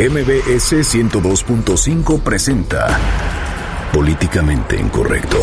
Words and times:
MBS 0.00 0.96
102.5 0.96 2.22
presenta 2.22 2.98
Políticamente 3.92 4.80
Incorrecto. 4.80 5.38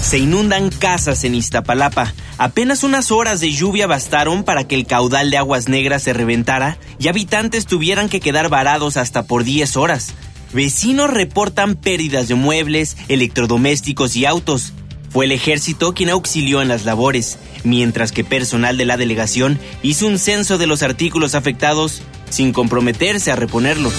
Se 0.00 0.16
inundan 0.16 0.70
casas 0.70 1.24
en 1.24 1.34
Iztapalapa. 1.34 2.14
Apenas 2.38 2.82
unas 2.82 3.10
horas 3.10 3.40
de 3.40 3.50
lluvia 3.50 3.86
bastaron 3.86 4.42
para 4.42 4.66
que 4.66 4.74
el 4.74 4.86
caudal 4.86 5.30
de 5.30 5.36
aguas 5.36 5.68
negras 5.68 6.02
se 6.02 6.14
reventara 6.14 6.78
y 6.98 7.08
habitantes 7.08 7.66
tuvieran 7.66 8.08
que 8.08 8.20
quedar 8.20 8.48
varados 8.48 8.96
hasta 8.96 9.24
por 9.24 9.44
10 9.44 9.76
horas. 9.76 10.14
Vecinos 10.54 11.10
reportan 11.10 11.74
pérdidas 11.74 12.28
de 12.28 12.36
muebles, 12.36 12.96
electrodomésticos 13.08 14.16
y 14.16 14.24
autos. 14.24 14.72
Fue 15.12 15.26
el 15.26 15.32
ejército 15.32 15.92
quien 15.92 16.10
auxilió 16.10 16.62
en 16.62 16.68
las 16.68 16.84
labores, 16.84 17.38
mientras 17.64 18.12
que 18.12 18.24
personal 18.24 18.76
de 18.78 18.86
la 18.86 18.96
delegación 18.96 19.58
hizo 19.82 20.06
un 20.06 20.18
censo 20.18 20.58
de 20.58 20.66
los 20.66 20.82
artículos 20.82 21.34
afectados 21.34 22.02
sin 22.30 22.52
comprometerse 22.52 23.30
a 23.30 23.36
reponerlos. 23.36 23.92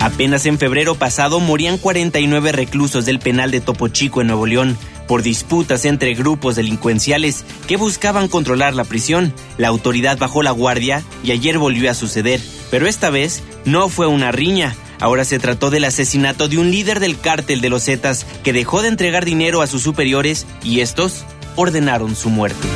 Apenas 0.00 0.46
en 0.46 0.58
febrero 0.58 0.94
pasado 0.94 1.40
morían 1.40 1.78
49 1.78 2.52
reclusos 2.52 3.04
del 3.04 3.18
penal 3.18 3.50
de 3.50 3.60
Topo 3.60 3.88
Chico 3.88 4.20
en 4.20 4.28
Nuevo 4.28 4.46
León 4.46 4.78
por 5.06 5.22
disputas 5.22 5.84
entre 5.84 6.14
grupos 6.14 6.56
delincuenciales 6.56 7.44
que 7.66 7.76
buscaban 7.76 8.28
controlar 8.28 8.74
la 8.74 8.84
prisión. 8.84 9.32
La 9.58 9.68
autoridad 9.68 10.18
bajó 10.18 10.42
la 10.42 10.50
guardia 10.50 11.02
y 11.22 11.32
ayer 11.32 11.58
volvió 11.58 11.90
a 11.90 11.94
suceder, 11.94 12.40
pero 12.70 12.86
esta 12.86 13.10
vez 13.10 13.42
no 13.64 13.88
fue 13.88 14.06
una 14.06 14.32
riña, 14.32 14.74
Ahora 15.00 15.24
se 15.24 15.38
trató 15.38 15.70
del 15.70 15.84
asesinato 15.84 16.48
de 16.48 16.58
un 16.58 16.70
líder 16.70 17.00
del 17.00 17.18
cártel 17.18 17.60
de 17.60 17.70
los 17.70 17.84
Zetas 17.84 18.26
que 18.42 18.52
dejó 18.52 18.82
de 18.82 18.88
entregar 18.88 19.24
dinero 19.24 19.62
a 19.62 19.66
sus 19.66 19.82
superiores 19.82 20.46
y 20.62 20.80
estos 20.80 21.24
ordenaron 21.56 22.16
su 22.16 22.30
muerte. 22.30 22.66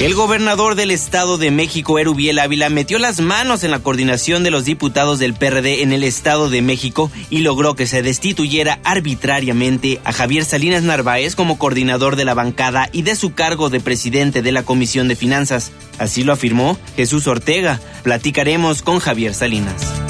El 0.00 0.14
gobernador 0.14 0.76
del 0.76 0.92
Estado 0.92 1.36
de 1.36 1.50
México, 1.50 1.98
Erubiel 1.98 2.38
Ávila, 2.38 2.70
metió 2.70 2.98
las 2.98 3.20
manos 3.20 3.64
en 3.64 3.70
la 3.70 3.80
coordinación 3.80 4.42
de 4.42 4.50
los 4.50 4.64
diputados 4.64 5.18
del 5.18 5.34
PRD 5.34 5.82
en 5.82 5.92
el 5.92 6.04
Estado 6.04 6.48
de 6.48 6.62
México 6.62 7.10
y 7.28 7.40
logró 7.40 7.76
que 7.76 7.86
se 7.86 8.02
destituyera 8.02 8.80
arbitrariamente 8.82 10.00
a 10.04 10.14
Javier 10.14 10.46
Salinas 10.46 10.84
Narváez 10.84 11.36
como 11.36 11.58
coordinador 11.58 12.16
de 12.16 12.24
la 12.24 12.32
bancada 12.32 12.88
y 12.92 13.02
de 13.02 13.14
su 13.14 13.34
cargo 13.34 13.68
de 13.68 13.80
presidente 13.80 14.40
de 14.40 14.52
la 14.52 14.62
Comisión 14.62 15.06
de 15.06 15.16
Finanzas. 15.16 15.70
Así 15.98 16.24
lo 16.24 16.32
afirmó 16.32 16.78
Jesús 16.96 17.26
Ortega. 17.26 17.78
Platicaremos 18.02 18.80
con 18.80 19.00
Javier 19.00 19.34
Salinas 19.34 20.09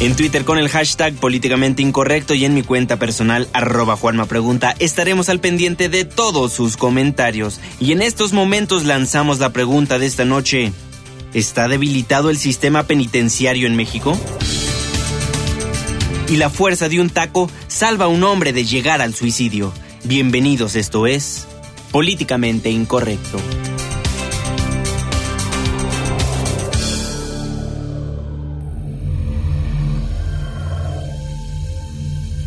en 0.00 0.16
Twitter 0.16 0.46
con 0.46 0.56
el 0.56 0.70
hashtag 0.70 1.12
políticamente 1.14 1.82
incorrecto 1.82 2.32
y 2.34 2.46
en 2.46 2.54
mi 2.54 2.62
cuenta 2.62 2.96
personal 2.96 3.48
arroba 3.52 3.96
Juanma 3.96 4.24
Pregunta. 4.24 4.74
Estaremos 4.78 5.28
al 5.28 5.40
pendiente 5.40 5.90
de 5.90 6.06
todos 6.06 6.54
sus 6.54 6.78
comentarios. 6.78 7.60
Y 7.78 7.92
en 7.92 8.00
estos 8.00 8.32
momentos 8.32 8.84
lanzamos 8.84 9.38
la 9.38 9.50
pregunta 9.50 9.98
de 9.98 10.06
esta 10.06 10.24
noche. 10.24 10.72
¿Está 11.34 11.68
debilitado 11.68 12.30
el 12.30 12.38
sistema 12.38 12.84
penitenciario 12.84 13.66
en 13.66 13.76
México? 13.76 14.18
Y 16.28 16.36
la 16.36 16.48
fuerza 16.48 16.88
de 16.88 17.00
un 17.00 17.10
taco 17.10 17.50
salva 17.68 18.06
a 18.06 18.08
un 18.08 18.24
hombre 18.24 18.54
de 18.54 18.64
llegar 18.64 19.02
al 19.02 19.14
suicidio. 19.14 19.72
Bienvenidos, 20.04 20.76
esto 20.76 21.06
es 21.06 21.46
Políticamente 21.92 22.70
Incorrecto. 22.70 23.38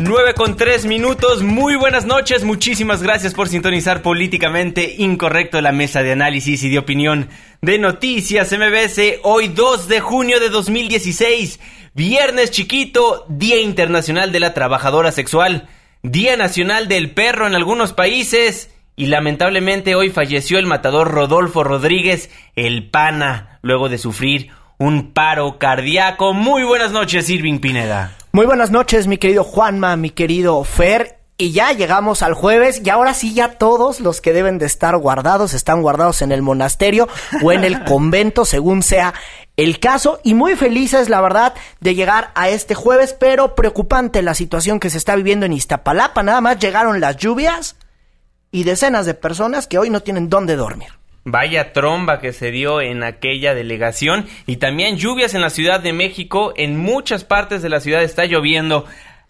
9 0.00 0.34
con 0.34 0.56
3 0.56 0.86
minutos, 0.86 1.44
muy 1.44 1.76
buenas 1.76 2.04
noches, 2.04 2.42
muchísimas 2.42 3.00
gracias 3.00 3.32
por 3.32 3.48
sintonizar 3.48 4.02
políticamente 4.02 4.96
incorrecto 4.98 5.60
la 5.60 5.70
mesa 5.70 6.02
de 6.02 6.10
análisis 6.10 6.64
y 6.64 6.68
de 6.68 6.78
opinión 6.78 7.28
de 7.62 7.78
Noticias 7.78 8.52
MBS, 8.52 9.20
hoy 9.22 9.48
2 9.48 9.86
de 9.86 10.00
junio 10.00 10.40
de 10.40 10.48
2016, 10.48 11.60
viernes 11.94 12.50
chiquito, 12.50 13.24
Día 13.28 13.60
Internacional 13.60 14.32
de 14.32 14.40
la 14.40 14.52
Trabajadora 14.52 15.12
Sexual, 15.12 15.68
Día 16.02 16.36
Nacional 16.36 16.88
del 16.88 17.12
Perro 17.12 17.46
en 17.46 17.54
algunos 17.54 17.92
países 17.92 18.74
y 18.96 19.06
lamentablemente 19.06 19.94
hoy 19.94 20.10
falleció 20.10 20.58
el 20.58 20.66
matador 20.66 21.12
Rodolfo 21.12 21.62
Rodríguez, 21.62 22.30
el 22.56 22.90
pana, 22.90 23.60
luego 23.62 23.88
de 23.88 23.98
sufrir 23.98 24.50
un 24.76 25.12
paro 25.12 25.58
cardíaco. 25.58 26.34
Muy 26.34 26.64
buenas 26.64 26.90
noches, 26.90 27.30
Irving 27.30 27.60
Pineda. 27.60 28.16
Muy 28.34 28.46
buenas 28.46 28.72
noches, 28.72 29.06
mi 29.06 29.16
querido 29.16 29.44
Juanma, 29.44 29.94
mi 29.94 30.10
querido 30.10 30.64
Fer. 30.64 31.20
Y 31.38 31.52
ya 31.52 31.70
llegamos 31.70 32.20
al 32.20 32.34
jueves 32.34 32.82
y 32.84 32.90
ahora 32.90 33.14
sí 33.14 33.32
ya 33.32 33.58
todos 33.58 34.00
los 34.00 34.20
que 34.20 34.32
deben 34.32 34.58
de 34.58 34.66
estar 34.66 34.96
guardados 34.96 35.54
están 35.54 35.82
guardados 35.82 36.20
en 36.20 36.32
el 36.32 36.42
monasterio 36.42 37.08
o 37.44 37.52
en 37.52 37.62
el 37.62 37.84
convento, 37.84 38.44
según 38.44 38.82
sea 38.82 39.14
el 39.56 39.78
caso. 39.78 40.18
Y 40.24 40.34
muy 40.34 40.56
felices, 40.56 41.08
la 41.08 41.20
verdad, 41.20 41.54
de 41.78 41.94
llegar 41.94 42.32
a 42.34 42.48
este 42.48 42.74
jueves, 42.74 43.12
pero 43.12 43.54
preocupante 43.54 44.20
la 44.20 44.34
situación 44.34 44.80
que 44.80 44.90
se 44.90 44.98
está 44.98 45.14
viviendo 45.14 45.46
en 45.46 45.52
Iztapalapa. 45.52 46.24
Nada 46.24 46.40
más 46.40 46.58
llegaron 46.58 47.00
las 47.00 47.16
lluvias 47.16 47.76
y 48.50 48.64
decenas 48.64 49.06
de 49.06 49.14
personas 49.14 49.68
que 49.68 49.78
hoy 49.78 49.90
no 49.90 50.00
tienen 50.00 50.28
dónde 50.28 50.56
dormir. 50.56 51.03
Vaya 51.24 51.72
tromba 51.72 52.20
que 52.20 52.32
se 52.34 52.50
dio 52.50 52.82
en 52.82 53.02
aquella 53.02 53.54
delegación 53.54 54.26
y 54.46 54.56
también 54.56 54.98
lluvias 54.98 55.34
en 55.34 55.40
la 55.40 55.48
Ciudad 55.48 55.80
de 55.80 55.94
México. 55.94 56.52
En 56.56 56.76
muchas 56.76 57.24
partes 57.24 57.62
de 57.62 57.70
la 57.70 57.80
ciudad 57.80 58.02
está 58.02 58.26
lloviendo. 58.26 58.84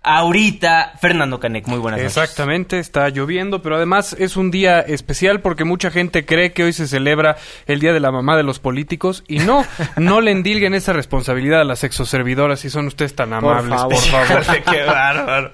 Ahorita, 0.07 0.93
Fernando 1.01 1.41
Canek, 1.41 1.67
muy 1.67 1.79
buenas 1.79 1.99
noches. 1.99 2.15
Exactamente, 2.19 2.79
está 2.79 3.09
lloviendo, 3.09 3.63
pero 3.63 3.77
además 3.77 4.15
es 4.19 4.37
un 4.37 4.51
día 4.51 4.81
especial 4.81 5.41
porque 5.41 5.65
mucha 5.65 5.91
gente 5.91 6.27
cree 6.27 6.53
que 6.53 6.65
hoy 6.65 6.75
se 6.75 6.87
celebra 6.87 7.37
el 7.67 7.81
Día 7.81 7.95
de 7.95 8.01
la 8.01 8.13
Mamá 8.13 8.37
de 8.37 8.43
los 8.43 8.59
Políticos 8.59 9.25
y 9.29 9.39
no, 9.39 9.65
no 9.97 10.21
le 10.21 10.33
endilguen 10.33 10.75
esa 10.75 10.93
responsabilidad 10.93 11.63
a 11.63 11.65
las 11.65 11.85
exoservidoras 11.85 12.61
si 12.61 12.69
son 12.69 12.87
ustedes 12.87 13.15
tan 13.15 13.33
amables, 13.33 13.81
por 13.81 13.97
favor. 13.97 14.65
Qué 14.71 14.83
bárbaro, 14.83 15.53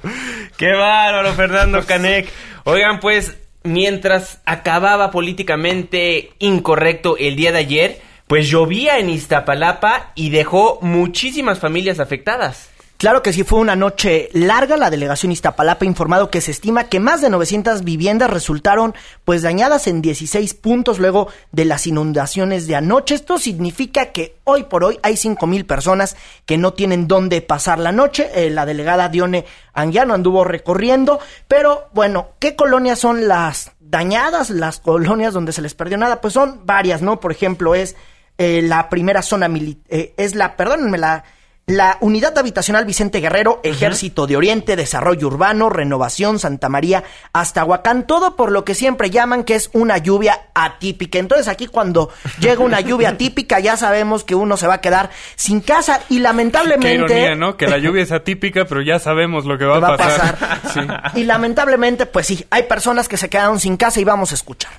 qué 0.57 0.73
bárbaro, 0.73 1.33
Fernando 1.35 1.87
Canek. 1.87 2.29
Oigan, 2.65 2.99
pues 2.99 3.37
mientras 3.63 4.41
acababa 4.45 5.11
políticamente 5.11 6.33
incorrecto 6.39 7.17
el 7.19 7.37
día 7.37 7.53
de 7.53 7.59
ayer, 7.59 8.01
pues 8.27 8.49
llovía 8.49 8.99
en 8.99 9.11
Iztapalapa 9.11 10.13
y 10.15 10.31
dejó 10.31 10.79
muchísimas 10.83 11.59
familias 11.59 11.99
afectadas. 11.99 12.70
Claro 13.01 13.23
que 13.23 13.33
sí 13.33 13.45
fue 13.45 13.61
una 13.61 13.77
noche 13.77 14.29
larga. 14.35 14.77
La 14.77 14.91
delegación 14.91 15.33
Iztapalapa 15.33 15.87
ha 15.87 15.89
informado 15.89 16.29
que 16.29 16.43
se 16.43 16.51
estima 16.51 16.85
que 16.85 17.01
más 17.01 17.23
de 17.23 17.31
900 17.31 17.83
viviendas 17.83 18.29
resultaron 18.29 18.95
pues 19.25 19.41
dañadas 19.41 19.87
en 19.87 20.03
16 20.03 20.53
puntos 20.53 20.99
luego 20.99 21.29
de 21.51 21.65
las 21.65 21.87
inundaciones 21.87 22.67
de 22.67 22.77
anoche. 22.77 23.15
Esto 23.15 23.39
significa 23.39 24.13
que 24.13 24.37
hoy 24.45 24.65
por 24.65 24.85
hoy 24.85 24.99
hay 25.03 25.17
5 25.17 25.47
mil 25.47 25.65
personas 25.65 26.15
que 26.45 26.59
no 26.59 26.75
tienen 26.75 27.09
dónde 27.09 27.41
pasar 27.41 27.79
la 27.79 27.91
noche. 27.91 28.29
Eh, 28.35 28.51
la 28.51 28.67
delegada 28.67 29.09
Dione 29.09 29.47
Anguiano 29.73 30.13
anduvo 30.13 30.45
recorriendo, 30.45 31.21
pero 31.49 31.89
bueno, 31.95 32.33
¿qué 32.39 32.55
colonias 32.55 32.99
son 32.99 33.29
las 33.29 33.73
dañadas? 33.81 34.51
Las 34.51 34.79
colonias 34.79 35.33
donde 35.33 35.53
se 35.53 35.63
les 35.63 35.73
perdió 35.73 35.97
nada, 35.97 36.21
pues 36.21 36.35
son 36.35 36.67
varias, 36.67 37.01
¿no? 37.01 37.19
Por 37.19 37.33
ejemplo, 37.33 37.75
es 37.75 37.97
eh, 38.37 38.61
la 38.61 38.91
primera 38.91 39.23
zona 39.23 39.49
militar, 39.49 39.87
eh, 39.89 40.13
es 40.19 40.35
la, 40.35 40.55
perdónenme, 40.55 40.99
la 40.99 41.25
la 41.71 41.99
Unidad 42.01 42.37
Habitacional 42.37 42.85
Vicente 42.85 43.21
Guerrero, 43.21 43.61
Ejército 43.63 44.27
de 44.27 44.37
Oriente, 44.37 44.75
Desarrollo 44.75 45.29
Urbano, 45.29 45.71
Renovación, 45.71 46.41
Santa 46.41 46.69
María, 46.69 47.05
hasta 47.33 47.65
Huacán, 47.65 48.09
todo 48.09 48.35
por 48.35 48.51
lo 48.51 48.65
que 48.65 48.75
siempre 48.75 49.11
llaman 49.11 49.45
que 49.45 49.55
es 49.55 49.71
una 49.73 49.97
lluvia 49.99 50.49
atípica. 50.53 51.21
Entonces 51.21 51.47
aquí 51.47 51.69
cuando 51.69 52.11
llega 52.41 52.65
una 52.65 52.81
lluvia 52.81 53.11
atípica 53.11 53.61
ya 53.61 53.77
sabemos 53.77 54.25
que 54.25 54.35
uno 54.35 54.57
se 54.57 54.67
va 54.67 54.75
a 54.75 54.81
quedar 54.81 55.11
sin 55.37 55.61
casa 55.61 56.01
y 56.09 56.19
lamentablemente... 56.19 56.89
Qué 56.89 57.21
ironía, 57.21 57.35
¿no? 57.37 57.57
Que 57.57 57.69
la 57.69 57.79
lluvia 57.79 58.03
es 58.03 58.11
atípica, 58.11 58.65
pero 58.65 58.83
ya 58.83 58.99
sabemos 58.99 59.45
lo 59.45 59.57
que 59.57 59.65
va, 59.65 59.77
a 59.77 59.97
pasar. 59.97 61.13
Y 61.15 61.25
lamentablemente, 61.25 62.07
pues 62.07 62.27
sí, 62.27 62.45
hay 62.51 62.65
personas 62.65 63.09
que 63.09 63.17
se 63.17 63.29
quedaron 63.29 63.61
sin 63.61 63.77
casa 63.77 64.01
y 64.01 64.05
vamos 64.05 64.33
a 64.33 64.35
escuchar. 64.35 64.73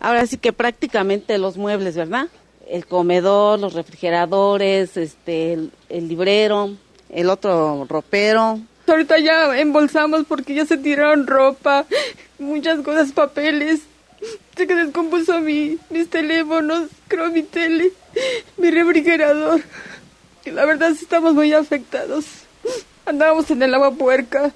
Ahora 0.00 0.26
sí 0.26 0.38
que 0.38 0.52
prácticamente 0.52 1.36
los 1.38 1.56
muebles, 1.56 1.96
¿verdad? 1.96 2.28
El 2.68 2.86
comedor, 2.86 3.58
los 3.58 3.74
refrigeradores, 3.74 4.96
este, 4.96 5.52
el, 5.52 6.08
librero, 6.08 6.72
el 7.10 7.30
otro 7.30 7.86
ropero. 7.88 8.60
Ahorita 8.86 9.18
ya 9.18 9.58
embolsamos 9.58 10.24
porque 10.26 10.54
ya 10.54 10.66
se 10.66 10.76
tiraron 10.76 11.26
ropa, 11.26 11.86
muchas 12.38 12.80
cosas, 12.80 13.12
papeles. 13.12 13.80
Se 14.56 14.66
que 14.66 14.74
descompuso 14.74 15.40
mi, 15.40 15.78
mis 15.90 16.08
teléfonos, 16.08 16.88
creo 17.08 17.30
mi 17.30 17.42
tele, 17.42 17.92
mi 18.56 18.70
refrigerador. 18.70 19.60
Y 20.44 20.50
la 20.50 20.64
verdad 20.64 20.90
sí 20.90 21.00
estamos 21.02 21.34
muy 21.34 21.52
afectados. 21.52 22.24
Andábamos 23.06 23.50
en 23.50 23.62
el 23.62 23.74
agua 23.74 23.92
puerca. 23.92 24.52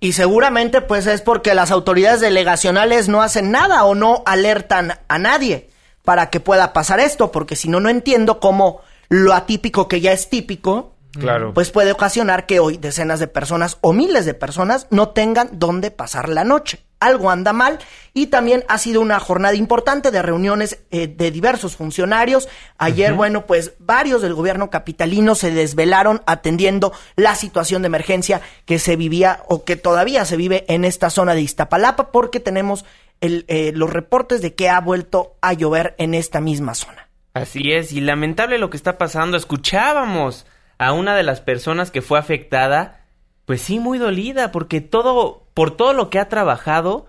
Y 0.00 0.12
seguramente 0.12 0.80
pues 0.80 1.06
es 1.06 1.22
porque 1.22 1.54
las 1.54 1.72
autoridades 1.72 2.20
delegacionales 2.20 3.08
no 3.08 3.20
hacen 3.20 3.50
nada 3.50 3.84
o 3.84 3.96
no 3.96 4.22
alertan 4.26 4.98
a 5.08 5.18
nadie 5.18 5.68
para 6.08 6.30
que 6.30 6.40
pueda 6.40 6.72
pasar 6.72 7.00
esto, 7.00 7.30
porque 7.30 7.54
si 7.54 7.68
no, 7.68 7.80
no 7.80 7.90
entiendo 7.90 8.40
cómo 8.40 8.80
lo 9.10 9.34
atípico 9.34 9.88
que 9.88 10.00
ya 10.00 10.10
es 10.12 10.30
típico, 10.30 10.94
Claro. 11.12 11.52
pues 11.52 11.70
puede 11.70 11.92
ocasionar 11.92 12.46
que 12.46 12.60
hoy 12.60 12.78
decenas 12.78 13.20
de 13.20 13.26
personas 13.26 13.76
o 13.82 13.92
miles 13.92 14.24
de 14.24 14.32
personas 14.32 14.86
no 14.88 15.10
tengan 15.10 15.50
dónde 15.52 15.90
pasar 15.90 16.30
la 16.30 16.44
noche. 16.44 16.80
Algo 16.98 17.30
anda 17.30 17.52
mal 17.52 17.78
y 18.14 18.28
también 18.28 18.64
ha 18.68 18.78
sido 18.78 19.02
una 19.02 19.20
jornada 19.20 19.54
importante 19.54 20.10
de 20.10 20.22
reuniones 20.22 20.78
eh, 20.90 21.08
de 21.08 21.30
diversos 21.30 21.76
funcionarios. 21.76 22.48
Ayer, 22.78 23.12
bueno, 23.12 23.44
pues 23.46 23.74
varios 23.78 24.22
del 24.22 24.32
gobierno 24.34 24.70
capitalino 24.70 25.34
se 25.34 25.50
desvelaron 25.50 26.22
atendiendo 26.26 26.92
la 27.16 27.34
situación 27.34 27.82
de 27.82 27.86
emergencia 27.86 28.40
que 28.64 28.78
se 28.78 28.96
vivía 28.96 29.42
o 29.46 29.64
que 29.64 29.76
todavía 29.76 30.24
se 30.24 30.36
vive 30.36 30.64
en 30.68 30.86
esta 30.86 31.10
zona 31.10 31.34
de 31.34 31.42
Iztapalapa 31.42 32.10
porque 32.12 32.40
tenemos 32.40 32.84
eh, 33.20 33.72
los 33.74 33.90
reportes 33.90 34.42
de 34.42 34.54
que 34.54 34.68
ha 34.68 34.80
vuelto 34.80 35.36
a 35.40 35.52
llover 35.52 35.94
en 35.98 36.14
esta 36.14 36.40
misma 36.40 36.74
zona. 36.74 37.08
Así 37.34 37.72
es, 37.72 37.92
y 37.92 38.00
lamentable 38.00 38.58
lo 38.58 38.70
que 38.70 38.76
está 38.76 38.98
pasando. 38.98 39.36
Escuchábamos 39.36 40.46
a 40.78 40.92
una 40.92 41.16
de 41.16 41.22
las 41.22 41.40
personas 41.40 41.90
que 41.90 42.02
fue 42.02 42.18
afectada, 42.18 43.04
pues 43.44 43.60
sí, 43.60 43.78
muy 43.78 43.98
dolida, 43.98 44.52
porque 44.52 44.80
todo, 44.80 45.46
por 45.54 45.76
todo 45.76 45.92
lo 45.92 46.10
que 46.10 46.18
ha 46.18 46.28
trabajado, 46.28 47.06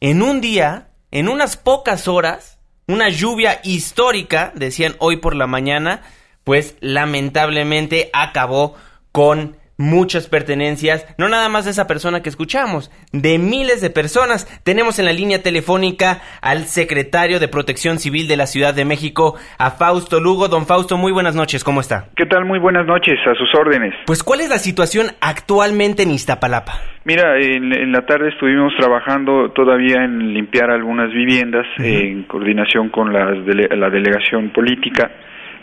en 0.00 0.22
un 0.22 0.40
día, 0.40 0.88
en 1.10 1.28
unas 1.28 1.56
pocas 1.56 2.08
horas, 2.08 2.58
una 2.86 3.08
lluvia 3.08 3.60
histórica, 3.62 4.52
decían 4.54 4.96
hoy 4.98 5.16
por 5.16 5.34
la 5.34 5.46
mañana, 5.46 6.02
pues 6.44 6.76
lamentablemente 6.80 8.10
acabó 8.12 8.74
con 9.12 9.56
muchas 9.80 10.28
pertenencias, 10.28 11.06
no 11.16 11.28
nada 11.30 11.48
más 11.48 11.64
de 11.64 11.70
esa 11.70 11.86
persona 11.86 12.22
que 12.22 12.28
escuchamos, 12.28 12.90
de 13.12 13.38
miles 13.38 13.80
de 13.80 13.88
personas. 13.88 14.46
Tenemos 14.62 14.98
en 14.98 15.06
la 15.06 15.12
línea 15.12 15.42
telefónica 15.42 16.20
al 16.42 16.64
secretario 16.66 17.40
de 17.40 17.48
Protección 17.48 17.98
Civil 17.98 18.28
de 18.28 18.36
la 18.36 18.46
Ciudad 18.46 18.74
de 18.74 18.84
México, 18.84 19.36
a 19.58 19.70
Fausto 19.70 20.20
Lugo. 20.20 20.48
Don 20.48 20.66
Fausto, 20.66 20.98
muy 20.98 21.12
buenas 21.12 21.34
noches, 21.34 21.64
¿cómo 21.64 21.80
está? 21.80 22.08
¿Qué 22.14 22.26
tal? 22.26 22.44
Muy 22.44 22.58
buenas 22.58 22.86
noches, 22.86 23.18
a 23.26 23.34
sus 23.34 23.48
órdenes. 23.58 23.94
Pues, 24.04 24.22
¿cuál 24.22 24.40
es 24.42 24.50
la 24.50 24.58
situación 24.58 25.06
actualmente 25.20 26.02
en 26.02 26.10
Iztapalapa? 26.10 26.74
Mira, 27.04 27.38
en, 27.40 27.72
en 27.72 27.92
la 27.92 28.04
tarde 28.04 28.28
estuvimos 28.28 28.74
trabajando 28.78 29.50
todavía 29.52 30.04
en 30.04 30.34
limpiar 30.34 30.70
algunas 30.70 31.10
viviendas 31.10 31.64
en 31.78 32.24
coordinación 32.24 32.90
con 32.90 33.12
las 33.14 33.38
dele- 33.46 33.74
la 33.74 33.88
delegación 33.88 34.50
política, 34.50 35.10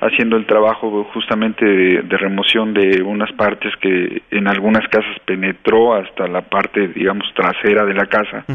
haciendo 0.02 0.38
el 0.38 0.46
trabajo 0.46 1.04
justamente 1.14 1.66
de, 1.66 2.02
de 2.04 2.18
remoción 2.18 2.74
de 2.74 3.02
unas 3.02 3.32
partes 3.34 3.74
que 3.82 4.22
en 4.32 4.48
algunas 4.48 4.88
casas 4.90 5.18
penetró 5.26 5.96
hasta 5.96 6.28
la 6.28 6.42
parte, 6.42 6.88
digamos, 6.90 7.28
trasera 7.34 7.86
de 7.86 7.94
la 7.94 8.06
casa, 8.06 8.46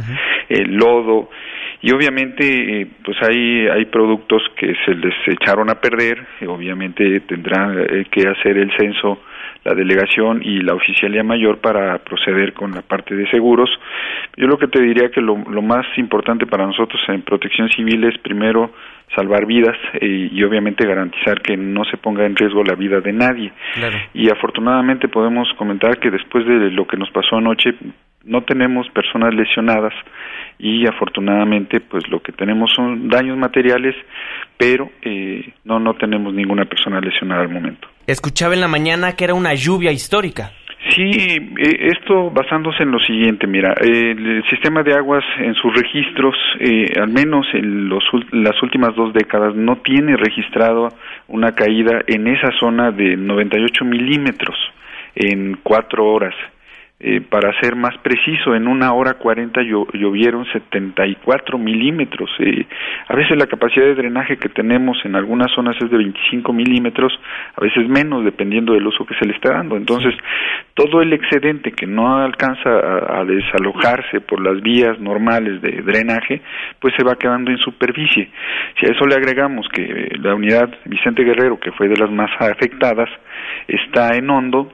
el 0.49 0.75
lodo, 0.77 1.31
y 1.83 1.93
obviamente 1.93 2.83
eh, 2.83 2.87
pues 3.05 3.17
hay, 3.23 3.67
hay 3.69 3.85
productos 3.87 4.43
que 4.57 4.75
se 4.85 4.95
les 4.95 5.15
echaron 5.27 5.71
a 5.71 5.81
perder, 5.81 6.25
y 6.41 6.47
obviamente 6.47 7.21
tendrán 7.21 7.79
eh, 7.79 8.07
que 8.11 8.29
hacer 8.29 8.57
el 8.59 8.71
censo 8.79 9.21
la 9.65 9.75
delegación 9.75 10.43
y 10.43 10.61
la 10.61 10.75
oficialía 10.75 11.23
mayor 11.23 11.59
para 11.59 11.99
proceder 11.99 12.53
con 12.53 12.73
la 12.73 12.83
parte 12.83 13.15
de 13.15 13.29
seguros. 13.31 13.71
Yo 14.37 14.47
lo 14.47 14.59
que 14.59 14.67
te 14.67 14.83
diría 14.83 15.11
que 15.11 15.21
lo, 15.21 15.37
lo 15.49 15.63
más 15.63 15.87
importante 15.97 16.47
para 16.47 16.67
nosotros 16.67 17.01
en 17.09 17.23
protección 17.23 17.69
civil 17.71 18.03
es 18.05 18.19
primero 18.19 18.73
salvar 19.15 19.47
vidas 19.47 19.77
eh, 20.01 20.31
y 20.33 20.43
obviamente 20.43 20.87
garantizar 20.87 21.41
que 21.43 21.57
no 21.57 21.85
se 21.85 21.97
ponga 21.97 22.25
en 22.25 22.35
riesgo 22.35 22.65
la 22.65 22.75
vida 22.75 23.01
de 23.01 23.13
nadie. 23.13 23.53
Claro. 23.75 23.99
Y 24.15 24.31
afortunadamente 24.31 25.09
podemos 25.09 25.49
comentar 25.59 25.99
que 25.99 26.11
después 26.11 26.47
de 26.47 26.71
lo 26.71 26.87
que 26.87 26.97
nos 26.97 27.11
pasó 27.11 27.37
anoche 27.37 27.75
no 28.25 28.43
tenemos 28.43 28.89
personas 28.91 29.35
lesionadas 29.35 29.93
y 30.59 30.87
afortunadamente 30.87 31.81
pues 31.81 32.09
lo 32.09 32.21
que 32.21 32.33
tenemos 32.33 32.73
son 32.75 33.09
daños 33.09 33.37
materiales 33.37 33.95
pero 34.57 34.91
eh, 35.03 35.53
no 35.65 35.81
no 35.81 35.95
tenemos 35.95 36.33
ninguna 36.35 36.65
persona 36.65 37.01
lesionada 37.01 37.43
al 37.43 37.49
momento. 37.49 37.89
Escuchaba 38.07 38.55
en 38.55 38.61
la 38.61 38.69
mañana 38.69 39.15
que 39.17 39.25
era 39.25 39.35
una 39.35 39.55
lluvia 39.55 39.93
histórica. 39.93 40.53
Sí, 40.91 41.01
eh, 41.01 41.91
esto 41.97 42.31
basándose 42.31 42.83
en 42.83 42.91
lo 42.91 42.99
siguiente, 42.99 43.47
mira, 43.47 43.73
el, 43.81 44.43
sistema 44.51 44.83
de 44.83 44.95
aguas 44.95 45.25
en 45.39 45.55
sus 45.55 45.73
registros, 45.75 46.35
eh, 46.59 46.87
al 47.01 47.09
menos 47.09 47.47
en 47.55 47.89
los, 47.89 48.03
las 48.33 48.61
últimas 48.63 48.95
dos 48.97 49.13
décadas, 49.15 49.55
no 49.55 49.77
tiene 49.77 50.17
registrado 50.17 50.89
una 51.29 51.55
caída 51.55 52.03
en 52.09 52.27
esa 52.27 52.51
zona 52.59 52.91
de 52.91 53.17
98 53.17 53.85
milímetros 53.85 54.57
en 55.15 55.59
cuatro 55.63 56.05
horas. 56.07 56.35
Eh, 57.05 57.21
para 57.21 57.53
ser 57.61 57.75
más 57.75 57.99
preciso, 57.99 58.55
en 58.55 58.69
una 58.69 58.93
hora 58.93 59.15
40 59.15 59.61
llo- 59.63 59.91
llovieron 59.93 60.45
74 60.53 61.59
milímetros. 61.59 62.31
Eh, 62.39 62.65
a 63.09 63.17
veces 63.17 63.37
la 63.37 63.49
capacidad 63.49 63.87
de 63.87 63.97
drenaje 63.97 64.37
que 64.37 64.49
tenemos 64.49 64.97
en 65.05 65.17
algunas 65.17 65.51
zonas 65.51 65.75
es 65.83 65.91
de 65.91 65.97
25 65.97 66.53
milímetros, 66.53 67.13
a 67.57 67.61
veces 67.61 67.89
menos, 67.89 68.25
dependiendo 68.25 68.75
del 68.75 68.87
uso 68.87 69.05
que 69.05 69.17
se 69.17 69.27
le 69.27 69.33
está 69.35 69.53
dando. 69.53 69.77
Entonces, 69.77 70.15
todo 70.75 71.03
el 71.03 71.13
excedente 71.13 71.73
que 71.73 71.89
no 71.89 72.19
alcanza 72.19 72.71
a, 72.71 73.25
desalojarse 73.25 74.21
por 74.21 74.41
las 74.41 74.63
vías 74.63 75.01
normales 75.01 75.61
de 75.61 75.83
drenaje, 75.83 76.41
pues 76.79 76.95
se 76.97 77.03
va 77.03 77.17
quedando 77.17 77.51
en 77.51 77.59
superficie. 77.59 78.31
Si 78.79 78.87
a 78.87 78.91
eso 78.91 79.07
le 79.07 79.17
agregamos 79.17 79.67
que 79.73 80.17
la 80.21 80.37
unidad 80.37 80.73
Vicente 80.85 81.25
Guerrero, 81.25 81.59
que 81.59 81.73
fue 81.73 81.89
de 81.89 81.97
las 81.97 82.13
más 82.13 82.31
afectadas, 82.39 83.09
está 83.67 84.17
en 84.17 84.31
hondo, 84.31 84.73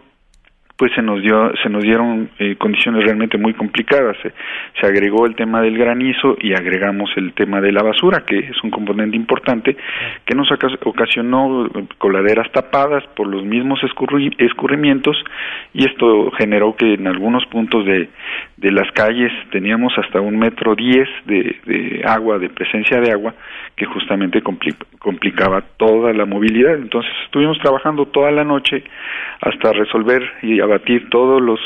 pues 0.79 0.93
se 0.95 1.03
nos 1.03 1.21
dio 1.21 1.51
se 1.61 1.69
nos 1.69 1.83
dieron 1.83 2.31
eh, 2.39 2.55
condiciones 2.57 3.05
realmente 3.05 3.37
muy 3.37 3.53
complicadas. 3.53 4.17
Se, 4.23 4.33
se 4.81 4.87
agregó 4.87 5.27
el 5.27 5.35
tema 5.35 5.61
del 5.61 5.77
granizo 5.77 6.37
y 6.41 6.55
agregamos 6.55 7.11
el 7.17 7.33
tema 7.33 7.61
de 7.61 7.73
la 7.73 7.83
basura 7.83 8.23
que 8.25 8.39
es 8.39 8.63
un 8.63 8.71
componente 8.71 9.17
importante 9.17 9.77
que 10.25 10.35
nos 10.37 10.49
ocas- 10.53 10.79
ocasionó 10.85 11.67
eh, 11.67 11.71
coladeras 11.99 12.51
tapadas 12.53 13.03
por 13.17 13.27
los 13.27 13.45
mismos 13.45 13.81
escurri- 13.83 14.35
escurrimientos 14.39 15.17
y 15.75 15.85
esto 15.85 16.31
generó 16.39 16.77
que 16.77 16.95
en 16.95 17.09
algunos 17.09 17.45
puntos 17.47 17.85
de, 17.85 18.09
de 18.57 18.71
las 18.71 18.89
calles 18.93 19.33
teníamos 19.51 19.93
hasta 19.99 20.21
un 20.21 20.39
metro 20.39 20.77
diez 20.77 21.09
de, 21.27 21.57
de 21.67 22.03
agua 22.07 22.39
de 22.39 22.51
presencia 22.51 23.01
de 23.01 23.11
agua 23.11 23.35
que 23.75 23.85
justamente 23.85 24.43
compli- 24.45 24.77
complicaba 25.01 25.61
toda 25.77 26.13
la 26.13 26.25
movilidad. 26.25 26.77
Entonces 26.77 27.11
estuvimos 27.25 27.59
trabajando 27.59 28.07
toda 28.07 28.31
la 28.31 28.45
noche 28.45 28.85
hasta 29.41 29.73
resolver 29.73 30.23
y 30.43 30.61
abatir 30.69 31.09
todos 31.11 31.41
los 31.43 31.61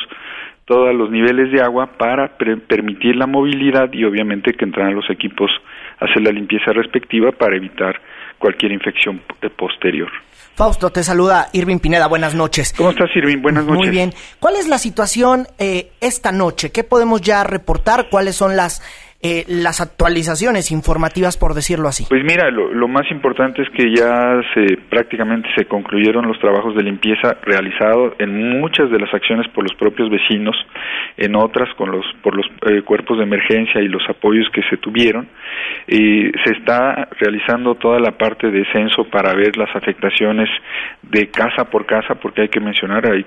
todos 0.64 0.94
los 0.94 1.10
niveles 1.10 1.50
de 1.52 1.60
agua 1.60 1.98
para 1.98 2.38
permitir 2.38 3.16
la 3.16 3.26
movilidad 3.26 3.92
y 3.92 4.04
obviamente 4.04 4.54
que 4.54 4.64
entraran 4.64 4.94
los 4.94 5.10
equipos 5.10 5.50
a 5.98 6.04
hacer 6.04 6.22
la 6.22 6.30
limpieza 6.30 6.72
respectiva 6.72 7.32
para 7.32 7.56
evitar 7.56 8.00
cualquier 8.38 8.72
infección 8.72 9.20
posterior. 9.56 10.10
Fausto, 10.54 10.90
te 10.90 11.02
saluda 11.02 11.48
Irving 11.52 11.78
Pineda, 11.78 12.06
buenas 12.08 12.34
noches. 12.34 12.74
¿Cómo 12.76 12.90
estás, 12.90 13.08
Irving? 13.16 13.40
Buenas 13.40 13.64
noches. 13.64 13.78
Muy 13.78 13.90
bien. 13.90 14.12
¿Cuál 14.38 14.56
es 14.56 14.68
la 14.68 14.78
situación 14.78 15.46
eh, 15.58 15.92
esta 16.00 16.30
noche? 16.30 16.70
¿Qué 16.70 16.84
podemos 16.84 17.20
ya 17.22 17.42
reportar? 17.42 18.08
¿Cuáles 18.10 18.36
son 18.36 18.56
las, 18.56 18.82
eh, 19.24 19.44
las 19.46 19.80
actualizaciones 19.80 20.72
informativas, 20.72 21.36
por 21.36 21.54
decirlo 21.54 21.86
así? 21.86 22.06
Pues 22.08 22.24
mira, 22.24 22.50
lo, 22.50 22.88
más 22.88 23.08
importante 23.12 23.62
es 23.62 23.70
que 23.70 23.94
ya 23.94 24.40
se 24.52 24.76
prácticamente 24.90 25.48
se 25.56 25.66
concluyeron 25.66 26.26
los 26.26 26.40
trabajos 26.40 26.74
de 26.74 26.82
limpieza 26.82 27.36
realizados 27.42 28.14
en 28.18 28.58
muchas 28.58 28.90
de 28.90 28.98
las 28.98 29.14
acciones 29.14 29.46
por 29.54 29.62
los 29.62 29.78
propios 29.78 30.10
vecinos, 30.10 30.56
en 31.16 31.36
otras 31.36 31.72
con 31.76 31.92
los 31.92 32.04
por 32.20 32.34
los 32.34 32.46
eh, 32.66 32.82
cuerpos 32.82 33.18
de 33.18 33.22
emergencia 33.22 33.80
y 33.80 33.86
los 33.86 34.02
apoyos 34.08 34.48
que 34.52 34.62
se 34.68 34.76
tuvieron. 34.78 35.28
Y 35.86 36.30
se 36.44 36.54
está 36.58 37.08
realizando 37.20 37.76
toda 37.76 38.00
la 38.00 38.10
parte 38.18 38.50
de 38.50 38.64
censo 38.72 39.04
para 39.04 39.34
ver 39.34 39.56
las 39.56 39.74
afectaciones 39.76 40.48
de 41.02 41.28
casa 41.28 41.70
por 41.70 41.86
casa, 41.86 42.16
porque 42.16 42.42
hay 42.42 42.48
que 42.48 42.58
mencionar, 42.58 43.04
hay, 43.06 43.24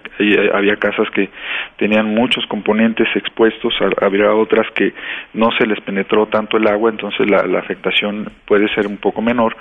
había 0.53 0.75
casas 0.75 1.07
que 1.11 1.29
tenían 1.77 2.13
muchos 2.13 2.45
componentes 2.47 3.07
expuestos, 3.15 3.73
había 4.01 4.33
otras 4.33 4.67
que 4.75 4.93
no 5.33 5.51
se 5.57 5.65
les 5.65 5.84
penetró 5.85 6.27
tanto 6.27 6.57
el 6.57 6.67
agua, 6.67 6.89
entonces 6.89 7.29
la, 7.29 7.59
afectación 7.59 8.29
puede 8.45 8.67
ser 8.73 8.87
un 8.87 8.97
poco 8.97 9.21
menor. 9.21 9.55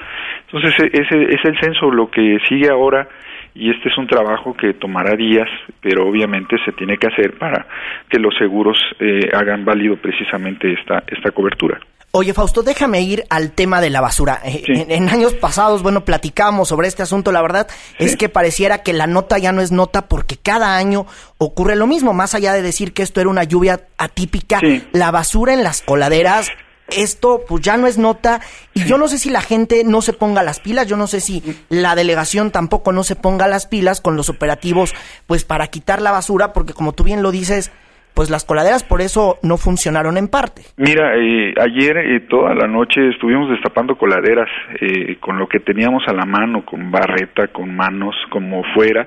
Entonces 0.46 0.74
e- 0.80 0.90
ese 0.92 1.22
es 1.34 1.44
el 1.44 1.58
censo, 1.60 1.90
lo 1.90 2.10
que 2.10 2.38
sigue 2.48 2.70
ahora 2.70 3.08
y 3.54 3.70
este 3.70 3.88
es 3.88 3.98
un 3.98 4.06
trabajo 4.06 4.54
que 4.54 4.74
tomará 4.74 5.14
días, 5.14 5.48
pero 5.80 6.08
obviamente 6.08 6.56
se 6.64 6.72
tiene 6.72 6.96
que 6.96 7.06
hacer 7.06 7.38
para 7.38 7.66
que 8.08 8.18
los 8.18 8.34
seguros 8.36 8.78
eh, 8.98 9.30
hagan 9.32 9.64
válido 9.64 9.96
precisamente 9.96 10.72
esta 10.72 11.04
esta 11.06 11.30
cobertura. 11.30 11.78
Oye, 12.16 12.32
Fausto, 12.32 12.62
déjame 12.62 13.00
ir 13.00 13.24
al 13.28 13.50
tema 13.50 13.80
de 13.80 13.90
la 13.90 14.00
basura. 14.00 14.40
Eh, 14.44 14.62
Sí. 14.64 14.72
En, 14.82 14.90
en 14.92 15.08
años 15.08 15.34
pasados, 15.34 15.82
bueno, 15.82 16.04
platicamos 16.04 16.68
sobre 16.68 16.86
este 16.86 17.02
asunto. 17.02 17.32
La 17.32 17.42
verdad 17.42 17.66
es 17.98 18.16
que 18.16 18.28
pareciera 18.28 18.82
que 18.84 18.92
la 18.92 19.08
nota 19.08 19.36
ya 19.38 19.50
no 19.50 19.60
es 19.60 19.72
nota 19.72 20.02
porque 20.06 20.36
cada 20.36 20.76
año 20.76 21.06
ocurre 21.38 21.74
lo 21.74 21.88
mismo. 21.88 22.12
Más 22.14 22.34
allá 22.36 22.52
de 22.52 22.62
decir 22.62 22.92
que 22.94 23.02
esto 23.02 23.20
era 23.20 23.28
una 23.30 23.42
lluvia 23.42 23.80
atípica, 23.98 24.60
Sí. 24.60 24.86
la 24.92 25.10
basura 25.10 25.54
en 25.54 25.64
las 25.64 25.82
coladeras 25.82 26.48
esto 26.88 27.40
pues 27.48 27.62
ya 27.64 27.78
no 27.78 27.86
es 27.86 27.96
nota 27.96 28.42
y 28.74 28.84
yo 28.84 28.98
no 28.98 29.08
sé 29.08 29.16
si 29.18 29.30
la 29.30 29.40
gente 29.40 29.84
no 29.84 30.02
se 30.02 30.12
ponga 30.12 30.42
las 30.42 30.60
pilas, 30.60 30.86
yo 30.86 30.98
no 30.98 31.06
sé 31.06 31.20
si 31.22 31.42
la 31.70 31.94
delegación 31.94 32.50
tampoco 32.50 32.92
no 32.92 33.04
se 33.04 33.16
ponga 33.16 33.48
las 33.48 33.66
pilas 33.66 34.02
con 34.02 34.16
los 34.16 34.28
operativos 34.28 34.92
pues 35.26 35.44
para 35.44 35.68
quitar 35.68 36.02
la 36.02 36.10
basura, 36.12 36.52
porque 36.52 36.74
como 36.74 36.92
tú 36.92 37.02
bien 37.02 37.22
lo 37.22 37.30
dices, 37.30 37.70
pues 38.14 38.30
las 38.30 38.44
coladeras 38.44 38.84
por 38.84 39.00
eso 39.00 39.36
no 39.42 39.56
funcionaron 39.56 40.16
en 40.16 40.28
parte. 40.28 40.62
Mira, 40.76 41.16
eh, 41.16 41.54
ayer 41.60 41.96
eh, 41.98 42.20
toda 42.28 42.54
la 42.54 42.68
noche 42.68 43.08
estuvimos 43.08 43.50
destapando 43.50 43.96
coladeras 43.96 44.48
eh, 44.80 45.16
con 45.20 45.38
lo 45.38 45.48
que 45.48 45.60
teníamos 45.60 46.04
a 46.06 46.12
la 46.12 46.24
mano, 46.24 46.64
con 46.64 46.90
barreta, 46.90 47.48
con 47.48 47.74
manos, 47.74 48.14
como 48.30 48.62
fuera, 48.74 49.06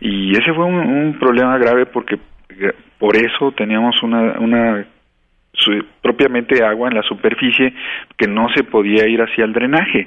y 0.00 0.32
ese 0.32 0.52
fue 0.54 0.64
un, 0.64 1.16
problema 1.18 1.58
grave 1.58 1.86
porque 1.86 2.16
por 2.98 3.16
eso 3.16 3.52
teníamos 3.52 4.02
una, 4.02 4.38
una 4.38 4.86
propiamente 6.02 6.64
agua 6.64 6.88
en 6.88 6.94
la 6.94 7.02
superficie 7.02 7.74
que 8.16 8.28
no 8.28 8.48
se 8.54 8.64
podía 8.64 9.06
ir 9.08 9.20
hacia 9.20 9.44
el 9.44 9.52
drenaje. 9.52 10.06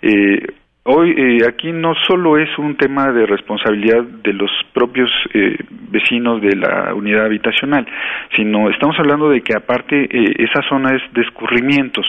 Eh, 0.00 0.46
Hoy 0.84 1.14
eh, 1.16 1.46
aquí 1.46 1.70
no 1.70 1.94
solo 2.08 2.38
es 2.38 2.58
un 2.58 2.76
tema 2.76 3.12
de 3.12 3.24
responsabilidad 3.24 4.02
de 4.02 4.32
los 4.32 4.50
propios 4.72 5.12
eh, 5.32 5.56
vecinos 5.92 6.42
de 6.42 6.56
la 6.56 6.92
unidad 6.92 7.26
habitacional, 7.26 7.86
sino 8.34 8.68
estamos 8.68 8.98
hablando 8.98 9.28
de 9.28 9.42
que 9.42 9.54
aparte 9.54 10.08
eh, 10.10 10.34
esa 10.38 10.60
zona 10.68 10.90
es 10.96 11.02
de 11.14 11.22
escurrimientos. 11.22 12.04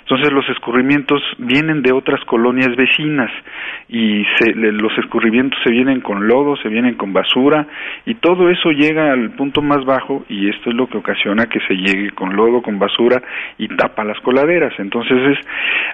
Entonces 0.00 0.32
los 0.32 0.48
escurrimientos 0.48 1.22
vienen 1.38 1.82
de 1.82 1.92
otras 1.92 2.18
colonias 2.24 2.74
vecinas 2.74 3.30
y 3.88 4.24
se, 4.38 4.52
los 4.54 4.98
escurrimientos 4.98 5.60
se 5.62 5.70
vienen 5.70 6.00
con 6.00 6.26
lodo, 6.26 6.56
se 6.56 6.68
vienen 6.68 6.96
con 6.96 7.12
basura 7.12 7.68
y 8.06 8.16
todo 8.16 8.50
eso 8.50 8.70
llega 8.72 9.12
al 9.12 9.36
punto 9.36 9.62
más 9.62 9.84
bajo 9.84 10.24
y 10.28 10.48
esto 10.48 10.70
es 10.70 10.74
lo 10.74 10.88
que 10.88 10.98
ocasiona 10.98 11.46
que 11.46 11.60
se 11.68 11.74
llegue 11.74 12.10
con 12.10 12.34
lodo, 12.34 12.60
con 12.60 12.80
basura 12.80 13.22
y 13.56 13.68
tapa 13.68 14.02
las 14.02 14.18
coladeras. 14.18 14.72
Entonces 14.80 15.16
es, 15.38 15.38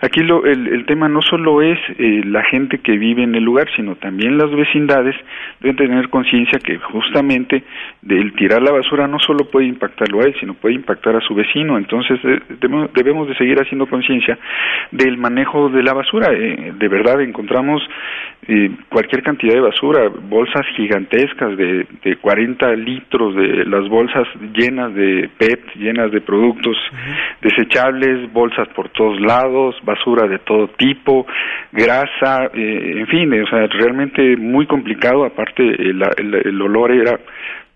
aquí 0.00 0.20
lo, 0.22 0.46
el, 0.46 0.68
el 0.68 0.86
tema 0.86 1.08
no 1.08 1.20
solo 1.20 1.60
es 1.60 1.78
la 2.24 2.42
gente 2.44 2.78
que 2.78 2.96
vive 2.96 3.22
en 3.22 3.34
el 3.34 3.44
lugar, 3.44 3.68
sino 3.76 3.96
también 3.96 4.38
las 4.38 4.50
vecindades 4.50 5.14
deben 5.60 5.76
tener 5.76 6.08
conciencia 6.08 6.58
que 6.58 6.78
justamente 6.78 7.62
el 8.08 8.32
tirar 8.34 8.62
la 8.62 8.72
basura 8.72 9.06
no 9.06 9.18
solo 9.18 9.50
puede 9.50 9.66
impactarlo 9.66 10.20
a 10.20 10.24
él, 10.24 10.34
sino 10.40 10.54
puede 10.54 10.74
impactar 10.74 11.16
a 11.16 11.20
su 11.20 11.34
vecino. 11.34 11.78
Entonces 11.78 12.18
debemos 12.94 13.28
de 13.28 13.36
seguir 13.36 13.58
haciendo 13.60 13.86
conciencia 13.86 14.38
del 14.90 15.16
manejo 15.18 15.68
de 15.68 15.82
la 15.82 15.92
basura. 15.92 16.32
Eh, 16.32 16.72
de 16.76 16.88
verdad 16.88 17.20
encontramos 17.20 17.82
eh, 18.48 18.70
cualquier 18.88 19.22
cantidad 19.22 19.54
de 19.54 19.60
basura, 19.60 20.08
bolsas 20.08 20.66
gigantescas 20.76 21.56
de, 21.56 21.86
de 22.02 22.16
40 22.16 22.72
litros, 22.74 23.36
de 23.36 23.64
las 23.66 23.88
bolsas 23.88 24.26
llenas 24.52 24.92
de 24.94 25.30
PET, 25.38 25.60
llenas 25.76 26.10
de 26.10 26.20
productos 26.20 26.76
desechables, 27.40 28.32
bolsas 28.32 28.66
por 28.74 28.88
todos 28.88 29.20
lados, 29.20 29.76
basura 29.84 30.26
de 30.26 30.40
todo 30.40 30.68
tipo, 30.76 31.24
grasa 31.70 32.50
eh, 32.52 32.94
en 32.98 33.06
fin, 33.06 33.32
o 33.42 33.46
sea, 33.46 33.66
realmente 33.68 34.36
muy 34.36 34.66
complicado, 34.66 35.24
aparte 35.24 35.62
el, 35.62 36.02
el 36.18 36.62
olor 36.62 36.90
era 36.90 37.18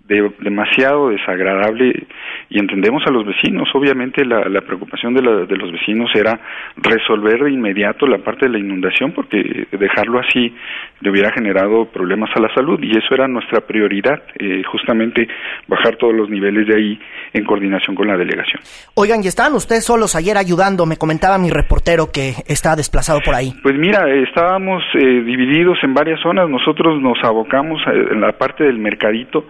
de, 0.09 0.31
demasiado 0.41 1.11
desagradable 1.11 2.07
y 2.49 2.59
entendemos 2.59 3.03
a 3.07 3.11
los 3.11 3.27
vecinos. 3.27 3.69
Obviamente 3.75 4.25
la, 4.25 4.49
la 4.49 4.61
preocupación 4.61 5.15
de, 5.15 5.23
la, 5.23 5.47
de, 5.47 5.57
los 5.57 5.73
vecinos 5.73 6.11
era 6.15 6.39
resolver 6.77 7.43
de 7.43 7.51
inmediato 7.51 8.07
la 8.07 8.19
parte 8.19 8.47
de 8.47 8.53
la 8.53 8.59
inundación 8.59 9.13
porque 9.13 9.67
dejarlo 9.73 10.21
así 10.21 10.55
le 11.01 11.11
hubiera 11.11 11.33
generado 11.33 11.87
problemas 11.87 12.31
a 12.37 12.41
la 12.41 12.53
salud 12.55 12.79
y 12.83 12.91
eso 12.91 13.15
era 13.15 13.27
nuestra 13.27 13.61
prioridad, 13.61 14.23
eh, 14.39 14.63
justamente 14.65 15.27
bajar 15.67 15.97
todos 15.97 16.15
los 16.15 16.31
niveles 16.31 16.67
de 16.67 16.75
ahí 16.75 17.01
en 17.33 17.45
coordinación 17.45 17.97
con 17.97 18.07
la 18.07 18.17
delegación. 18.17 18.63
Oigan, 18.95 19.23
y 19.23 19.27
estaban 19.27 19.55
ustedes 19.55 19.85
solos 19.85 20.15
ayer 20.15 20.37
ayudando, 20.37 20.87
me 20.87 20.97
comentaba 20.97 21.39
mi 21.39 21.51
reportero 21.51 22.11
que 22.13 22.35
está 22.47 22.77
desplazado 22.77 23.21
por 23.25 23.35
ahí. 23.35 23.53
Pues 23.63 23.77
mira, 23.77 24.09
estábamos 24.15 24.83
eh, 24.95 24.99
divididos 24.99 25.79
en 25.83 25.95
varias 25.95 26.21
zonas, 26.21 26.49
nosotros 26.49 27.01
nos 27.01 27.19
abocamos 27.23 27.83
en 27.87 28.21
la 28.21 28.33
parte 28.33 28.65
del 28.65 28.79
mercadito, 28.79 29.47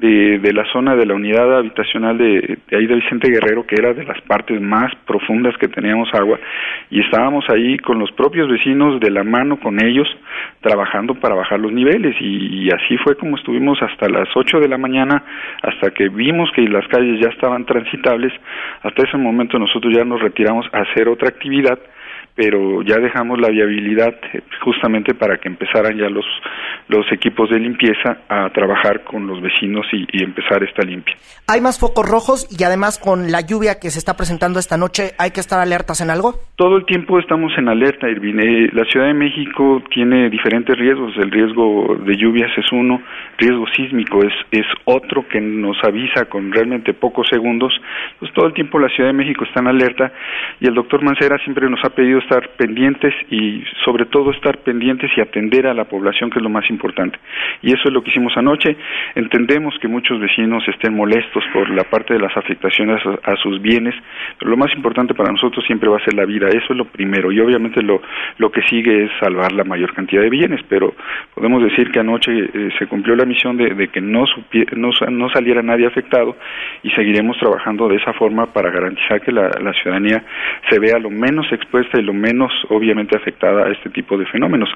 de, 0.00 0.52
la 0.52 0.64
zona 0.72 0.96
de 0.96 1.06
la 1.06 1.14
unidad 1.14 1.58
habitacional 1.58 2.16
de, 2.16 2.58
ahí 2.72 2.86
de 2.86 2.94
Vicente 2.94 3.30
Guerrero, 3.30 3.66
que 3.66 3.76
era 3.78 3.92
de 3.92 4.04
las 4.04 4.20
partes 4.22 4.60
más 4.60 4.92
profundas 5.06 5.56
que 5.58 5.68
teníamos 5.68 6.08
agua, 6.14 6.38
y 6.90 7.00
estábamos 7.00 7.44
ahí 7.50 7.76
con 7.78 7.98
los 7.98 8.10
propios 8.12 8.48
vecinos 8.48 9.00
de 9.00 9.10
la 9.10 9.24
mano 9.24 9.60
con 9.60 9.84
ellos, 9.84 10.08
trabajando 10.60 11.14
para 11.14 11.34
bajar 11.34 11.60
los 11.60 11.72
niveles, 11.72 12.16
y, 12.20 12.68
así 12.70 12.96
fue 12.98 13.16
como 13.16 13.36
estuvimos 13.36 13.80
hasta 13.82 14.08
las 14.08 14.28
8 14.34 14.60
de 14.60 14.68
la 14.68 14.78
mañana, 14.78 15.22
hasta 15.62 15.90
que 15.90 16.08
vimos 16.08 16.50
que 16.52 16.62
las 16.62 16.86
calles 16.88 17.20
ya 17.20 17.28
estaban 17.28 17.64
transitables, 17.66 18.32
hasta 18.82 19.06
ese 19.06 19.16
momento 19.16 19.58
nosotros 19.58 19.94
ya 19.94 20.04
nos 20.04 20.20
retiramos 20.20 20.66
a 20.72 20.80
hacer 20.80 21.08
otra 21.08 21.28
actividad, 21.28 21.78
pero 22.40 22.80
ya 22.80 22.96
dejamos 22.96 23.38
la 23.38 23.50
viabilidad 23.50 24.14
eh, 24.32 24.40
justamente 24.64 25.12
para 25.12 25.36
que 25.36 25.46
empezaran 25.46 25.94
ya 25.98 26.08
los, 26.08 26.24
los 26.88 27.04
equipos 27.12 27.50
de 27.50 27.58
limpieza 27.58 28.22
a 28.30 28.48
trabajar 28.48 29.04
con 29.04 29.26
los 29.26 29.42
vecinos 29.42 29.86
y, 29.92 30.24
empezar 30.24 30.62
esta 30.62 30.82
limpia. 30.82 31.14
¿Hay 31.48 31.60
más 31.60 31.78
focos 31.78 32.08
rojos 32.08 32.48
y 32.48 32.64
además 32.64 32.98
con 32.98 33.30
la 33.30 33.42
lluvia 33.42 33.78
que 33.78 33.90
se 33.90 33.98
está 33.98 34.16
presentando 34.16 34.58
esta 34.58 34.78
noche 34.78 35.10
hay 35.18 35.32
que 35.32 35.40
estar 35.40 35.60
alertas 35.60 36.00
en 36.00 36.08
algo? 36.08 36.34
Todo 36.56 36.76
el 36.76 36.86
tiempo 36.86 37.18
estamos 37.18 37.52
en 37.58 37.68
alerta, 37.68 38.08
Irvine. 38.08 38.42
Eh, 38.42 38.70
la 38.72 38.84
Ciudad 38.84 39.06
de 39.08 39.14
México 39.14 39.82
tiene 39.92 40.30
diferentes 40.30 40.78
riesgos. 40.78 41.12
El 41.16 41.30
riesgo 41.30 41.96
de 42.06 42.16
lluvias 42.16 42.50
es 42.56 42.72
uno, 42.72 43.02
riesgo 43.36 43.66
sísmico 43.76 44.22
es, 44.22 44.32
es 44.50 44.66
otro 44.84 45.26
que 45.28 45.40
nos 45.40 45.76
avisa 45.84 46.24
con 46.26 46.52
realmente 46.52 46.94
pocos 46.94 47.26
segundos. 47.28 47.72
Pues 48.18 48.32
todo 48.32 48.46
el 48.46 48.54
tiempo 48.54 48.78
la 48.78 48.88
Ciudad 48.88 49.10
de 49.10 49.16
México 49.16 49.44
está 49.44 49.60
en 49.60 49.68
alerta 49.68 50.12
y 50.60 50.68
el 50.68 50.74
doctor 50.74 51.02
Mancera 51.02 51.36
siempre 51.44 51.68
nos 51.68 51.84
ha 51.84 51.90
pedido 51.90 52.18
estar 52.30 52.48
pendientes 52.56 53.12
y 53.30 53.64
sobre 53.84 54.06
todo 54.06 54.30
estar 54.30 54.58
pendientes 54.58 55.10
y 55.16 55.20
atender 55.20 55.66
a 55.66 55.74
la 55.74 55.84
población, 55.84 56.30
que 56.30 56.38
es 56.38 56.42
lo 56.42 56.48
más 56.48 56.68
importante. 56.70 57.18
Y 57.62 57.72
eso 57.72 57.82
es 57.86 57.92
lo 57.92 58.02
que 58.02 58.10
hicimos 58.10 58.36
anoche. 58.36 58.76
Entendemos 59.16 59.74
que 59.80 59.88
muchos 59.88 60.20
vecinos 60.20 60.62
estén 60.68 60.94
molestos 60.94 61.42
por 61.52 61.68
la 61.70 61.84
parte 61.84 62.14
de 62.14 62.20
las 62.20 62.36
afectaciones 62.36 63.02
a, 63.24 63.36
sus 63.36 63.60
bienes, 63.60 63.94
pero 64.38 64.50
lo 64.50 64.56
más 64.56 64.72
importante 64.74 65.14
para 65.14 65.32
nosotros 65.32 65.64
siempre 65.66 65.88
va 65.88 65.96
a 65.96 66.04
ser 66.04 66.14
la 66.14 66.24
vida. 66.24 66.48
Eso 66.48 66.66
es 66.70 66.76
lo 66.76 66.84
primero. 66.84 67.32
Y 67.32 67.40
obviamente 67.40 67.82
lo, 67.82 68.00
lo 68.38 68.52
que 68.52 68.62
sigue 68.62 69.04
es 69.04 69.10
salvar 69.18 69.52
la 69.52 69.64
mayor 69.64 69.92
cantidad 69.94 70.22
de 70.22 70.30
bienes, 70.30 70.60
pero 70.68 70.94
podemos 71.34 71.62
decir 71.62 71.90
que 71.90 72.00
anoche 72.00 72.30
eh, 72.32 72.70
se 72.78 72.86
cumplió 72.86 73.16
la 73.16 73.24
misión 73.24 73.56
de, 73.56 73.88
que 73.88 74.00
no, 74.00 74.24
no, 74.76 74.90
no, 75.10 75.30
saliera 75.30 75.62
nadie 75.62 75.86
afectado 75.86 76.36
y 76.82 76.90
seguiremos 76.90 77.38
trabajando 77.38 77.88
de 77.88 77.96
esa 77.96 78.12
forma 78.12 78.46
para 78.46 78.70
garantizar 78.70 79.20
que 79.20 79.32
la, 79.32 79.50
ciudadanía 79.82 80.22
se 80.68 80.78
vea 80.78 80.98
lo 80.98 81.10
menos 81.10 81.50
expuesta 81.52 81.98
y 81.98 82.02
lo 82.02 82.09
menos 82.12 82.52
obviamente 82.68 83.16
afectada 83.16 83.66
a 83.66 83.72
este 83.72 83.90
tipo 83.90 84.16
de 84.16 84.26
fenómenos. 84.26 84.68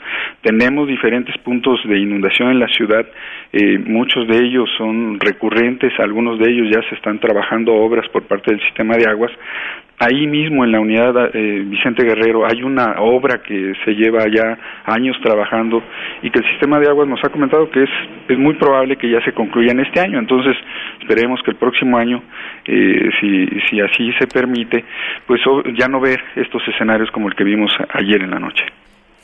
Tenemos 0.43 0.89
diferentes 0.89 1.37
puntos 1.39 1.81
de 1.85 1.99
inundación 1.99 2.51
en 2.51 2.61
la 2.61 2.69
ciudad, 2.69 3.07
eh, 3.53 3.79
muchos 3.79 4.27
de 4.29 4.39
ellos 4.39 4.69
son 4.77 5.19
recurrentes, 5.21 5.93
algunos 5.99 6.39
de 6.39 6.51
ellos 6.51 6.69
ya 6.71 6.83
se 6.89 6.95
están 6.95 7.19
trabajando 7.19 7.75
obras 7.75 8.09
por 8.09 8.23
parte 8.25 8.51
del 8.51 8.61
sistema 8.61 8.97
de 8.97 9.09
aguas, 9.09 9.33
ahí 9.99 10.27
mismo 10.27 10.65
en 10.65 10.73
la 10.73 10.81
unidad 10.81 11.31
eh, 11.35 11.65
Vicente 11.67 12.05
Guerrero 12.05 12.45
hay 12.45 12.63
una 12.63 12.97
obra 12.99 13.43
que 13.43 13.75
se 13.85 13.93
lleva 13.93 14.25
ya 14.29 14.59
años 14.85 15.17
trabajando 15.23 15.83
y 16.23 16.31
que 16.31 16.41
el 16.41 16.51
sistema 16.51 16.79
de 16.79 16.89
aguas 16.89 17.09
nos 17.09 17.23
ha 17.25 17.29
comentado 17.29 17.71
que 17.71 17.85
es, 17.85 17.91
es 18.29 18.39
muy 18.39 18.55
probable 18.55 18.97
que 18.97 19.11
ya 19.11 19.23
se 19.25 19.33
concluya 19.33 19.73
en 19.73 19.81
este 19.81 20.01
año. 20.01 20.19
Entonces 20.19 20.57
esperemos 21.01 21.41
que 21.43 21.53
el 21.53 21.57
próximo 21.57 21.97
año, 21.97 22.23
eh, 22.67 23.11
si, 23.21 23.47
si 23.69 23.81
así 23.81 24.13
se 24.19 24.27
permite, 24.27 24.85
pues 25.27 25.41
ya 25.77 25.89
no 25.89 26.01
ver 26.01 26.21
estos 26.37 26.67
escenarios 26.69 27.11
como 27.11 27.24
el 27.29 27.35
que 27.35 27.45
vimos 27.45 27.73
ayer 27.93 28.23
en 28.23 28.31
la 28.31 28.39
noche. 28.39 28.65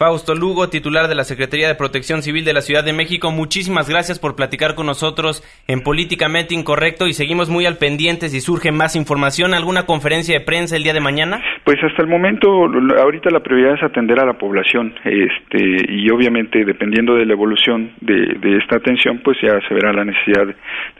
Fausto 0.00 0.34
Lugo, 0.34 0.70
titular 0.70 1.08
de 1.08 1.14
la 1.14 1.24
Secretaría 1.24 1.68
de 1.68 1.74
Protección 1.74 2.22
Civil 2.22 2.42
de 2.46 2.54
la 2.54 2.62
Ciudad 2.62 2.82
de 2.82 2.94
México, 2.94 3.30
muchísimas 3.30 3.86
gracias 3.86 4.18
por 4.18 4.34
platicar 4.34 4.74
con 4.74 4.86
nosotros 4.86 5.44
en 5.68 5.82
Políticamente 5.82 6.54
Incorrecto 6.54 7.06
y 7.06 7.12
seguimos 7.12 7.50
muy 7.50 7.66
al 7.66 7.76
pendiente 7.76 8.30
si 8.30 8.40
surge 8.40 8.72
más 8.72 8.96
información. 8.96 9.52
¿Alguna 9.52 9.84
conferencia 9.84 10.38
de 10.38 10.42
prensa 10.42 10.76
el 10.76 10.84
día 10.84 10.94
de 10.94 11.02
mañana? 11.02 11.42
Pues 11.66 11.76
hasta 11.84 12.02
el 12.02 12.08
momento, 12.08 12.48
ahorita 12.48 13.28
la 13.28 13.40
prioridad 13.40 13.74
es 13.74 13.82
atender 13.82 14.18
a 14.20 14.24
la 14.24 14.38
población 14.38 14.94
este, 15.04 15.92
y 15.92 16.08
obviamente 16.08 16.64
dependiendo 16.64 17.16
de 17.16 17.26
la 17.26 17.34
evolución 17.34 17.92
de, 18.00 18.56
esta 18.56 18.76
atención, 18.76 19.20
pues 19.22 19.36
ya 19.42 19.60
se 19.68 19.74
verá 19.74 19.92
la 19.92 20.06
necesidad 20.06 20.46
de, 20.46 20.54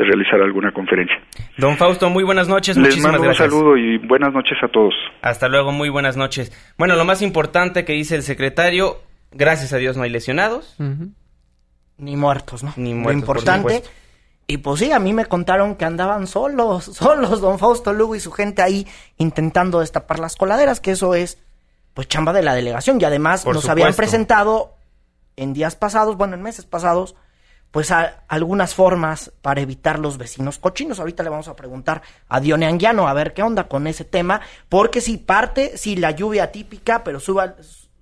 realizar 0.04 0.42
alguna 0.42 0.73
conferencia. 0.73 1.19
Don 1.57 1.78
Fausto, 1.78 2.11
muy 2.11 2.23
buenas 2.23 2.50
noches. 2.50 2.76
Les 2.76 3.02
mando 3.02 3.23
un 3.23 3.35
saludo 3.35 3.78
y 3.78 3.97
buenas 3.97 4.35
noches 4.35 4.59
a 4.62 4.69
todos. 4.69 4.92
Hasta 5.23 5.49
luego, 5.49 5.73
muy 5.73 5.88
buenas 5.88 6.19
noches. 6.19 6.52
Bueno, 6.76 6.97
lo 6.97 7.07
más 7.07 7.23
importante 7.23 7.87
que 7.87 7.95
dice 7.95 8.14
el 8.14 8.23
secretario 8.23 8.89
Gracias 9.32 9.72
a 9.72 9.76
Dios 9.76 9.96
no 9.96 10.02
hay 10.02 10.10
lesionados. 10.10 10.76
Ni 11.99 12.16
muertos, 12.16 12.62
¿no? 12.62 12.72
Ni 12.76 12.94
muertos. 12.94 13.12
Lo 13.12 13.18
importante. 13.18 13.82
Y 14.46 14.58
pues 14.58 14.80
sí, 14.80 14.90
a 14.90 14.99
mí 14.99 15.12
me 15.12 15.26
contaron 15.26 15.76
que 15.76 15.84
andaban 15.84 16.26
solos, 16.26 16.84
solos, 16.92 17.40
don 17.40 17.58
Fausto 17.58 17.92
Lugo 17.92 18.16
y 18.16 18.20
su 18.20 18.32
gente 18.32 18.62
ahí 18.62 18.87
intentando 19.16 19.78
destapar 19.78 20.18
las 20.18 20.34
coladeras, 20.34 20.80
que 20.80 20.90
eso 20.90 21.14
es, 21.14 21.38
pues, 21.94 22.08
chamba 22.08 22.32
de 22.32 22.42
la 22.42 22.54
delegación. 22.54 23.00
Y 23.00 23.04
además 23.04 23.46
nos 23.46 23.68
habían 23.68 23.94
presentado 23.94 24.75
en 25.37 25.52
días 25.52 25.76
pasados, 25.76 26.16
bueno, 26.16 26.34
en 26.34 26.42
meses 26.42 26.66
pasados, 26.66 27.14
pues 27.70 27.92
algunas 27.92 28.75
formas 28.75 29.30
para 29.40 29.60
evitar 29.60 30.00
los 30.00 30.18
vecinos 30.18 30.58
cochinos. 30.58 30.99
Ahorita 30.99 31.22
le 31.22 31.30
vamos 31.30 31.46
a 31.46 31.54
preguntar 31.54 32.02
a 32.28 32.40
Dione 32.40 32.66
Anguiano 32.66 33.06
a 33.06 33.12
ver 33.12 33.32
qué 33.32 33.44
onda 33.44 33.68
con 33.68 33.87
ese 33.87 34.04
tema, 34.04 34.40
porque 34.68 35.00
si 35.00 35.16
parte, 35.18 35.78
si 35.78 35.94
la 35.94 36.10
lluvia 36.10 36.50
típica, 36.50 37.04
pero 37.04 37.20
suba, 37.20 37.54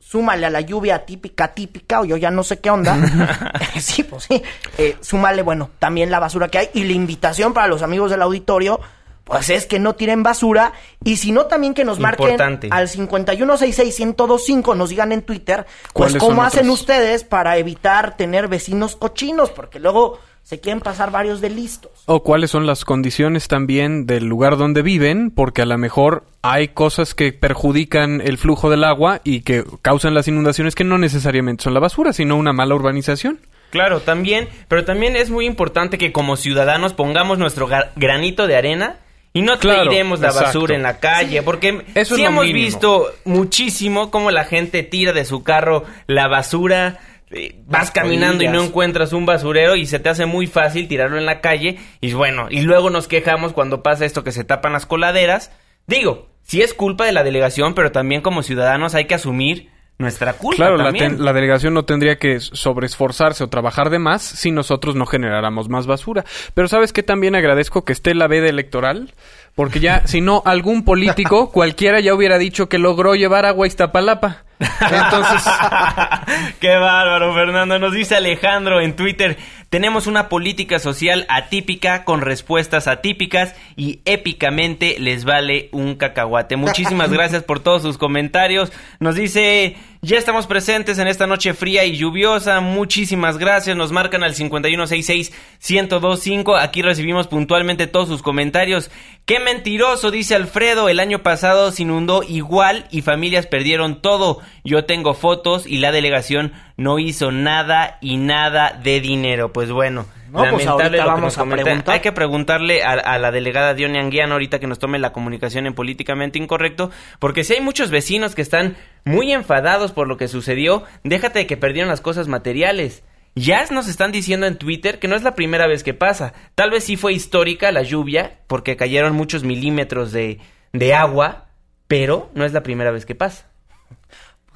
súmale 0.08 0.46
a 0.46 0.50
la 0.50 0.62
lluvia 0.62 1.04
típica, 1.04 1.48
típica, 1.48 2.00
o 2.00 2.04
yo 2.06 2.16
ya 2.16 2.30
no 2.30 2.42
sé 2.42 2.60
qué 2.60 2.70
onda. 2.70 2.96
sí, 3.78 4.04
pues 4.04 4.24
sí. 4.24 4.42
Eh, 4.78 4.96
súmale, 5.00 5.42
bueno, 5.42 5.68
también 5.78 6.10
la 6.10 6.18
basura 6.18 6.48
que 6.48 6.58
hay 6.58 6.70
y 6.72 6.84
la 6.84 6.92
invitación 6.92 7.52
para 7.52 7.68
los 7.68 7.82
amigos 7.82 8.10
del 8.10 8.22
auditorio 8.22 8.80
pues 9.24 9.50
es 9.50 9.66
que 9.66 9.78
no 9.78 9.94
tiren 9.94 10.22
basura 10.22 10.72
y 11.04 11.16
si 11.18 11.32
no 11.32 11.44
también 11.44 11.74
que 11.74 11.84
nos 11.84 11.98
marquen 11.98 12.40
al 12.70 12.88
5166125 12.88 14.74
nos 14.74 14.88
digan 14.88 15.12
en 15.12 15.20
Twitter 15.20 15.66
pues 15.92 16.16
cómo 16.16 16.42
hacen 16.42 16.70
ustedes 16.70 17.24
para 17.24 17.58
evitar 17.58 18.16
tener 18.16 18.48
vecinos 18.48 18.96
cochinos 18.96 19.50
porque 19.50 19.80
luego 19.80 20.18
se 20.48 20.60
quieren 20.60 20.80
pasar 20.80 21.10
varios 21.10 21.42
de 21.42 21.50
listos. 21.50 21.92
O 22.06 22.22
cuáles 22.22 22.50
son 22.50 22.66
las 22.66 22.86
condiciones 22.86 23.48
también 23.48 24.06
del 24.06 24.24
lugar 24.24 24.56
donde 24.56 24.80
viven, 24.80 25.30
porque 25.30 25.60
a 25.60 25.66
lo 25.66 25.76
mejor 25.76 26.24
hay 26.40 26.68
cosas 26.68 27.14
que 27.14 27.34
perjudican 27.34 28.22
el 28.22 28.38
flujo 28.38 28.70
del 28.70 28.84
agua 28.84 29.20
y 29.24 29.42
que 29.42 29.62
causan 29.82 30.14
las 30.14 30.26
inundaciones 30.26 30.74
que 30.74 30.84
no 30.84 30.96
necesariamente 30.96 31.64
son 31.64 31.74
la 31.74 31.80
basura, 31.80 32.14
sino 32.14 32.38
una 32.38 32.54
mala 32.54 32.74
urbanización. 32.74 33.40
Claro, 33.68 34.00
también, 34.00 34.48
pero 34.68 34.86
también 34.86 35.16
es 35.16 35.28
muy 35.28 35.44
importante 35.44 35.98
que 35.98 36.12
como 36.12 36.36
ciudadanos 36.36 36.94
pongamos 36.94 37.36
nuestro 37.36 37.68
granito 37.96 38.46
de 38.46 38.56
arena 38.56 38.96
y 39.34 39.42
no 39.42 39.58
tiremos 39.58 40.18
la 40.20 40.32
basura 40.32 40.74
en 40.74 40.82
la 40.82 40.98
calle, 40.98 41.42
porque 41.42 41.84
sí 42.06 42.24
hemos 42.24 42.50
visto 42.50 43.12
muchísimo 43.26 44.10
cómo 44.10 44.30
la 44.30 44.44
gente 44.44 44.82
tira 44.82 45.12
de 45.12 45.26
su 45.26 45.42
carro 45.42 45.84
la 46.06 46.26
basura. 46.26 47.00
Eh, 47.30 47.60
vas 47.66 47.90
caminando 47.90 48.42
y 48.42 48.48
no 48.48 48.62
encuentras 48.62 49.12
un 49.12 49.26
basurero 49.26 49.76
y 49.76 49.86
se 49.86 49.98
te 49.98 50.08
hace 50.08 50.26
muy 50.26 50.46
fácil 50.46 50.88
tirarlo 50.88 51.18
en 51.18 51.26
la 51.26 51.40
calle 51.40 51.78
y 52.00 52.12
bueno, 52.14 52.46
y 52.50 52.62
luego 52.62 52.88
nos 52.88 53.06
quejamos 53.06 53.52
cuando 53.52 53.82
pasa 53.82 54.06
esto 54.06 54.24
que 54.24 54.32
se 54.32 54.44
tapan 54.44 54.72
las 54.72 54.86
coladeras. 54.86 55.52
Digo, 55.86 56.28
sí 56.42 56.62
es 56.62 56.72
culpa 56.72 57.04
de 57.04 57.12
la 57.12 57.24
delegación, 57.24 57.74
pero 57.74 57.92
también 57.92 58.22
como 58.22 58.42
ciudadanos 58.42 58.94
hay 58.94 59.04
que 59.04 59.14
asumir 59.14 59.68
nuestra 59.98 60.34
culpa. 60.34 60.56
Claro, 60.56 60.76
La, 60.76 61.32
delegación 61.32 61.74
no 61.74 61.84
tendría 61.84 62.16
que 62.16 62.40
sobreesforzarse 62.40 63.44
o 63.44 63.48
trabajar 63.48 63.90
de 63.90 63.98
más 63.98 64.22
si 64.22 64.50
nosotros 64.50 64.94
no 64.94 65.06
generáramos 65.06 65.68
más 65.68 65.86
basura. 65.86 66.24
Pero 66.54 66.68
sabes 66.68 66.92
que 66.92 67.02
también 67.02 67.34
agradezco 67.34 67.84
que 67.84 67.92
esté 67.92 68.14
la 68.14 68.28
veda 68.28 68.48
electoral, 68.48 69.12
porque 69.58 69.80
ya, 69.80 70.06
si 70.06 70.20
no, 70.20 70.40
algún 70.44 70.84
político, 70.84 71.50
cualquiera 71.52 71.98
ya 71.98 72.14
hubiera 72.14 72.38
dicho 72.38 72.68
que 72.68 72.78
logró 72.78 73.16
llevar 73.16 73.44
agua 73.44 73.64
a 73.64 73.66
Iztapalapa. 73.66 74.44
Entonces. 74.60 75.42
Qué 76.60 76.76
bárbaro, 76.76 77.34
Fernando. 77.34 77.76
Nos 77.80 77.92
dice 77.92 78.14
Alejandro 78.14 78.80
en 78.80 78.94
Twitter. 78.94 79.36
Tenemos 79.68 80.06
una 80.06 80.28
política 80.28 80.78
social 80.78 81.26
atípica 81.28 82.04
con 82.04 82.20
respuestas 82.20 82.86
atípicas 82.86 83.56
y 83.74 83.98
épicamente 84.04 84.94
les 85.00 85.24
vale 85.24 85.70
un 85.72 85.96
cacahuate. 85.96 86.54
Muchísimas 86.54 87.10
gracias 87.12 87.42
por 87.42 87.58
todos 87.58 87.82
sus 87.82 87.98
comentarios. 87.98 88.72
Nos 89.00 89.16
dice, 89.16 89.76
ya 90.00 90.16
estamos 90.16 90.46
presentes 90.46 90.96
en 90.98 91.08
esta 91.08 91.26
noche 91.26 91.54
fría 91.54 91.84
y 91.84 91.96
lluviosa. 91.96 92.60
Muchísimas 92.60 93.36
gracias. 93.36 93.76
Nos 93.76 93.90
marcan 93.90 94.22
al 94.22 94.34
5166-1025. 94.34 96.56
Aquí 96.60 96.82
recibimos 96.82 97.26
puntualmente 97.26 97.88
todos 97.88 98.06
sus 98.08 98.22
comentarios. 98.22 98.92
Qué 99.24 99.40
mentiroso, 99.40 100.12
dice 100.12 100.36
Alfredo. 100.36 100.88
El 100.88 101.00
año 101.00 101.24
pasado 101.24 101.72
se 101.72 101.82
inundó 101.82 102.22
igual 102.22 102.86
y 102.92 103.02
familias 103.02 103.46
perdieron 103.46 104.00
todo. 104.00 104.38
Yo 104.62 104.84
tengo 104.84 105.14
fotos 105.14 105.66
y 105.66 105.78
la 105.78 105.90
delegación 105.90 106.52
no 106.76 107.00
hizo 107.00 107.32
nada 107.32 107.98
y 108.00 108.18
nada 108.18 108.78
de 108.80 109.00
dinero. 109.00 109.52
Pues 109.52 109.72
bueno, 109.72 110.06
no, 110.30 110.50
pues 110.50 110.64
lamentable 110.64 110.98
vamos 110.98 111.38
a 111.38 111.44
preguntar. 111.44 111.94
Hay 111.94 112.00
que 112.00 112.12
preguntarle 112.12 112.82
a, 112.82 113.18
la 113.18 113.30
delegada 113.30 113.74
Dione 113.74 113.98
Anguiano 113.98 114.34
ahorita 114.34 114.58
que 114.58 114.66
nos 114.66 114.78
tome 114.78 114.98
la 114.98 115.12
comunicación 115.12 115.66
en 115.66 115.74
políticamente 115.74 116.38
incorrecto, 116.38 116.90
porque 117.18 117.44
si 117.44 117.54
hay 117.54 117.60
muchos 117.60 117.90
vecinos 117.90 118.34
que 118.34 118.42
están 118.42 118.76
muy 119.04 119.32
enfadados 119.32 119.92
por 119.92 120.06
lo 120.08 120.16
que 120.16 120.28
sucedió, 120.28 120.84
déjate 121.04 121.40
de 121.40 121.46
que 121.46 121.56
perdieron 121.56 121.88
las 121.88 122.00
cosas 122.00 122.28
materiales. 122.28 123.02
Ya 123.34 123.64
nos 123.70 123.88
están 123.88 124.10
diciendo 124.10 124.46
en 124.46 124.56
Twitter 124.56 124.98
que 124.98 125.08
no 125.08 125.14
es 125.14 125.22
la 125.22 125.34
primera 125.34 125.66
vez 125.66 125.84
que 125.84 125.94
pasa. 125.94 126.32
Tal 126.54 126.70
vez 126.70 126.84
sí 126.84 126.96
fue 126.96 127.12
histórica 127.12 127.70
la 127.72 127.82
lluvia, 127.82 128.40
porque 128.46 128.76
cayeron 128.76 129.14
muchos 129.14 129.44
milímetros 129.44 130.12
de, 130.12 130.40
de 130.72 130.94
agua, 130.94 131.46
pero 131.86 132.30
no 132.34 132.44
es 132.44 132.52
la 132.52 132.62
primera 132.62 132.90
vez 132.90 133.06
que 133.06 133.14
pasa. 133.14 133.46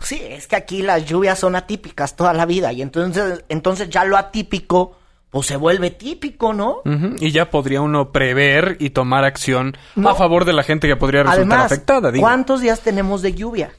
Sí, 0.01 0.21
es 0.21 0.49
que 0.49 0.57
aquí 0.57 0.83
las 0.83 1.05
lluvias 1.07 1.39
son 1.39 1.55
atípicas 1.55 2.17
toda 2.17 2.33
la 2.33 2.45
vida 2.45 2.73
y 2.73 2.83
entonces, 2.83 3.45
entonces 3.49 3.89
ya 3.89 4.05
lo 4.05 4.17
atípico 4.17 4.97
pues 5.33 5.47
se 5.47 5.57
vuelve 5.57 5.91
típico, 5.91 6.53
¿no? 6.53 6.83
Y 7.19 7.31
ya 7.31 7.49
podría 7.49 7.81
uno 7.81 8.13
prever 8.13 8.77
y 8.81 8.91
tomar 8.91 9.25
acción 9.25 9.75
a 10.05 10.15
favor 10.15 10.45
de 10.45 10.53
la 10.53 10.63
gente 10.63 10.87
que 10.87 10.95
podría 10.95 11.23
resultar 11.23 11.61
afectada. 11.61 12.13
¿Cuántos 12.13 12.61
días 12.61 12.81
tenemos 12.81 13.23
de 13.23 13.33
lluvia? 13.33 13.73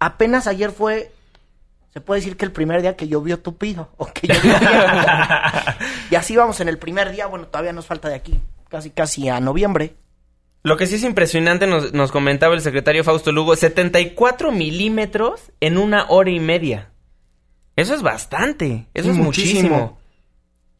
Apenas 0.00 0.48
ayer 0.48 0.72
fue, 0.72 1.12
se 1.94 2.00
puede 2.00 2.22
decir 2.22 2.36
que 2.36 2.44
el 2.44 2.50
primer 2.50 2.82
día 2.82 2.96
que 2.96 3.06
llovió 3.06 3.38
tupido 3.38 3.88
o 3.98 4.06
que 4.06 4.26
llovió 4.26 4.52
y 6.10 6.16
así 6.16 6.34
vamos 6.34 6.58
en 6.58 6.68
el 6.68 6.76
primer 6.76 7.12
día, 7.12 7.26
bueno, 7.28 7.46
todavía 7.46 7.72
nos 7.72 7.86
falta 7.86 8.08
de 8.08 8.16
aquí, 8.16 8.40
casi 8.68 8.90
casi 8.90 9.28
a 9.28 9.38
noviembre. 9.38 9.94
Lo 10.64 10.76
que 10.76 10.88
sí 10.88 10.96
es 10.96 11.04
impresionante, 11.04 11.68
nos, 11.68 11.92
nos 11.92 12.10
comentaba 12.10 12.56
el 12.56 12.62
secretario 12.62 13.04
Fausto 13.04 13.30
Lugo, 13.30 13.54
74 13.54 14.50
milímetros 14.50 15.52
en 15.60 15.78
una 15.78 16.06
hora 16.08 16.30
y 16.30 16.40
media. 16.40 16.90
Eso 17.76 17.94
es 17.94 18.02
bastante, 18.02 18.88
eso 18.92 19.12
es 19.12 19.16
muchísimo. 19.16 20.00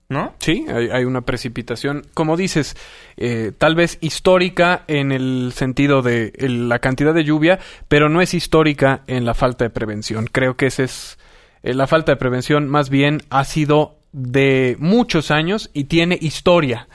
¿No? 0.08 0.34
Sí, 0.38 0.64
hay, 0.68 1.04
una 1.04 1.22
precipitación, 1.22 2.06
como 2.14 2.36
dices, 2.36 2.76
eh, 3.16 3.50
tal 3.58 3.74
vez 3.74 3.98
histórica 4.00 4.84
en 4.86 5.10
el 5.10 5.50
sentido 5.52 6.00
de 6.00 6.32
la 6.38 6.78
cantidad 6.78 7.12
de 7.12 7.24
lluvia, 7.24 7.58
pero 7.88 8.08
no 8.08 8.20
es 8.20 8.32
histórica 8.32 9.02
en 9.08 9.24
la 9.24 9.34
falta 9.34 9.64
de 9.64 9.70
prevención. 9.70 10.28
Creo 10.30 10.56
que 10.56 10.66
esa 10.66 10.84
es 10.84 11.18
eh, 11.64 11.74
la 11.74 11.88
falta 11.88 12.12
de 12.12 12.16
prevención, 12.16 12.68
más 12.68 12.88
bien 12.88 13.22
ha 13.30 13.44
sido 13.44 13.98
de 14.12 14.76
muchos 14.78 15.32
años 15.32 15.70
y 15.74 15.84
tiene 15.84 16.16
historia 16.20 16.86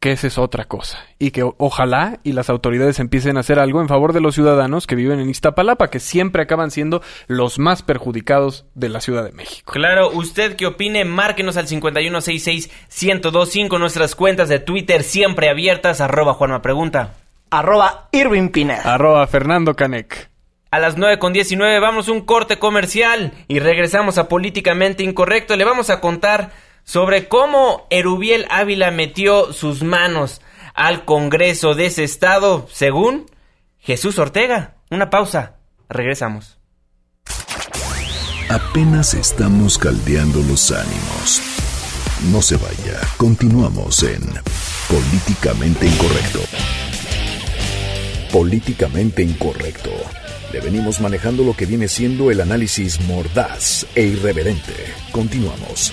que 0.00 0.12
esa 0.12 0.26
es 0.26 0.38
otra 0.38 0.64
cosa. 0.64 0.98
Y 1.18 1.30
que 1.30 1.48
ojalá 1.58 2.20
y 2.22 2.32
las 2.32 2.50
autoridades 2.50 3.00
empiecen 3.00 3.36
a 3.36 3.40
hacer 3.40 3.58
algo 3.58 3.80
en 3.80 3.88
favor 3.88 4.12
de 4.12 4.20
los 4.20 4.34
ciudadanos 4.34 4.86
que 4.86 4.94
viven 4.94 5.20
en 5.20 5.30
Iztapalapa, 5.30 5.88
que 5.88 6.00
siempre 6.00 6.42
acaban 6.42 6.70
siendo 6.70 7.02
los 7.26 7.58
más 7.58 7.82
perjudicados 7.82 8.66
de 8.74 8.88
la 8.88 9.00
Ciudad 9.00 9.24
de 9.24 9.32
México. 9.32 9.72
Claro, 9.72 10.10
usted 10.10 10.56
que 10.56 10.66
opine, 10.66 11.04
márquenos 11.04 11.56
al 11.56 11.66
5166-1025, 11.66 13.78
nuestras 13.78 14.14
cuentas 14.14 14.48
de 14.48 14.58
Twitter 14.58 15.02
siempre 15.02 15.48
abiertas, 15.48 16.00
arroba 16.00 16.34
Juanma 16.34 16.62
Pregunta. 16.62 17.14
Arroba 17.50 18.08
Irving 18.12 18.50
Pineda. 18.50 18.94
Arroba 18.94 19.26
Fernando 19.26 19.74
Canec. 19.74 20.30
A 20.70 20.78
las 20.80 20.98
9 20.98 21.18
con 21.18 21.32
19 21.32 21.80
vamos 21.80 22.08
a 22.08 22.12
un 22.12 22.20
corte 22.22 22.58
comercial 22.58 23.32
y 23.48 23.60
regresamos 23.60 24.18
a 24.18 24.28
Políticamente 24.28 25.04
Incorrecto. 25.04 25.56
Le 25.56 25.64
vamos 25.64 25.88
a 25.90 26.00
contar 26.00 26.50
sobre 26.86 27.28
cómo 27.28 27.86
Erubiel 27.90 28.46
Ávila 28.48 28.90
metió 28.90 29.52
sus 29.52 29.82
manos 29.82 30.40
al 30.72 31.04
Congreso 31.04 31.74
de 31.74 31.86
ese 31.86 32.04
estado, 32.04 32.66
según 32.72 33.26
Jesús 33.78 34.18
Ortega. 34.18 34.76
Una 34.90 35.10
pausa, 35.10 35.56
regresamos. 35.88 36.58
Apenas 38.48 39.14
estamos 39.14 39.76
caldeando 39.76 40.40
los 40.42 40.70
ánimos. 40.70 41.42
No 42.30 42.40
se 42.40 42.56
vaya, 42.56 43.00
continuamos 43.16 44.04
en 44.04 44.22
Políticamente 44.88 45.86
Incorrecto. 45.86 46.40
Políticamente 48.32 49.22
Incorrecto. 49.22 49.90
Le 50.52 50.60
venimos 50.60 51.00
manejando 51.00 51.42
lo 51.42 51.54
que 51.54 51.66
viene 51.66 51.88
siendo 51.88 52.30
el 52.30 52.40
análisis 52.40 53.00
mordaz 53.00 53.86
e 53.96 54.02
irreverente. 54.02 54.72
Continuamos. 55.10 55.92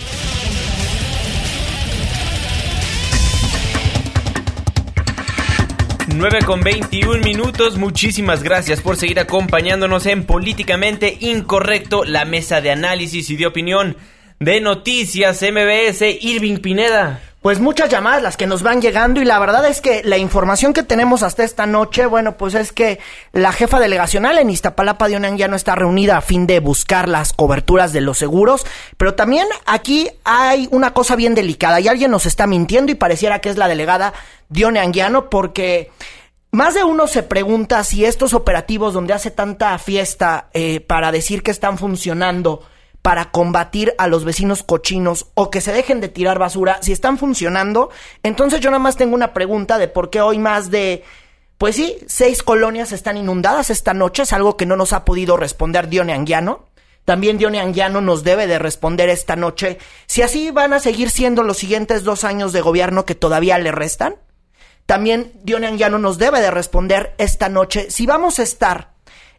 9 6.07 6.39
con 6.45 6.61
21 6.61 7.23
minutos. 7.23 7.77
Muchísimas 7.77 8.43
gracias 8.43 8.81
por 8.81 8.97
seguir 8.97 9.19
acompañándonos 9.19 10.05
en 10.05 10.25
Políticamente 10.25 11.17
Incorrecto, 11.21 12.03
la 12.03 12.25
mesa 12.25 12.61
de 12.61 12.71
análisis 12.71 13.29
y 13.29 13.37
de 13.37 13.47
opinión 13.47 13.95
de 14.39 14.59
Noticias 14.59 15.41
MBS. 15.41 16.01
Irving 16.21 16.57
Pineda. 16.57 17.32
Pues 17.43 17.59
muchas 17.59 17.89
llamadas 17.89 18.23
las 18.23 18.37
que 18.37 18.47
nos 18.47 18.63
van 18.63 18.81
llegando 18.81 19.21
y 19.21 19.25
la 19.25 19.37
verdad 19.37 19.67
es 19.67 19.81
que 19.81 20.01
la 20.05 20.17
información 20.17 20.71
que 20.71 20.81
tenemos 20.81 21.23
hasta 21.23 21.43
esta 21.43 21.65
noche, 21.65 22.05
bueno, 22.05 22.37
pues 22.37 22.55
es 22.55 22.71
que 22.71 22.99
la 23.33 23.51
jefa 23.51 23.81
delegacional 23.81 24.37
en 24.37 24.49
Iztapalapa 24.49 25.09
de 25.09 25.17
Onan 25.17 25.37
ya 25.37 25.49
no 25.49 25.57
está 25.57 25.75
reunida 25.75 26.15
a 26.15 26.21
fin 26.21 26.47
de 26.47 26.61
buscar 26.61 27.09
las 27.09 27.33
coberturas 27.33 27.91
de 27.91 27.99
los 27.99 28.17
seguros, 28.17 28.65
pero 28.95 29.15
también 29.15 29.45
aquí 29.65 30.09
hay 30.23 30.69
una 30.71 30.93
cosa 30.93 31.17
bien 31.17 31.35
delicada 31.35 31.81
y 31.81 31.89
alguien 31.89 32.11
nos 32.11 32.25
está 32.25 32.47
mintiendo 32.47 32.93
y 32.93 32.95
pareciera 32.95 33.39
que 33.39 33.49
es 33.49 33.57
la 33.57 33.67
delegada 33.67 34.13
Dione 34.47 34.79
Anguiano 34.79 35.29
porque 35.29 35.91
más 36.51 36.75
de 36.75 36.85
uno 36.85 37.07
se 37.07 37.23
pregunta 37.23 37.83
si 37.83 38.05
estos 38.05 38.33
operativos 38.33 38.93
donde 38.93 39.11
hace 39.11 39.31
tanta 39.31 39.77
fiesta 39.79 40.47
eh, 40.53 40.79
para 40.79 41.11
decir 41.11 41.43
que 41.43 41.51
están 41.51 41.77
funcionando 41.77 42.61
para 43.03 43.31
combatir 43.31 43.93
a 43.99 44.07
los 44.07 44.23
vecinos 44.23 44.63
cochinos 44.63 45.27
o 45.35 45.51
que 45.51 45.61
se 45.61 45.73
dejen 45.73 45.99
de 46.01 46.07
tirar 46.07 46.39
basura, 46.39 46.79
si 46.81 46.93
están 46.93 47.19
funcionando, 47.19 47.91
entonces 48.23 48.61
yo 48.61 48.71
nada 48.71 48.79
más 48.79 48.95
tengo 48.95 49.13
una 49.13 49.33
pregunta 49.33 49.77
de 49.77 49.89
por 49.89 50.09
qué 50.09 50.21
hoy 50.21 50.39
más 50.39 50.71
de 50.71 51.03
pues 51.57 51.75
sí, 51.75 51.97
seis 52.07 52.43
colonias 52.43 52.91
están 52.91 53.17
inundadas 53.17 53.69
esta 53.69 53.93
noche, 53.93 54.23
es 54.23 54.33
algo 54.33 54.57
que 54.57 54.65
no 54.65 54.77
nos 54.77 54.93
ha 54.93 55.05
podido 55.05 55.37
responder 55.37 55.87
Dione 55.87 56.13
Anguiano. 56.13 56.65
También 57.05 57.37
Dione 57.37 57.59
Anguiano 57.59 57.99
nos 57.99 58.23
debe 58.23 58.47
de 58.47 58.57
responder 58.57 59.09
esta 59.09 59.35
noche 59.35 59.77
si 60.05 60.21
así 60.21 60.51
van 60.51 60.71
a 60.71 60.79
seguir 60.79 61.09
siendo 61.09 61.43
los 61.43 61.57
siguientes 61.57 62.03
dos 62.03 62.23
años 62.23 62.53
de 62.53 62.61
gobierno 62.61 63.05
que 63.05 63.15
todavía 63.15 63.57
le 63.59 63.73
restan. 63.73 64.15
También 64.85 65.33
Dione 65.43 65.67
Anguiano 65.67 65.99
nos 65.99 66.17
debe 66.17 66.39
de 66.39 66.51
responder 66.51 67.13
esta 67.17 67.49
noche 67.49 67.91
si 67.91 68.05
vamos 68.05 68.39
a 68.39 68.43
estar 68.43 68.92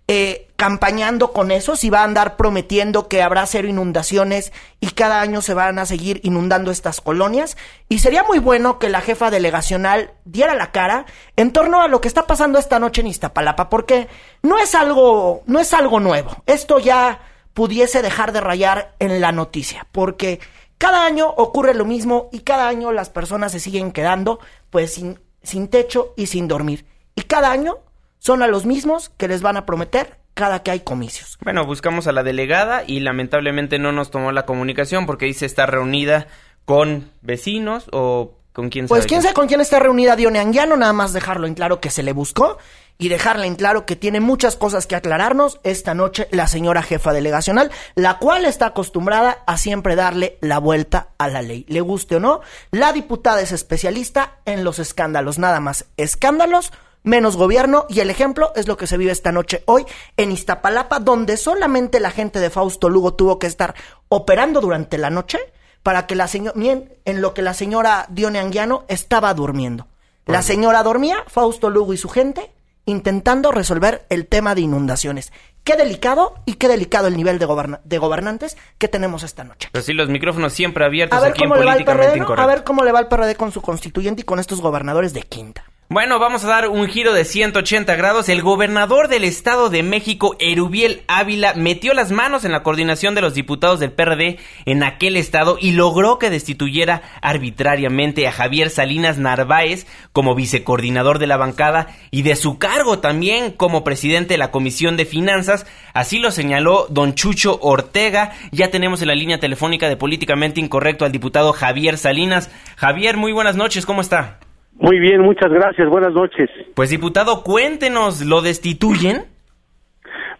eh, 0.06 0.48
campañando 0.56 1.32
con 1.32 1.50
eso, 1.50 1.76
si 1.76 1.88
va 1.88 2.00
a 2.00 2.04
andar 2.04 2.36
prometiendo 2.36 3.08
que 3.08 3.22
habrá 3.22 3.46
cero 3.46 3.68
inundaciones 3.68 4.52
y 4.78 4.88
cada 4.90 5.22
año 5.22 5.40
se 5.40 5.54
van 5.54 5.78
a 5.78 5.86
seguir 5.86 6.20
inundando 6.22 6.70
estas 6.70 7.00
colonias. 7.00 7.56
Y 7.88 8.00
sería 8.00 8.22
muy 8.22 8.38
bueno 8.38 8.78
que 8.78 8.90
la 8.90 9.00
jefa 9.00 9.30
delegacional 9.30 10.12
diera 10.24 10.54
la 10.54 10.72
cara 10.72 11.06
en 11.36 11.52
torno 11.52 11.80
a 11.80 11.88
lo 11.88 12.00
que 12.00 12.08
está 12.08 12.26
pasando 12.26 12.58
esta 12.58 12.78
noche 12.78 13.00
en 13.00 13.06
Iztapalapa, 13.06 13.70
porque 13.70 14.08
no 14.42 14.58
es 14.58 14.74
algo, 14.74 15.42
no 15.46 15.58
es 15.58 15.72
algo 15.72 16.00
nuevo. 16.00 16.36
Esto 16.46 16.78
ya 16.78 17.20
pudiese 17.54 18.02
dejar 18.02 18.32
de 18.32 18.40
rayar 18.40 18.94
en 18.98 19.20
la 19.20 19.32
noticia, 19.32 19.86
porque 19.90 20.40
cada 20.76 21.06
año 21.06 21.28
ocurre 21.28 21.72
lo 21.72 21.86
mismo 21.86 22.28
y 22.30 22.40
cada 22.40 22.68
año 22.68 22.92
las 22.92 23.08
personas 23.08 23.52
se 23.52 23.60
siguen 23.60 23.90
quedando 23.90 24.38
pues 24.70 24.94
sin, 24.94 25.18
sin 25.42 25.68
techo 25.68 26.12
y 26.16 26.26
sin 26.26 26.46
dormir. 26.46 26.84
Y 27.14 27.22
cada 27.22 27.50
año 27.50 27.78
son 28.24 28.42
a 28.42 28.46
los 28.46 28.64
mismos 28.64 29.10
que 29.18 29.28
les 29.28 29.42
van 29.42 29.58
a 29.58 29.66
prometer 29.66 30.16
cada 30.32 30.62
que 30.62 30.70
hay 30.70 30.80
comicios. 30.80 31.36
Bueno, 31.42 31.66
buscamos 31.66 32.06
a 32.06 32.12
la 32.12 32.22
delegada 32.22 32.82
y 32.86 33.00
lamentablemente 33.00 33.78
no 33.78 33.92
nos 33.92 34.10
tomó 34.10 34.32
la 34.32 34.46
comunicación 34.46 35.04
porque 35.04 35.26
dice 35.26 35.44
estar 35.44 35.70
reunida 35.70 36.26
con 36.64 37.10
vecinos 37.20 37.84
o 37.92 38.38
con 38.54 38.70
quién 38.70 38.88
pues 38.88 39.00
sabe. 39.00 39.00
Pues 39.00 39.06
quién 39.08 39.22
sabe 39.22 39.34
con 39.34 39.46
quién 39.46 39.60
está 39.60 39.78
reunida 39.78 40.16
Dione 40.16 40.38
Anguiano, 40.38 40.74
nada 40.76 40.94
más 40.94 41.12
dejarlo 41.12 41.46
en 41.46 41.54
claro 41.54 41.80
que 41.80 41.90
se 41.90 42.02
le 42.02 42.14
buscó 42.14 42.56
y 42.96 43.10
dejarle 43.10 43.46
en 43.46 43.56
claro 43.56 43.84
que 43.84 43.94
tiene 43.94 44.20
muchas 44.20 44.56
cosas 44.56 44.86
que 44.86 44.96
aclararnos 44.96 45.60
esta 45.62 45.92
noche 45.92 46.26
la 46.30 46.46
señora 46.46 46.82
jefa 46.82 47.12
delegacional, 47.12 47.70
la 47.94 48.18
cual 48.18 48.46
está 48.46 48.66
acostumbrada 48.66 49.42
a 49.46 49.58
siempre 49.58 49.96
darle 49.96 50.38
la 50.40 50.58
vuelta 50.58 51.08
a 51.18 51.28
la 51.28 51.42
ley. 51.42 51.66
Le 51.68 51.82
guste 51.82 52.16
o 52.16 52.20
no, 52.20 52.40
la 52.70 52.94
diputada 52.94 53.42
es 53.42 53.52
especialista 53.52 54.38
en 54.46 54.64
los 54.64 54.78
escándalos, 54.78 55.38
nada 55.38 55.60
más 55.60 55.84
escándalos 55.98 56.72
menos 57.04 57.36
gobierno 57.36 57.86
y 57.88 58.00
el 58.00 58.10
ejemplo 58.10 58.52
es 58.56 58.66
lo 58.66 58.76
que 58.76 58.88
se 58.88 58.96
vive 58.96 59.12
esta 59.12 59.30
noche 59.30 59.62
hoy 59.66 59.84
en 60.16 60.32
Iztapalapa, 60.32 60.98
donde 60.98 61.36
solamente 61.36 62.00
la 62.00 62.10
gente 62.10 62.40
de 62.40 62.50
Fausto 62.50 62.88
Lugo 62.88 63.14
tuvo 63.14 63.38
que 63.38 63.46
estar 63.46 63.74
operando 64.08 64.60
durante 64.60 64.98
la 64.98 65.10
noche 65.10 65.38
para 65.84 66.06
que 66.06 66.16
la 66.16 66.26
señora, 66.26 66.54
en 66.56 67.20
lo 67.20 67.34
que 67.34 67.42
la 67.42 67.54
señora 67.54 68.06
Dione 68.08 68.40
Anguiano 68.40 68.84
estaba 68.88 69.32
durmiendo. 69.34 69.86
La 70.26 70.42
señora 70.42 70.82
dormía, 70.82 71.22
Fausto 71.26 71.68
Lugo 71.68 71.92
y 71.92 71.98
su 71.98 72.08
gente 72.08 72.50
intentando 72.86 73.52
resolver 73.52 74.04
el 74.08 74.26
tema 74.26 74.54
de 74.54 74.62
inundaciones. 74.62 75.32
Qué 75.62 75.76
delicado 75.76 76.34
y 76.44 76.54
qué 76.54 76.68
delicado 76.68 77.06
el 77.08 77.16
nivel 77.16 77.38
de, 77.38 77.46
de 77.84 77.98
gobernantes 77.98 78.56
que 78.78 78.88
tenemos 78.88 79.22
esta 79.22 79.44
noche. 79.44 79.68
Pues 79.72 79.86
sí, 79.86 79.94
los 79.94 80.08
micrófonos 80.08 80.52
siempre 80.52 80.84
abiertos 80.84 81.18
a 81.18 81.22
ver 81.22 81.30
aquí 81.30 81.42
cómo 81.42 81.54
en 81.54 81.60
le 81.60 81.66
va 81.66 81.72
el 81.72 81.84
Políticamente 81.84 82.18
PRD, 82.18 82.36
¿no? 82.36 82.42
A 82.42 82.46
ver 82.46 82.64
cómo 82.64 82.84
le 82.84 82.92
va 82.92 83.00
el 83.00 83.06
PRD 83.06 83.36
con 83.36 83.52
su 83.52 83.62
constituyente 83.62 84.22
y 84.22 84.24
con 84.24 84.38
estos 84.38 84.60
gobernadores 84.60 85.14
de 85.14 85.22
quinta. 85.22 85.64
Bueno, 85.90 86.18
vamos 86.18 86.42
a 86.44 86.48
dar 86.48 86.68
un 86.70 86.88
giro 86.88 87.12
de 87.12 87.26
180 87.26 87.94
grados. 87.94 88.30
El 88.30 88.40
gobernador 88.40 89.08
del 89.08 89.22
Estado 89.22 89.68
de 89.68 89.82
México, 89.82 90.34
Erubiel 90.40 91.02
Ávila, 91.08 91.52
metió 91.54 91.92
las 91.92 92.10
manos 92.10 92.46
en 92.46 92.52
la 92.52 92.62
coordinación 92.62 93.14
de 93.14 93.20
los 93.20 93.34
diputados 93.34 93.80
del 93.80 93.92
PRD 93.92 94.38
en 94.64 94.82
aquel 94.82 95.14
estado 95.18 95.58
y 95.60 95.72
logró 95.72 96.18
que 96.18 96.30
destituyera 96.30 97.02
arbitrariamente 97.20 98.26
a 98.26 98.32
Javier 98.32 98.70
Salinas 98.70 99.18
Narváez 99.18 99.86
como 100.12 100.34
vicecoordinador 100.34 101.18
de 101.18 101.26
la 101.26 101.36
bancada 101.36 101.88
y 102.10 102.22
de 102.22 102.34
su 102.34 102.56
cargo 102.56 103.00
también 103.00 103.50
como 103.50 103.84
presidente 103.84 104.34
de 104.34 104.38
la 104.38 104.50
Comisión 104.50 104.96
de 104.96 105.04
Finanzas. 105.04 105.66
Así 105.92 106.18
lo 106.18 106.30
señaló 106.30 106.86
don 106.88 107.14
Chucho 107.14 107.58
Ortega. 107.60 108.32
Ya 108.52 108.70
tenemos 108.70 109.02
en 109.02 109.08
la 109.08 109.14
línea 109.14 109.38
telefónica 109.38 109.90
de 109.90 109.98
Políticamente 109.98 110.60
Incorrecto 110.60 111.04
al 111.04 111.12
diputado 111.12 111.52
Javier 111.52 111.98
Salinas. 111.98 112.50
Javier, 112.76 113.18
muy 113.18 113.32
buenas 113.32 113.54
noches, 113.54 113.84
¿cómo 113.84 114.00
está? 114.00 114.38
Muy 114.76 114.98
bien, 114.98 115.20
muchas 115.20 115.50
gracias. 115.50 115.88
Buenas 115.88 116.12
noches. 116.12 116.50
Pues 116.74 116.90
diputado, 116.90 117.42
cuéntenos, 117.42 118.24
¿lo 118.26 118.42
destituyen? 118.42 119.24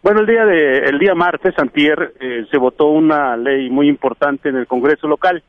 Bueno, 0.03 0.21
el 0.21 0.27
día 0.27 0.45
de 0.45 0.79
el 0.81 0.99
día 0.99 1.15
martes, 1.15 1.55
antier, 1.57 2.13
eh, 2.21 2.45
se 2.51 2.59
votó 2.59 2.89
una 2.89 3.37
ley 3.37 3.71
muy 3.71 3.89
importante 3.89 4.51
en 4.51 4.57
el 4.57 4.67
Congreso 4.67 5.09
local 5.09 5.43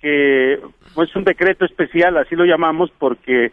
que 0.00 0.54
es 0.54 0.60
pues, 0.94 1.14
un 1.14 1.24
decreto 1.24 1.64
especial, 1.66 2.16
así 2.16 2.34
lo 2.34 2.44
llamamos, 2.44 2.90
porque 2.98 3.52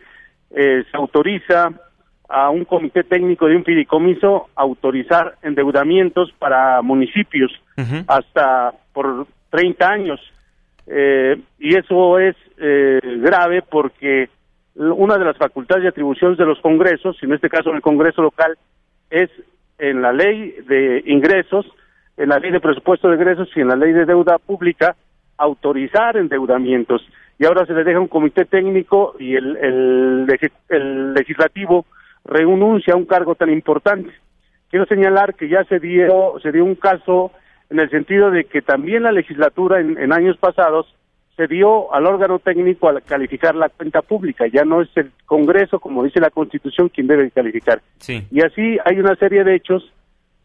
eh, 0.51 0.83
se 0.89 0.97
autoriza 0.97 1.71
a 2.29 2.49
un 2.49 2.63
comité 2.65 3.03
técnico 3.03 3.47
de 3.47 3.57
un 3.57 3.65
fideicomiso 3.65 4.47
autorizar 4.55 5.35
endeudamientos 5.43 6.33
para 6.39 6.81
municipios 6.81 7.51
hasta 8.07 8.73
por 8.93 9.27
30 9.49 9.89
años. 9.89 10.19
Eh, 10.87 11.37
y 11.59 11.75
eso 11.75 12.17
es 12.19 12.35
grave 12.57 13.61
porque 13.61 14.29
una 14.77 15.17
de 15.17 15.25
las 15.25 15.37
facultades 15.37 15.83
y 15.83 15.87
atribuciones 15.87 16.37
de 16.37 16.45
los 16.45 16.59
congresos, 16.59 17.17
en 17.23 17.33
este 17.33 17.49
caso 17.49 17.69
en 17.69 17.77
el 17.77 17.81
Congreso 17.81 18.21
local, 18.21 18.57
es 19.09 19.29
en 19.79 20.01
la 20.01 20.13
ley 20.13 20.55
de 20.67 21.03
ingresos, 21.05 21.65
en 22.15 22.29
la 22.29 22.39
ley 22.39 22.51
de 22.51 22.59
presupuesto 22.59 23.09
de 23.09 23.15
ingresos 23.15 23.49
y 23.55 23.61
en 23.61 23.69
la 23.69 23.75
ley 23.75 23.91
de 23.91 24.05
deuda 24.05 24.37
pública, 24.37 24.95
autorizar 25.37 26.17
endeudamientos. 26.17 27.07
Y 27.39 27.45
ahora 27.45 27.65
se 27.65 27.73
le 27.73 27.83
deja 27.83 27.99
un 27.99 28.07
comité 28.07 28.45
técnico 28.45 29.15
y 29.19 29.35
el, 29.35 29.57
el, 29.57 31.13
legislativo 31.13 31.85
renuncia 32.25 32.93
a 32.93 32.97
un 32.97 33.05
cargo 33.05 33.35
tan 33.35 33.51
importante. 33.51 34.11
Quiero 34.69 34.85
señalar 34.85 35.35
que 35.35 35.47
ya 35.47 35.63
se 35.65 35.79
dio, 35.79 36.35
se 36.41 36.51
dio 36.51 36.65
un 36.65 36.75
caso 36.75 37.31
en 37.69 37.79
el 37.79 37.89
sentido 37.89 38.31
de 38.31 38.45
que 38.45 38.61
también 38.61 39.03
la 39.03 39.11
legislatura 39.11 39.79
en 39.79 40.11
años 40.11 40.37
pasados 40.37 40.87
se 41.37 41.47
dio 41.47 41.93
al 41.93 42.07
órgano 42.07 42.39
técnico 42.39 42.89
al 42.89 43.03
calificar 43.03 43.53
la 43.53 43.69
cuenta 43.69 44.01
pública, 44.01 44.47
ya 44.47 44.65
no 44.65 44.81
es 44.81 44.89
el 44.95 45.11
Congreso, 45.25 45.79
como 45.79 46.03
dice 46.03 46.19
la 46.19 46.31
Constitución, 46.31 46.89
quien 46.89 47.05
debe 47.05 47.29
calificar. 47.29 47.79
Y 48.07 48.41
así 48.41 48.77
hay 48.83 48.99
una 48.99 49.15
serie 49.15 49.43
de 49.43 49.55
hechos 49.55 49.93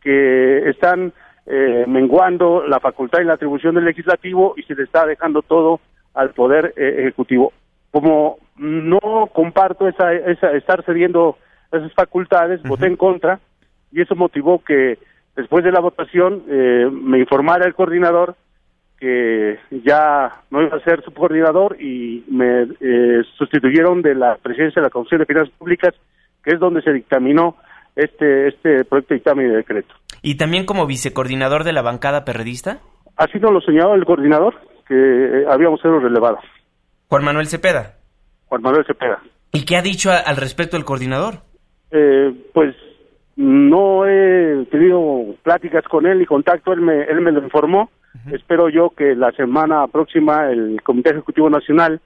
que 0.02 0.68
están 0.68 1.14
eh, 1.46 1.87
menguando 1.88 2.62
la 2.66 2.78
facultad 2.78 3.20
y 3.22 3.24
la 3.24 3.35
atribución 3.35 3.74
del 3.74 3.87
legislativo 3.87 4.52
y 4.59 4.64
se 4.64 4.74
le 4.74 4.83
está 4.83 5.07
dejando 5.07 5.40
todo 5.40 5.81
al 6.12 6.31
Poder 6.31 6.74
eh, 6.76 6.96
Ejecutivo. 6.98 7.55
Como 7.90 8.38
no 8.59 9.00
comparto 9.33 9.88
esa, 9.88 10.12
esa 10.12 10.52
estar 10.52 10.85
cediendo 10.85 11.38
esas 11.72 11.92
facultades, 11.94 12.62
voté 12.64 12.87
en 12.87 12.96
contra 12.96 13.40
y 13.90 14.02
eso 14.02 14.14
motivó 14.14 14.62
que 14.62 14.98
después 15.37 15.64
de 15.64 15.72
la 15.72 15.81
votación 15.81 16.42
eh, 16.48 16.87
me 16.92 17.18
informara 17.18 17.66
el 17.66 17.74
coordinador 17.74 18.37
que 19.02 19.58
ya 19.84 20.30
no 20.52 20.62
iba 20.62 20.76
a 20.76 20.84
ser 20.84 21.02
subcoordinador 21.02 21.76
y 21.82 22.24
me 22.28 22.68
eh, 22.80 23.24
sustituyeron 23.36 24.00
de 24.00 24.14
la 24.14 24.36
presidencia 24.36 24.80
de 24.80 24.86
la 24.86 24.90
Comisión 24.90 25.18
de 25.18 25.26
Finanzas 25.26 25.52
Públicas, 25.58 25.92
que 26.44 26.54
es 26.54 26.60
donde 26.60 26.82
se 26.82 26.92
dictaminó 26.92 27.56
este 27.96 28.46
este 28.46 28.84
proyecto 28.84 29.14
de 29.14 29.16
dictamen 29.16 29.48
de 29.48 29.56
decreto. 29.56 29.92
¿Y 30.22 30.36
también 30.36 30.66
como 30.66 30.86
vicecoordinador 30.86 31.64
de 31.64 31.72
la 31.72 31.82
bancada 31.82 32.24
perredista? 32.24 32.78
Así 33.16 33.40
nos 33.40 33.52
lo 33.52 33.60
señaló 33.60 33.96
el 33.96 34.04
coordinador, 34.04 34.54
que 34.86 34.94
eh, 34.94 35.46
habíamos 35.50 35.80
sido 35.80 35.98
relevados. 35.98 36.44
Juan 37.08 37.24
Manuel 37.24 37.48
Cepeda. 37.48 37.96
Juan 38.46 38.62
Manuel 38.62 38.86
Cepeda. 38.86 39.20
¿Y 39.52 39.64
qué 39.64 39.78
ha 39.78 39.82
dicho 39.82 40.12
al 40.12 40.36
respecto 40.36 40.76
el 40.76 40.84
coordinador? 40.84 41.40
Eh, 41.90 42.32
pues 42.54 42.76
no 43.34 44.06
he 44.06 44.64
tenido 44.70 45.34
pláticas 45.42 45.82
con 45.90 46.06
él 46.06 46.20
ni 46.20 46.24
contacto, 46.24 46.72
él 46.72 46.82
me, 46.82 47.02
él 47.02 47.20
me 47.20 47.32
lo 47.32 47.42
informó 47.42 47.90
Espero 48.31 48.68
yo 48.68 48.90
que 48.90 49.14
la 49.14 49.33
semana 49.33 49.87
próxima 49.87 50.51
el 50.51 50.81
Comité 50.83 51.11
Ejecutivo 51.11 51.48
Nacional 51.48 52.01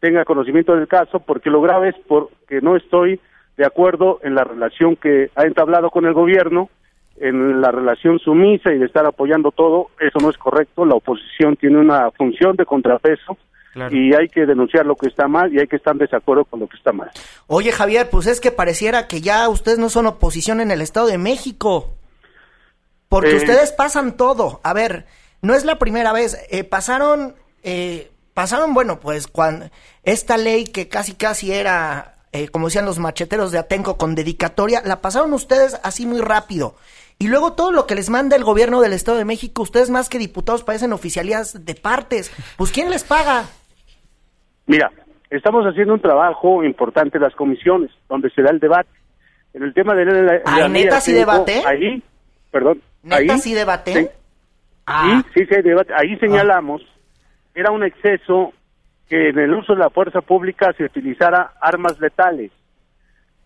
tenga 0.00 0.24
conocimiento 0.24 0.74
del 0.74 0.88
caso, 0.88 1.20
porque 1.20 1.50
lo 1.50 1.60
grave 1.60 1.90
es 1.90 1.96
porque 2.08 2.60
no 2.60 2.76
estoy 2.76 3.20
de 3.56 3.66
acuerdo 3.66 4.20
en 4.22 4.34
la 4.34 4.44
relación 4.44 4.96
que 4.96 5.30
ha 5.36 5.42
entablado 5.42 5.90
con 5.90 6.06
el 6.06 6.14
gobierno, 6.14 6.70
en 7.18 7.60
la 7.60 7.70
relación 7.70 8.18
sumisa 8.18 8.72
y 8.72 8.78
de 8.78 8.86
estar 8.86 9.04
apoyando 9.04 9.50
todo, 9.50 9.88
eso 10.00 10.18
no 10.20 10.30
es 10.30 10.38
correcto, 10.38 10.86
la 10.86 10.94
oposición 10.94 11.56
tiene 11.56 11.78
una 11.78 12.10
función 12.12 12.56
de 12.56 12.64
contrapeso 12.64 13.36
y 13.90 14.14
hay 14.14 14.28
que 14.28 14.46
denunciar 14.46 14.84
lo 14.84 14.96
que 14.96 15.08
está 15.08 15.28
mal 15.28 15.52
y 15.52 15.60
hay 15.60 15.66
que 15.66 15.76
estar 15.76 15.92
en 15.92 15.98
desacuerdo 15.98 16.44
con 16.44 16.60
lo 16.60 16.66
que 16.66 16.76
está 16.76 16.92
mal. 16.92 17.10
Oye 17.46 17.70
Javier, 17.70 18.08
pues 18.10 18.26
es 18.26 18.40
que 18.40 18.50
pareciera 18.50 19.06
que 19.06 19.20
ya 19.20 19.48
ustedes 19.48 19.78
no 19.78 19.90
son 19.90 20.06
oposición 20.06 20.60
en 20.60 20.70
el 20.70 20.80
Estado 20.80 21.06
de 21.06 21.18
México, 21.18 21.90
porque 23.08 23.32
eh, 23.32 23.36
ustedes 23.36 23.72
pasan 23.72 24.16
todo. 24.16 24.60
A 24.64 24.72
ver, 24.72 25.04
no 25.42 25.54
es 25.54 25.64
la 25.64 25.78
primera 25.78 26.12
vez. 26.12 26.38
Eh, 26.50 26.64
pasaron, 26.64 27.34
eh, 27.62 28.10
pasaron, 28.34 28.74
bueno, 28.74 29.00
pues 29.00 29.26
cuando 29.26 29.66
esta 30.02 30.36
ley 30.36 30.64
que 30.64 30.88
casi 30.88 31.14
casi 31.14 31.52
era, 31.52 32.16
eh, 32.32 32.48
como 32.48 32.66
decían 32.66 32.86
los 32.86 32.98
macheteros 32.98 33.52
de 33.52 33.58
Atenco, 33.58 33.96
con 33.96 34.14
dedicatoria, 34.14 34.82
la 34.84 35.00
pasaron 35.00 35.32
ustedes 35.32 35.78
así 35.82 36.06
muy 36.06 36.20
rápido. 36.20 36.74
y 37.22 37.28
luego 37.28 37.52
todo 37.52 37.70
lo 37.70 37.86
que 37.86 37.94
les 37.94 38.08
manda 38.08 38.34
el 38.34 38.44
gobierno 38.44 38.80
del 38.80 38.94
Estado 38.94 39.18
de 39.18 39.26
México, 39.26 39.60
ustedes 39.60 39.90
más 39.90 40.08
que 40.08 40.18
diputados 40.18 40.64
parecen 40.64 40.94
oficialías 40.94 41.66
de 41.66 41.74
partes. 41.74 42.32
Pues 42.56 42.72
¿quién 42.72 42.88
les 42.88 43.04
paga? 43.04 43.44
Mira, 44.66 44.90
estamos 45.28 45.66
haciendo 45.66 45.92
un 45.92 46.00
trabajo 46.00 46.64
importante 46.64 47.18
en 47.18 47.24
las 47.24 47.34
comisiones, 47.34 47.90
donde 48.08 48.30
se 48.30 48.40
da 48.40 48.50
el 48.50 48.58
debate. 48.58 48.88
En 49.52 49.64
el 49.64 49.74
tema 49.74 49.94
de 49.94 50.06
la, 50.06 50.22
la, 50.22 50.40
¿Ay, 50.46 50.60
la 50.62 50.68
neta 50.68 50.94
ley 50.94 51.00
sí 51.02 51.12
debate? 51.12 51.62
Ahí, 51.66 52.02
perdón. 52.50 52.80
¿Neta 53.02 53.34
ahí, 53.34 53.38
sí 53.38 53.52
debate? 53.52 54.12
Sí, 54.90 55.10
Ah. 55.12 55.22
sí, 55.34 55.46
sí 55.46 55.62
debate. 55.62 55.92
Ahí 55.96 56.16
señalamos 56.18 56.82
que 57.54 57.60
era 57.60 57.70
un 57.70 57.84
exceso 57.84 58.52
que 59.08 59.30
en 59.30 59.38
el 59.38 59.54
uso 59.54 59.74
de 59.74 59.80
la 59.80 59.90
fuerza 59.90 60.20
pública 60.20 60.72
se 60.76 60.84
utilizara 60.84 61.52
armas 61.60 61.98
letales, 62.00 62.52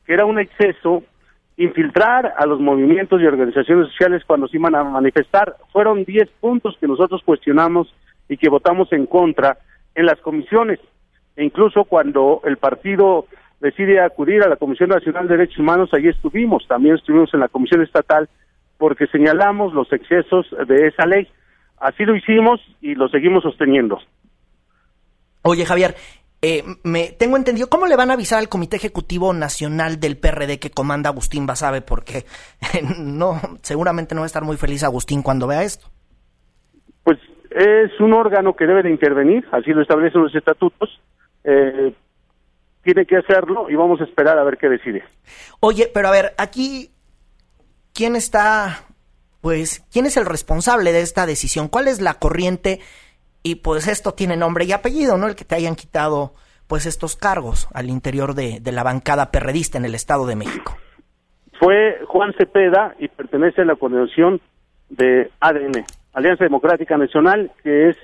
que 0.06 0.12
era 0.12 0.24
un 0.26 0.38
exceso 0.38 1.02
infiltrar 1.56 2.34
a 2.36 2.46
los 2.46 2.60
movimientos 2.60 3.20
y 3.20 3.26
organizaciones 3.26 3.88
sociales 3.88 4.22
cuando 4.26 4.48
se 4.48 4.56
iban 4.56 4.74
a 4.74 4.84
manifestar. 4.84 5.54
Fueron 5.72 6.04
10 6.04 6.28
puntos 6.40 6.76
que 6.80 6.86
nosotros 6.88 7.22
cuestionamos 7.24 7.94
y 8.28 8.36
que 8.36 8.48
votamos 8.50 8.92
en 8.92 9.06
contra 9.06 9.58
en 9.94 10.06
las 10.06 10.20
comisiones. 10.20 10.80
E 11.36 11.44
incluso 11.44 11.84
cuando 11.84 12.40
el 12.44 12.56
partido 12.56 13.26
decide 13.60 14.00
acudir 14.00 14.42
a 14.42 14.48
la 14.48 14.56
Comisión 14.56 14.90
Nacional 14.90 15.28
de 15.28 15.36
Derechos 15.36 15.58
Humanos, 15.58 15.90
ahí 15.92 16.08
estuvimos, 16.08 16.66
también 16.68 16.96
estuvimos 16.96 17.32
en 17.32 17.40
la 17.40 17.48
Comisión 17.48 17.82
Estatal 17.82 18.28
porque 18.78 19.06
señalamos 19.06 19.72
los 19.72 19.92
excesos 19.92 20.46
de 20.66 20.88
esa 20.88 21.06
ley. 21.06 21.28
Así 21.78 22.04
lo 22.04 22.16
hicimos 22.16 22.60
y 22.80 22.94
lo 22.94 23.08
seguimos 23.08 23.42
sosteniendo. 23.42 23.98
Oye, 25.42 25.66
Javier, 25.66 25.94
eh, 26.46 26.62
me 26.82 27.12
tengo 27.18 27.36
entendido, 27.36 27.68
¿cómo 27.68 27.86
le 27.86 27.96
van 27.96 28.10
a 28.10 28.14
avisar 28.14 28.38
al 28.38 28.50
Comité 28.50 28.76
Ejecutivo 28.76 29.32
Nacional 29.32 29.98
del 29.98 30.18
PRD 30.18 30.58
que 30.58 30.70
comanda 30.70 31.08
Agustín 31.08 31.46
Basabe? 31.46 31.80
Porque 31.80 32.24
no, 32.98 33.40
seguramente 33.62 34.14
no 34.14 34.20
va 34.20 34.26
a 34.26 34.32
estar 34.32 34.44
muy 34.44 34.56
feliz 34.56 34.84
Agustín 34.84 35.22
cuando 35.22 35.46
vea 35.46 35.62
esto. 35.62 35.86
Pues 37.02 37.18
es 37.50 37.98
un 38.00 38.12
órgano 38.12 38.54
que 38.56 38.66
debe 38.66 38.82
de 38.82 38.90
intervenir, 38.90 39.46
así 39.52 39.70
lo 39.70 39.82
establecen 39.82 40.22
los 40.22 40.34
estatutos. 40.34 41.00
Eh, 41.44 41.94
tiene 42.82 43.06
que 43.06 43.16
hacerlo 43.16 43.70
y 43.70 43.74
vamos 43.74 44.00
a 44.00 44.04
esperar 44.04 44.38
a 44.38 44.44
ver 44.44 44.58
qué 44.58 44.68
decide. 44.68 45.02
Oye, 45.60 45.90
pero 45.92 46.08
a 46.08 46.10
ver, 46.10 46.34
aquí, 46.36 46.90
¿quién 47.94 48.16
está, 48.16 48.84
pues, 49.40 49.84
quién 49.92 50.06
es 50.06 50.16
el 50.16 50.26
responsable 50.26 50.92
de 50.92 51.00
esta 51.00 51.26
decisión? 51.26 51.68
¿Cuál 51.68 51.88
es 51.88 52.02
la 52.02 52.14
corriente? 52.14 52.80
Y 53.42 53.56
pues 53.56 53.88
esto 53.88 54.12
tiene 54.12 54.36
nombre 54.36 54.64
y 54.64 54.72
apellido, 54.72 55.16
¿no? 55.16 55.28
El 55.28 55.36
que 55.36 55.44
te 55.44 55.54
hayan 55.54 55.76
quitado, 55.76 56.32
pues, 56.66 56.86
estos 56.86 57.16
cargos 57.16 57.68
al 57.72 57.88
interior 57.88 58.34
de, 58.34 58.60
la 58.72 58.82
bancada 58.82 59.30
perredista 59.30 59.78
en 59.78 59.84
el 59.84 59.94
Estado 59.94 60.26
de 60.26 60.36
México. 60.36 60.76
Fue 61.58 62.00
Juan 62.06 62.34
Cepeda 62.36 62.94
y 62.98 63.08
pertenece 63.08 63.62
a 63.62 63.64
la 63.64 63.76
coordinación 63.76 64.40
de 64.88 65.30
ADN, 65.40 65.84
Alianza 66.12 66.44
Democrática 66.44 66.98
Nacional, 66.98 67.52
que 67.62 67.90
es 67.90 67.96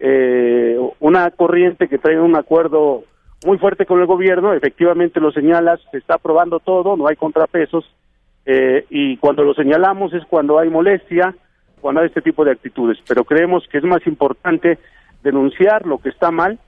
eh, 0.00 0.78
una 1.00 1.30
corriente 1.30 1.88
que 1.88 1.98
trae 1.98 2.20
un 2.20 2.36
acuerdo 2.36 3.04
muy 3.46 3.56
fuerte 3.58 3.86
con 3.86 4.00
el 4.00 4.06
gobierno, 4.06 4.52
efectivamente 4.52 5.20
lo 5.20 5.30
señalas, 5.30 5.80
se 5.92 5.98
está 5.98 6.14
aprobando 6.14 6.58
todo, 6.58 6.96
no 6.96 7.06
hay 7.06 7.16
contrapesos, 7.16 7.84
eh, 8.50 8.86
y 8.88 9.18
cuando 9.18 9.44
lo 9.44 9.52
señalamos 9.52 10.14
es 10.14 10.24
cuando 10.24 10.58
hay 10.58 10.70
molestia, 10.70 11.34
cuando 11.82 12.00
hay 12.00 12.06
este 12.06 12.22
tipo 12.22 12.46
de 12.46 12.52
actitudes, 12.52 12.96
pero 13.06 13.22
creemos 13.22 13.62
que 13.70 13.76
es 13.76 13.84
más 13.84 14.06
importante 14.06 14.78
denunciar 15.22 15.84
lo 15.84 15.98
que 15.98 16.08
está 16.08 16.30
mal 16.30 16.58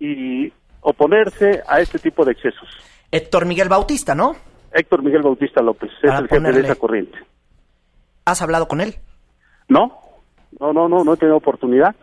y 0.00 0.52
oponerse 0.80 1.62
a 1.68 1.78
este 1.78 2.00
tipo 2.00 2.24
de 2.24 2.32
excesos. 2.32 2.68
Héctor 3.12 3.46
Miguel 3.46 3.68
Bautista, 3.68 4.16
¿no? 4.16 4.34
Héctor 4.72 5.04
Miguel 5.04 5.22
Bautista 5.22 5.62
López 5.62 5.92
es 6.02 6.10
Para 6.10 6.18
el 6.18 6.28
jefe 6.28 6.52
de 6.52 6.60
esa 6.60 6.74
corriente. 6.74 7.16
¿Has 8.24 8.42
hablado 8.42 8.66
con 8.66 8.80
él? 8.80 8.96
¿No? 9.68 9.96
No, 10.58 10.72
no, 10.72 10.88
no, 10.88 11.04
no 11.04 11.14
he 11.14 11.16
tenido 11.18 11.36
oportunidad. 11.36 11.94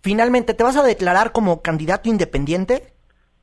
Finalmente, 0.00 0.54
¿te 0.54 0.62
vas 0.62 0.76
a 0.76 0.84
declarar 0.84 1.32
como 1.32 1.60
candidato 1.60 2.08
independiente? 2.08 2.92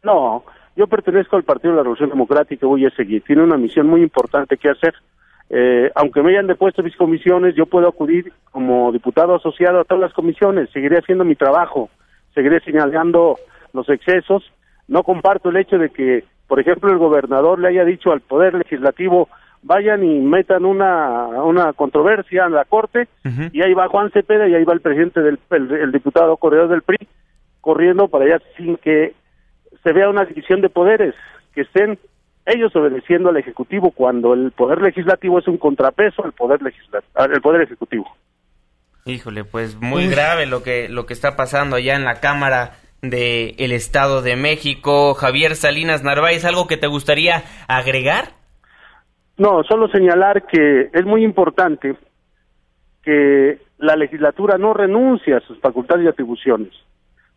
No, 0.04 0.46
yo 0.80 0.88
pertenezco 0.88 1.36
al 1.36 1.44
Partido 1.44 1.72
de 1.72 1.78
la 1.78 1.84
Revolución 1.84 2.10
Democrática 2.10 2.66
y 2.66 2.70
voy 2.70 2.86
a 2.86 2.90
seguir. 2.92 3.22
Tiene 3.24 3.44
una 3.44 3.58
misión 3.58 3.86
muy 3.86 4.02
importante 4.02 4.56
que 4.56 4.70
hacer. 4.70 4.94
Eh, 5.50 5.92
aunque 5.94 6.22
me 6.24 6.30
hayan 6.30 6.48
depuesto 6.48 6.82
mis 6.82 6.96
comisiones, 6.96 7.54
yo 7.54 7.66
puedo 7.66 7.90
acudir 7.90 8.32
como 8.50 8.90
diputado 8.94 9.36
asociado 9.36 9.82
a 9.82 9.84
todas 9.84 10.00
las 10.00 10.14
comisiones. 10.14 10.70
Seguiré 10.70 11.00
haciendo 11.00 11.26
mi 11.26 11.36
trabajo, 11.36 11.90
seguiré 12.34 12.62
señalando 12.62 13.36
los 13.74 13.90
excesos. 13.90 14.50
No 14.88 15.04
comparto 15.04 15.50
el 15.50 15.58
hecho 15.58 15.78
de 15.78 15.90
que, 15.90 16.24
por 16.48 16.62
ejemplo, 16.62 16.90
el 16.90 16.98
gobernador 16.98 17.60
le 17.60 17.68
haya 17.68 17.84
dicho 17.84 18.14
al 18.14 18.22
Poder 18.22 18.54
Legislativo 18.54 19.28
vayan 19.62 20.02
y 20.06 20.22
metan 20.22 20.64
una, 20.64 21.44
una 21.44 21.74
controversia 21.74 22.46
en 22.46 22.54
la 22.54 22.64
Corte 22.64 23.10
y 23.52 23.62
ahí 23.62 23.74
va 23.74 23.90
Juan 23.90 24.10
Cepeda 24.12 24.48
y 24.48 24.56
ahí 24.56 24.64
va 24.64 24.72
el 24.72 24.80
presidente 24.80 25.20
del 25.22 25.38
el, 25.50 25.70
el 25.74 25.92
diputado 25.92 26.38
corredor 26.38 26.70
del 26.70 26.82
PRI 26.82 26.96
corriendo 27.60 28.08
para 28.08 28.24
allá 28.24 28.42
sin 28.56 28.78
que 28.78 29.16
se 29.84 29.94
vea 29.94 30.10
una 30.10 30.26
división 30.26 30.62
de 30.62 30.70
poderes, 30.70 31.16
que 31.54 31.62
estén 31.62 32.00
ellos 32.46 32.76
obedeciendo 32.76 33.30
al 33.30 33.38
Ejecutivo 33.38 33.92
cuando 33.92 34.34
el 34.34 34.52
Poder 34.52 34.82
Legislativo 34.82 35.40
es 35.40 35.48
un 35.48 35.58
contrapeso 35.58 36.24
al 36.24 36.34
Poder, 36.34 36.60
al 37.16 37.42
poder 37.42 37.62
Ejecutivo. 37.62 38.06
Híjole, 39.06 39.44
pues 39.44 39.80
muy 39.80 40.08
grave 40.08 40.46
lo 40.46 40.64
que, 40.64 40.90
lo 40.90 41.06
que 41.06 41.14
está 41.14 41.36
pasando 41.36 41.76
allá 41.76 41.96
en 41.96 42.06
la 42.06 42.20
Cámara 42.20 42.74
del 43.02 43.56
el 43.58 43.72
Estado 43.72 44.22
de 44.22 44.36
México. 44.36 45.14
Javier 45.14 45.56
Salinas 45.56 46.04
Narváez, 46.04 46.46
¿algo 46.46 46.68
que 46.68 46.78
te 46.78 46.88
gustaría 46.88 47.44
agregar? 47.68 48.34
No, 49.38 49.64
solo 49.64 49.88
señalar 49.88 50.46
que 50.46 50.90
es 50.94 51.06
muy 51.06 51.24
importante 51.24 51.96
que 53.04 53.60
la 53.78 53.96
legislatura 53.96 54.58
no 54.58 54.74
renuncie 54.74 55.34
a 55.34 55.40
sus 55.40 55.60
facultades 55.60 56.06
y 56.06 56.10
atribuciones. 56.10 56.74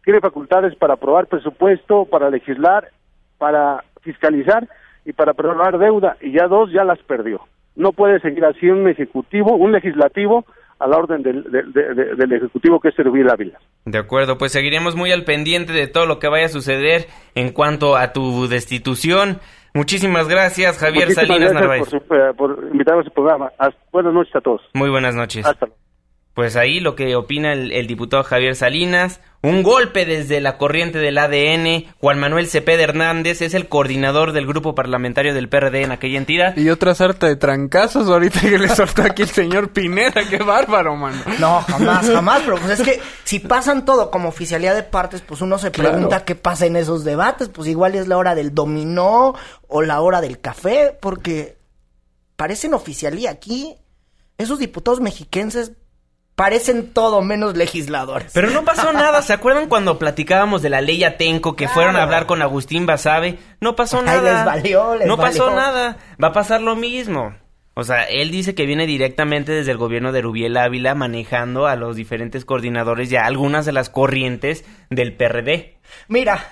Tiene 0.05 0.21
facultades 0.21 0.75
para 0.77 0.95
aprobar 0.95 1.27
presupuesto, 1.27 2.05
para 2.07 2.31
legislar, 2.31 2.88
para 3.38 3.85
fiscalizar 4.03 4.69
y 5.05 5.12
para 5.12 5.35
prorrogar 5.35 5.79
deuda, 5.79 6.17
y 6.21 6.33
ya 6.33 6.47
dos 6.49 6.71
ya 6.73 6.85
las 6.85 6.99
perdió. 7.01 7.41
No 7.77 7.93
puede 7.93 8.21
seguir 8.21 8.45
así 8.45 8.69
un 8.69 8.88
ejecutivo, 8.88 9.55
un 9.57 9.73
legislativo 9.73 10.45
a 10.79 10.87
la 10.88 10.97
orden 10.97 11.23
del, 11.23 11.45
del- 11.45 11.73
de- 11.73 11.95
de- 11.95 12.15
del 12.17 12.33
ejecutivo 12.33 12.81
que 12.81 12.88
es 12.88 12.95
Servil 12.97 13.31
Ávila. 13.31 13.59
De 13.85 13.99
acuerdo, 13.99 14.37
pues 14.38 14.53
seguiremos 14.53 14.97
muy 14.97 15.12
al 15.12 15.25
pendiente 15.25 15.73
de 15.73 15.87
todo 15.87 16.07
lo 16.07 16.19
que 16.19 16.29
vaya 16.29 16.47
a 16.47 16.49
suceder 16.49 17.07
en 17.37 17.53
cuanto 17.53 17.97
a 17.97 18.12
tu 18.12 18.49
destitución. 18.49 19.38
Muchísimas 19.75 20.29
gracias, 20.29 20.79
Javier 20.79 21.05
Muchísimas 21.07 21.29
Salinas 21.29 21.53
gracias 21.53 21.61
Narváez. 21.61 21.91
por, 21.91 22.01
su- 22.09 22.15
eh, 22.15 22.35
por 22.37 22.69
invitarme 22.73 23.01
a 23.03 23.05
su 23.05 23.11
programa. 23.12 23.51
Hasta- 23.59 23.79
buenas 23.93 24.12
noches 24.12 24.35
a 24.37 24.41
todos. 24.41 24.61
Muy 24.75 24.91
buenas 24.91 25.15
noches. 25.15 25.47
Hasta 25.47 25.67
luego. 25.67 25.81
Pues 26.35 26.57
ahí 26.57 26.81
lo 26.81 26.97
que 26.97 27.14
opina 27.14 27.53
el, 27.53 27.73
el 27.73 27.87
diputado 27.87 28.23
Javier 28.25 28.57
Salinas. 28.57 29.21
Un 29.45 29.64
golpe 29.64 30.07
desde 30.07 30.40
la 30.40 30.57
corriente 30.57 30.99
del 30.99 31.18
ADN. 31.18 31.92
Juan 31.99 32.21
Manuel 32.21 32.47
Cepeda 32.47 32.85
Hernández 32.85 33.42
es 33.42 33.55
el 33.55 33.68
coordinador 33.68 34.31
del 34.31 34.47
grupo 34.47 34.77
parlamentario 34.77 35.35
del 35.35 35.49
PRD 35.49 35.83
en 35.83 35.90
aquella 35.90 36.16
entidad. 36.16 36.57
Y 36.57 36.71
otra 36.71 36.95
sarta 36.95 37.27
de 37.27 37.35
trancazos 37.35 38.09
ahorita 38.09 38.40
que 38.40 38.57
le 38.57 38.68
soltó 38.68 39.03
aquí 39.03 39.23
el 39.23 39.29
señor 39.29 39.71
Pineda. 39.71 40.23
¡Qué 40.31 40.38
bárbaro, 40.38 40.95
mano! 40.95 41.21
No, 41.40 41.61
jamás, 41.62 42.09
jamás, 42.09 42.42
pero 42.45 42.57
pues 42.57 42.79
es 42.79 42.87
que 42.87 43.01
si 43.25 43.40
pasan 43.40 43.85
todo 43.85 44.12
como 44.12 44.29
oficialidad 44.29 44.77
de 44.77 44.85
partes, 44.85 45.23
pues 45.23 45.40
uno 45.40 45.59
se 45.59 45.73
pregunta 45.73 46.25
qué 46.25 46.37
pasa 46.37 46.66
en 46.66 46.77
esos 46.77 47.03
debates, 47.03 47.49
pues 47.49 47.68
igual 47.68 47.97
es 47.97 48.07
la 48.07 48.18
hora 48.18 48.37
del 48.37 48.55
dominó 48.55 49.35
o 49.66 49.83
la 49.83 50.01
hora 50.01 50.21
del 50.21 50.40
café, 50.40 50.97
porque 51.01 51.59
parecen 52.37 52.75
oficialía 52.75 53.33
aquí. 53.33 53.77
Esos 54.38 54.61
diputados 54.61 55.01
mexiquenses 55.01 55.73
parecen 56.42 56.92
todo 56.92 57.22
menos 57.22 57.57
legisladores. 57.57 58.33
Pero 58.35 58.50
no 58.50 58.64
pasó 58.64 58.92
nada. 58.92 59.22
¿Se 59.22 59.33
acuerdan 59.33 59.68
cuando 59.68 59.96
platicábamos 59.96 60.61
de 60.61 60.70
la 60.70 60.81
ley 60.81 61.05
Atenco 61.05 61.55
que 61.55 61.66
Claro. 61.66 61.74
fueron 61.74 61.94
a 61.96 62.02
hablar 62.02 62.26
con 62.26 62.42
Agustín 62.42 62.85
Basabe? 62.85 63.38
No 63.61 63.76
pasó 63.76 63.98
Ay, 64.00 64.07
nada. 64.07 64.35
les 64.35 64.44
valió, 64.44 64.96
les 64.96 65.07
no 65.07 65.16
pasó 65.16 65.50
nada. 65.55 65.98
Va 66.20 66.28
a 66.28 66.33
pasar 66.33 66.61
lo 66.61 66.74
mismo. 66.74 67.33
O 67.74 67.85
sea, 67.85 68.02
él 68.02 68.33
dice 68.33 68.57
que 68.57 68.66
viene 68.66 68.87
directamente 68.88 69.52
desde 69.52 69.70
el 69.70 69.78
gobierno 69.78 70.11
de 70.11 70.20
Rubiel 70.20 70.57
Ávila 70.57 70.96
manejando 70.96 71.68
a 71.68 71.76
los 71.76 71.94
diferentes 71.94 72.44
coordinadores 72.44 73.11
y 73.12 73.16
a 73.16 73.24
algunas 73.24 73.64
de 73.64 73.72
las 73.72 73.88
corrientes 73.88 74.64
del 74.90 75.14
PRD. 75.16 75.76
Mira, 76.09 76.46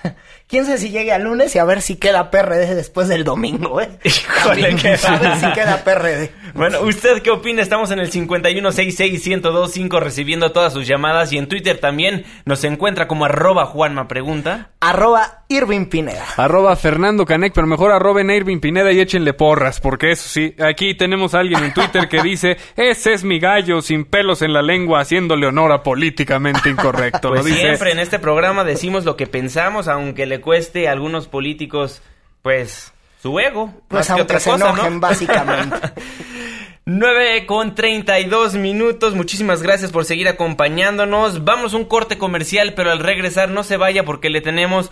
quién 0.47 0.65
sabe 0.65 0.77
si 0.77 0.89
llegue 0.89 1.11
al 1.11 1.23
lunes 1.23 1.55
y 1.55 1.59
a 1.59 1.65
ver 1.65 1.81
si 1.81 1.95
queda 1.97 2.31
PRD 2.31 2.75
después 2.75 3.07
del 3.07 3.23
domingo, 3.23 3.81
¿eh? 3.81 3.89
Híjole, 4.03 4.67
a 4.67 5.17
ver 5.17 5.37
si 5.37 5.51
queda 5.53 5.83
PRD. 5.83 6.31
Bueno, 6.53 6.81
¿usted 6.81 7.21
qué 7.21 7.31
opina? 7.31 7.61
Estamos 7.61 7.91
en 7.91 7.99
el 7.99 8.11
51661025 8.11 9.99
recibiendo 9.99 10.51
todas 10.51 10.73
sus 10.73 10.85
llamadas 10.87 11.31
y 11.31 11.37
en 11.37 11.47
Twitter 11.47 11.79
también 11.79 12.25
nos 12.45 12.63
encuentra 12.63 13.07
como 13.07 13.25
arroba 13.25 13.65
Juanma 13.65 14.07
Pregunta. 14.07 14.71
Arroba 14.79 15.43
Irving 15.47 15.85
Pineda. 15.85 16.25
Arroba 16.37 16.75
Fernando 16.75 17.25
Canec, 17.25 17.53
pero 17.53 17.67
mejor 17.67 17.91
arroben 17.91 18.29
a 18.29 18.35
Irving 18.35 18.59
Pineda 18.59 18.91
y 18.91 18.99
échenle 18.99 19.33
porras, 19.33 19.79
porque 19.79 20.11
eso 20.11 20.27
sí, 20.27 20.55
aquí 20.59 20.95
tenemos 20.95 21.35
a 21.35 21.39
alguien 21.39 21.63
en 21.63 21.73
Twitter 21.73 22.07
que 22.09 22.21
dice, 22.21 22.57
ese 22.75 23.13
es 23.13 23.23
mi 23.23 23.39
gallo 23.39 23.81
sin 23.81 24.05
pelos 24.05 24.41
en 24.41 24.53
la 24.53 24.61
lengua 24.61 25.01
haciéndole 25.01 25.47
honor 25.47 25.71
a 25.71 25.83
políticamente 25.83 26.69
incorrecto. 26.69 27.29
Pues 27.29 27.41
Lo 27.41 27.45
dice 27.45 27.59
siempre 27.59 27.91
en 27.91 27.99
este 27.99 28.19
programa 28.19 28.63
decimos 28.63 29.05
lo 29.05 29.15
que 29.15 29.27
pensamos, 29.31 29.87
aunque 29.87 30.25
le 30.25 30.41
cueste 30.41 30.87
a 30.87 30.91
algunos 30.91 31.27
políticos, 31.27 32.01
pues, 32.41 32.93
su 33.21 33.39
ego. 33.39 33.73
Pues 33.87 33.99
más 33.99 34.07
que 34.07 34.11
aunque 34.13 34.23
otra 34.23 34.39
se 34.39 34.51
cosa, 34.51 34.69
enojen, 34.69 34.93
¿no? 34.95 34.99
básicamente. 34.99 35.77
9 36.85 37.45
con 37.45 37.75
32 37.75 38.55
minutos. 38.55 39.15
Muchísimas 39.15 39.61
gracias 39.61 39.91
por 39.91 40.05
seguir 40.05 40.27
acompañándonos. 40.27 41.43
Vamos 41.43 41.73
a 41.73 41.77
un 41.77 41.85
corte 41.85 42.17
comercial, 42.17 42.73
pero 42.73 42.91
al 42.91 42.99
regresar 42.99 43.49
no 43.49 43.63
se 43.63 43.77
vaya 43.77 44.03
porque 44.03 44.29
le 44.29 44.41
tenemos 44.41 44.91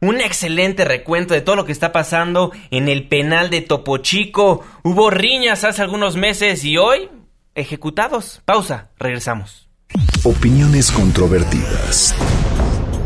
un 0.00 0.20
excelente 0.20 0.84
recuento 0.84 1.34
de 1.34 1.40
todo 1.40 1.56
lo 1.56 1.64
que 1.64 1.72
está 1.72 1.92
pasando 1.92 2.52
en 2.70 2.88
el 2.88 3.08
penal 3.08 3.50
de 3.50 3.60
Topo 3.62 3.98
Chico. 3.98 4.64
Hubo 4.82 5.10
riñas 5.10 5.64
hace 5.64 5.82
algunos 5.82 6.16
meses 6.16 6.64
y 6.64 6.76
hoy 6.76 7.08
ejecutados. 7.54 8.42
Pausa, 8.44 8.90
regresamos. 8.98 9.68
Opiniones 10.24 10.90
controvertidas. 10.92 12.14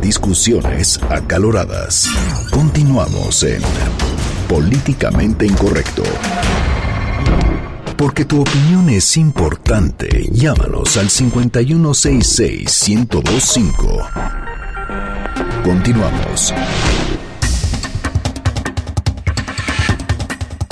Discusiones 0.04 1.00
acaloradas. 1.08 2.06
Continuamos 2.50 3.42
en 3.42 3.62
Políticamente 4.46 5.46
Incorrecto. 5.46 6.02
Porque 7.96 8.26
tu 8.26 8.42
opinión 8.42 8.90
es 8.90 9.16
importante, 9.16 10.28
llámanos 10.30 10.98
al 10.98 11.08
5166-1025. 11.08 14.06
Continuamos. 15.64 16.52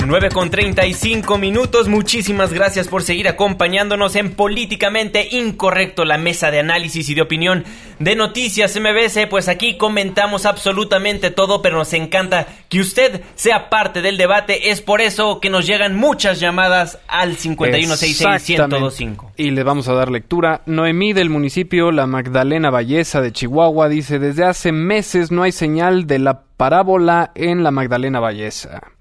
9 0.05 0.29
con 0.29 0.49
35 0.49 1.37
minutos. 1.37 1.87
Muchísimas 1.87 2.51
gracias 2.51 2.87
por 2.87 3.03
seguir 3.03 3.27
acompañándonos 3.27 4.15
en 4.15 4.31
Políticamente 4.35 5.29
Incorrecto, 5.31 6.03
la 6.03 6.17
mesa 6.17 6.51
de 6.51 6.59
análisis 6.59 7.07
y 7.09 7.13
de 7.15 7.21
opinión 7.21 7.63
de 7.99 8.15
Noticias 8.15 8.79
MBS. 8.79 9.27
Pues 9.29 9.47
aquí 9.47 9.77
comentamos 9.77 10.45
absolutamente 10.45 11.31
todo, 11.31 11.61
pero 11.61 11.77
nos 11.77 11.93
encanta 11.93 12.47
que 12.69 12.81
usted 12.81 13.21
sea 13.35 13.69
parte 13.69 14.01
del 14.01 14.17
debate. 14.17 14.71
Es 14.71 14.81
por 14.81 14.99
eso 15.01 15.39
que 15.39 15.49
nos 15.49 15.65
llegan 15.65 15.95
muchas 15.95 16.39
llamadas 16.39 16.99
al 17.07 17.37
5166-1025. 17.37 19.31
Y 19.37 19.51
le 19.51 19.63
vamos 19.63 19.87
a 19.87 19.93
dar 19.93 20.11
lectura. 20.11 20.61
Noemí 20.65 21.13
del 21.13 21.29
municipio 21.29 21.91
La 21.91 22.07
Magdalena 22.07 22.69
Valleza 22.69 23.21
de 23.21 23.31
Chihuahua 23.31 23.89
dice: 23.89 24.19
Desde 24.19 24.45
hace 24.45 24.71
meses 24.71 25.31
no 25.31 25.43
hay 25.43 25.51
señal 25.51 26.07
de 26.07 26.19
la 26.19 26.41
parábola 26.57 27.31
en 27.35 27.63
la 27.63 27.71
Magdalena 27.71 28.19
Valleza. 28.19 28.92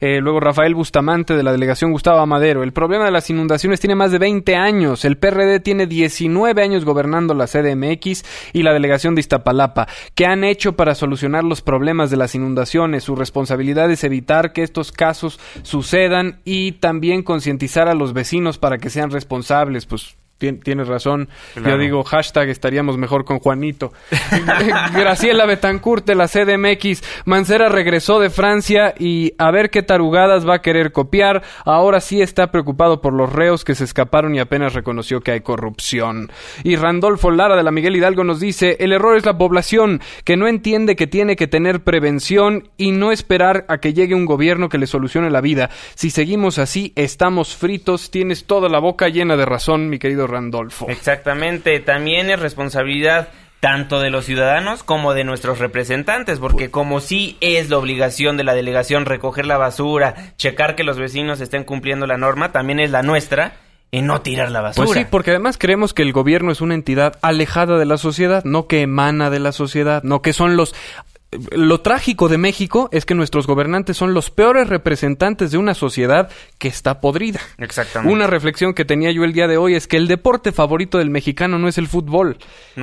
Eh, 0.00 0.20
luego 0.20 0.40
Rafael 0.40 0.74
Bustamante 0.74 1.34
de 1.34 1.42
la 1.42 1.52
delegación 1.52 1.92
Gustavo 1.92 2.20
Amadero. 2.20 2.62
El 2.62 2.72
problema 2.72 3.04
de 3.04 3.10
las 3.10 3.30
inundaciones 3.30 3.80
tiene 3.80 3.94
más 3.94 4.12
de 4.12 4.18
20 4.18 4.56
años. 4.56 5.04
El 5.04 5.16
PRD 5.16 5.60
tiene 5.60 5.86
19 5.86 6.62
años 6.62 6.84
gobernando 6.84 7.34
la 7.34 7.46
CDMX 7.46 8.24
y 8.52 8.62
la 8.62 8.72
delegación 8.72 9.14
de 9.14 9.20
Iztapalapa. 9.20 9.86
¿Qué 10.14 10.26
han 10.26 10.44
hecho 10.44 10.76
para 10.76 10.94
solucionar 10.94 11.44
los 11.44 11.62
problemas 11.62 12.10
de 12.10 12.16
las 12.16 12.34
inundaciones? 12.34 13.04
Su 13.04 13.16
responsabilidad 13.16 13.90
es 13.90 14.04
evitar 14.04 14.52
que 14.52 14.62
estos 14.62 14.92
casos 14.92 15.40
sucedan 15.62 16.40
y 16.44 16.72
también 16.72 17.22
concientizar 17.22 17.88
a 17.88 17.94
los 17.94 18.12
vecinos 18.12 18.58
para 18.58 18.78
que 18.78 18.90
sean 18.90 19.10
responsables. 19.10 19.86
Pues 19.86 20.16
tienes 20.38 20.88
razón. 20.88 21.28
Yo 21.56 21.78
digo, 21.78 22.04
hashtag 22.04 22.48
estaríamos 22.48 22.98
mejor 22.98 23.24
con 23.24 23.38
Juanito. 23.38 23.92
Graciela 24.94 25.46
Betancourt 25.46 26.06
de 26.06 26.14
la 26.14 26.28
CDMX. 26.28 27.02
Mancera 27.24 27.68
regresó 27.68 28.20
de 28.20 28.30
Francia 28.30 28.94
y 28.98 29.32
a 29.38 29.50
ver 29.50 29.70
qué 29.70 29.82
tarugadas 29.82 30.46
va 30.46 30.56
a 30.56 30.62
querer 30.62 30.92
copiar. 30.92 31.42
Ahora 31.64 32.00
sí 32.00 32.20
está 32.20 32.50
preocupado 32.50 33.00
por 33.00 33.12
los 33.12 33.32
reos 33.32 33.64
que 33.64 33.74
se 33.74 33.84
escaparon 33.84 34.34
y 34.34 34.40
apenas 34.40 34.74
reconoció 34.74 35.20
que 35.20 35.32
hay 35.32 35.40
corrupción. 35.40 36.30
Y 36.64 36.76
Randolfo 36.76 37.30
Lara 37.30 37.56
de 37.56 37.62
la 37.62 37.70
Miguel 37.70 37.96
Hidalgo 37.96 38.24
nos 38.24 38.40
dice, 38.40 38.76
el 38.80 38.92
error 38.92 39.16
es 39.16 39.24
la 39.24 39.38
población, 39.38 40.00
que 40.24 40.36
no 40.36 40.48
entiende 40.48 40.96
que 40.96 41.06
tiene 41.06 41.36
que 41.36 41.46
tener 41.46 41.82
prevención 41.82 42.68
y 42.76 42.92
no 42.92 43.12
esperar 43.12 43.64
a 43.68 43.78
que 43.78 43.94
llegue 43.94 44.14
un 44.14 44.26
gobierno 44.26 44.68
que 44.68 44.78
le 44.78 44.86
solucione 44.86 45.30
la 45.30 45.40
vida. 45.40 45.70
Si 45.94 46.10
seguimos 46.10 46.58
así, 46.58 46.92
estamos 46.96 47.56
fritos. 47.56 48.10
Tienes 48.10 48.44
toda 48.44 48.68
la 48.68 48.78
boca 48.78 49.08
llena 49.08 49.36
de 49.36 49.46
razón, 49.46 49.88
mi 49.88 49.98
querido 49.98 50.25
Randolfo. 50.26 50.86
Exactamente, 50.88 51.80
también 51.80 52.30
es 52.30 52.40
responsabilidad 52.40 53.28
tanto 53.60 54.00
de 54.00 54.10
los 54.10 54.24
ciudadanos 54.26 54.82
como 54.82 55.14
de 55.14 55.24
nuestros 55.24 55.58
representantes, 55.58 56.38
porque 56.38 56.70
como 56.70 57.00
sí 57.00 57.36
es 57.40 57.70
la 57.70 57.78
obligación 57.78 58.36
de 58.36 58.44
la 58.44 58.54
delegación 58.54 59.06
recoger 59.06 59.46
la 59.46 59.56
basura, 59.56 60.14
checar 60.36 60.76
que 60.76 60.84
los 60.84 60.98
vecinos 60.98 61.40
estén 61.40 61.64
cumpliendo 61.64 62.06
la 62.06 62.18
norma, 62.18 62.52
también 62.52 62.80
es 62.80 62.90
la 62.90 63.02
nuestra 63.02 63.54
en 63.92 64.06
no 64.06 64.20
tirar 64.20 64.50
la 64.50 64.60
basura. 64.60 64.86
Pues 64.86 64.98
sí, 64.98 65.06
porque 65.10 65.30
además 65.30 65.58
creemos 65.58 65.94
que 65.94 66.02
el 66.02 66.12
gobierno 66.12 66.52
es 66.52 66.60
una 66.60 66.74
entidad 66.74 67.18
alejada 67.22 67.78
de 67.78 67.86
la 67.86 67.96
sociedad, 67.96 68.44
no 68.44 68.66
que 68.66 68.82
emana 68.82 69.30
de 69.30 69.40
la 69.40 69.52
sociedad, 69.52 70.02
no 70.02 70.22
que 70.22 70.32
son 70.32 70.56
los 70.56 70.74
lo 71.50 71.80
trágico 71.80 72.28
de 72.28 72.38
México 72.38 72.88
es 72.92 73.04
que 73.04 73.14
nuestros 73.14 73.46
gobernantes 73.46 73.96
son 73.96 74.14
los 74.14 74.30
peores 74.30 74.68
representantes 74.68 75.50
de 75.50 75.58
una 75.58 75.74
sociedad 75.74 76.30
que 76.58 76.68
está 76.68 77.00
podrida. 77.00 77.40
Exactamente. 77.58 78.12
Una 78.12 78.26
reflexión 78.26 78.74
que 78.74 78.84
tenía 78.84 79.10
yo 79.12 79.24
el 79.24 79.32
día 79.32 79.46
de 79.46 79.56
hoy 79.56 79.74
es 79.74 79.86
que 79.86 79.96
el 79.96 80.08
deporte 80.08 80.52
favorito 80.52 80.98
del 80.98 81.10
mexicano 81.10 81.58
no 81.58 81.68
es 81.68 81.78
el 81.78 81.88
fútbol, 81.88 82.38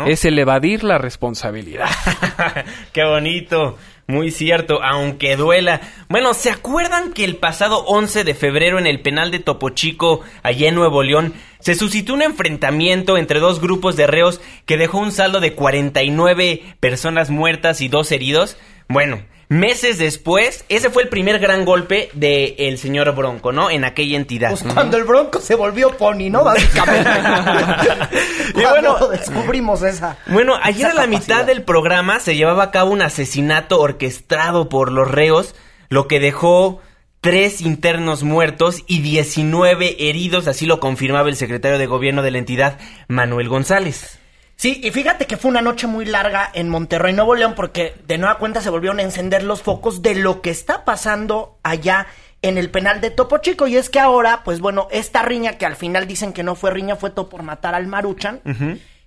es 0.07 0.25
el 0.25 0.37
evadir 0.39 0.83
la 0.83 0.97
responsabilidad. 0.97 1.89
Qué 2.93 3.03
bonito. 3.03 3.77
Muy 4.05 4.31
cierto, 4.31 4.83
aunque 4.83 5.37
duela. 5.37 5.79
Bueno, 6.09 6.33
¿se 6.33 6.49
acuerdan 6.49 7.13
que 7.13 7.23
el 7.23 7.37
pasado 7.37 7.85
11 7.85 8.25
de 8.25 8.33
febrero 8.33 8.77
en 8.77 8.85
el 8.85 8.99
penal 9.01 9.31
de 9.31 9.39
Topo 9.39 9.69
Chico, 9.69 10.21
allá 10.43 10.67
en 10.67 10.75
Nuevo 10.75 11.03
León, 11.03 11.33
se 11.59 11.73
suscitó 11.73 12.13
un 12.13 12.21
enfrentamiento 12.21 13.17
entre 13.17 13.39
dos 13.39 13.61
grupos 13.61 13.95
de 13.95 14.07
reos 14.07 14.41
que 14.65 14.75
dejó 14.75 14.99
un 14.99 15.13
saldo 15.13 15.39
de 15.39 15.53
49 15.53 16.75
personas 16.81 17.29
muertas 17.29 17.79
y 17.79 17.87
dos 17.87 18.11
heridos? 18.11 18.57
Bueno, 18.89 19.23
Meses 19.53 19.99
después, 19.99 20.65
ese 20.67 20.89
fue 20.89 21.03
el 21.03 21.09
primer 21.09 21.37
gran 21.37 21.63
golpe 21.63 22.09
del 22.13 22.55
el 22.57 22.79
señor 22.79 23.13
Bronco, 23.13 23.51
¿no? 23.51 23.69
En 23.69 23.85
aquella 23.85 24.17
entidad. 24.17 24.49
Pues 24.49 24.63
cuando 24.63 24.97
el 24.97 25.03
Bronco 25.03 25.39
se 25.39 25.53
volvió 25.53 25.95
pony, 25.95 26.31
¿no? 26.31 26.43
Básicamente. 26.43 27.07
y 28.55 28.61
bueno, 28.63 29.09
descubrimos 29.09 29.83
esa. 29.83 30.17
Bueno, 30.25 30.55
ayer 30.59 30.87
a 30.87 30.95
la 30.95 31.05
mitad 31.05 31.45
del 31.45 31.61
programa 31.61 32.19
se 32.19 32.35
llevaba 32.35 32.63
a 32.63 32.71
cabo 32.71 32.89
un 32.89 33.03
asesinato 33.03 33.79
orquestado 33.79 34.69
por 34.69 34.91
los 34.91 35.11
reos, 35.11 35.53
lo 35.87 36.07
que 36.07 36.19
dejó 36.19 36.81
tres 37.21 37.61
internos 37.61 38.23
muertos 38.23 38.81
y 38.87 39.01
19 39.01 40.09
heridos, 40.09 40.47
así 40.47 40.65
lo 40.65 40.79
confirmaba 40.79 41.29
el 41.29 41.35
secretario 41.35 41.77
de 41.77 41.85
gobierno 41.85 42.23
de 42.23 42.31
la 42.31 42.39
entidad, 42.39 42.79
Manuel 43.07 43.49
González. 43.49 44.19
Sí, 44.63 44.79
y 44.81 44.91
fíjate 44.91 45.25
que 45.25 45.35
fue 45.35 45.51
una 45.51 45.61
noche 45.61 45.87
muy 45.87 46.05
larga 46.05 46.49
en 46.53 46.69
Monterrey, 46.69 47.11
Nuevo 47.11 47.35
León, 47.35 47.53
porque 47.53 47.95
de 48.07 48.17
nueva 48.17 48.37
cuenta 48.37 48.61
se 48.61 48.69
volvieron 48.69 48.99
a 48.99 49.03
encender 49.03 49.43
los 49.43 49.61
focos 49.61 50.01
de 50.01 50.15
lo 50.15 50.41
que 50.41 50.51
está 50.51 50.85
pasando 50.85 51.57
allá 51.63 52.07
en 52.41 52.57
el 52.57 52.71
penal 52.71 53.01
de 53.01 53.11
Topo 53.11 53.39
Chico. 53.39 53.67
Y 53.67 53.75
es 53.75 53.89
que 53.89 53.99
ahora, 53.99 54.41
pues 54.45 54.61
bueno, 54.61 54.87
esta 54.89 55.21
riña 55.21 55.57
que 55.57 55.65
al 55.65 55.75
final 55.75 56.07
dicen 56.07 56.31
que 56.31 56.43
no 56.43 56.55
fue 56.55 56.71
riña, 56.71 56.95
fue 56.95 57.09
todo 57.09 57.27
por 57.27 57.43
matar 57.43 57.75
al 57.75 57.87
Maruchan. 57.87 58.39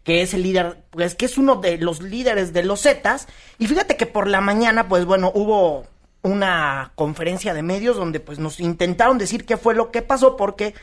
que 0.04 0.20
es 0.20 0.34
el 0.34 0.42
líder, 0.42 0.76
pues 0.90 1.14
que 1.14 1.24
es 1.24 1.38
uno 1.38 1.56
de 1.56 1.78
los 1.78 2.02
líderes 2.02 2.52
de 2.52 2.62
los 2.62 2.82
Zetas. 2.82 3.26
Y 3.58 3.66
fíjate 3.66 3.96
que 3.96 4.04
por 4.04 4.26
la 4.26 4.42
mañana, 4.42 4.88
pues 4.88 5.06
bueno, 5.06 5.32
hubo 5.34 5.86
una 6.20 6.92
conferencia 6.96 7.54
de 7.54 7.62
medios 7.62 7.96
donde 7.96 8.20
pues 8.20 8.38
nos 8.38 8.60
intentaron 8.60 9.16
decir 9.16 9.46
qué 9.46 9.56
fue 9.56 9.74
lo 9.74 9.90
que 9.90 10.02
pasó 10.02 10.36
porque 10.36 10.74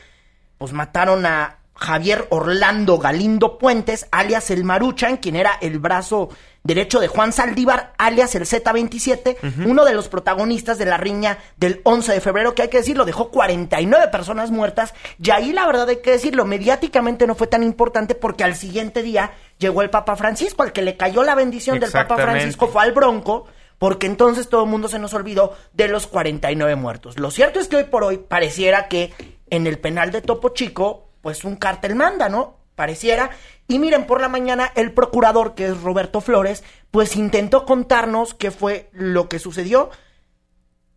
pues 0.58 0.72
mataron 0.72 1.26
a 1.26 1.58
Javier 1.74 2.26
Orlando 2.30 2.98
Galindo 2.98 3.58
Puentes, 3.58 4.06
alias 4.10 4.50
el 4.50 4.64
Maruchan, 4.64 5.16
quien 5.16 5.36
era 5.36 5.58
el 5.60 5.78
brazo 5.78 6.28
derecho 6.62 6.98
de 6.98 7.08
Juan 7.08 7.32
Saldívar, 7.32 7.92
alias 7.98 8.34
el 8.34 8.46
Z27, 8.46 9.66
uno 9.66 9.84
de 9.84 9.92
los 9.92 10.08
protagonistas 10.08 10.78
de 10.78 10.86
la 10.86 10.96
riña 10.96 11.38
del 11.58 11.82
11 11.84 12.12
de 12.12 12.20
febrero, 12.22 12.54
que 12.54 12.62
hay 12.62 12.68
que 12.68 12.78
decirlo, 12.78 13.04
dejó 13.04 13.30
49 13.30 14.08
personas 14.10 14.50
muertas, 14.50 14.94
y 15.22 15.30
ahí 15.30 15.52
la 15.52 15.66
verdad 15.66 15.88
hay 15.90 15.98
que 15.98 16.12
decirlo, 16.12 16.46
mediáticamente 16.46 17.26
no 17.26 17.34
fue 17.34 17.48
tan 17.48 17.62
importante 17.62 18.14
porque 18.14 18.44
al 18.44 18.54
siguiente 18.54 19.02
día 19.02 19.32
llegó 19.58 19.82
el 19.82 19.90
Papa 19.90 20.16
Francisco, 20.16 20.62
al 20.62 20.72
que 20.72 20.80
le 20.80 20.96
cayó 20.96 21.22
la 21.22 21.34
bendición 21.34 21.80
del 21.80 21.92
Papa 21.92 22.16
Francisco 22.16 22.68
fue 22.68 22.82
al 22.82 22.92
Bronco, 22.92 23.46
porque 23.78 24.06
entonces 24.06 24.48
todo 24.48 24.64
el 24.64 24.70
mundo 24.70 24.88
se 24.88 24.98
nos 24.98 25.12
olvidó 25.12 25.54
de 25.74 25.88
los 25.88 26.06
49 26.06 26.76
muertos. 26.76 27.18
Lo 27.18 27.30
cierto 27.30 27.60
es 27.60 27.68
que 27.68 27.76
hoy 27.76 27.84
por 27.84 28.04
hoy 28.04 28.18
pareciera 28.18 28.88
que 28.88 29.12
en 29.50 29.66
el 29.66 29.78
penal 29.78 30.12
de 30.12 30.22
Topo 30.22 30.50
Chico 30.50 31.10
pues 31.24 31.42
un 31.44 31.56
cártel 31.56 31.94
manda, 31.94 32.28
¿no? 32.28 32.58
Pareciera. 32.76 33.30
Y 33.66 33.78
miren, 33.78 34.06
por 34.06 34.20
la 34.20 34.28
mañana 34.28 34.70
el 34.74 34.92
procurador, 34.92 35.54
que 35.54 35.68
es 35.68 35.80
Roberto 35.80 36.20
Flores, 36.20 36.62
pues 36.90 37.16
intentó 37.16 37.64
contarnos 37.64 38.34
qué 38.34 38.50
fue 38.50 38.90
lo 38.92 39.30
que 39.30 39.38
sucedió. 39.38 39.88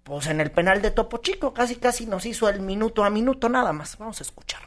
Pues 0.04 0.28
en 0.28 0.42
el 0.42 0.52
penal 0.52 0.82
de 0.82 0.92
Topo 0.92 1.20
Chico, 1.20 1.54
casi 1.54 1.78
casi 1.78 2.08
nos 2.08 2.26
hizo 2.26 2.50
el 2.50 2.60
minuto 2.60 3.06
a 3.06 3.10
minuto 3.10 3.48
nada 3.48 3.72
más. 3.72 3.98
Vamos 3.98 4.20
a 4.20 4.24
escuchar. 4.24 4.60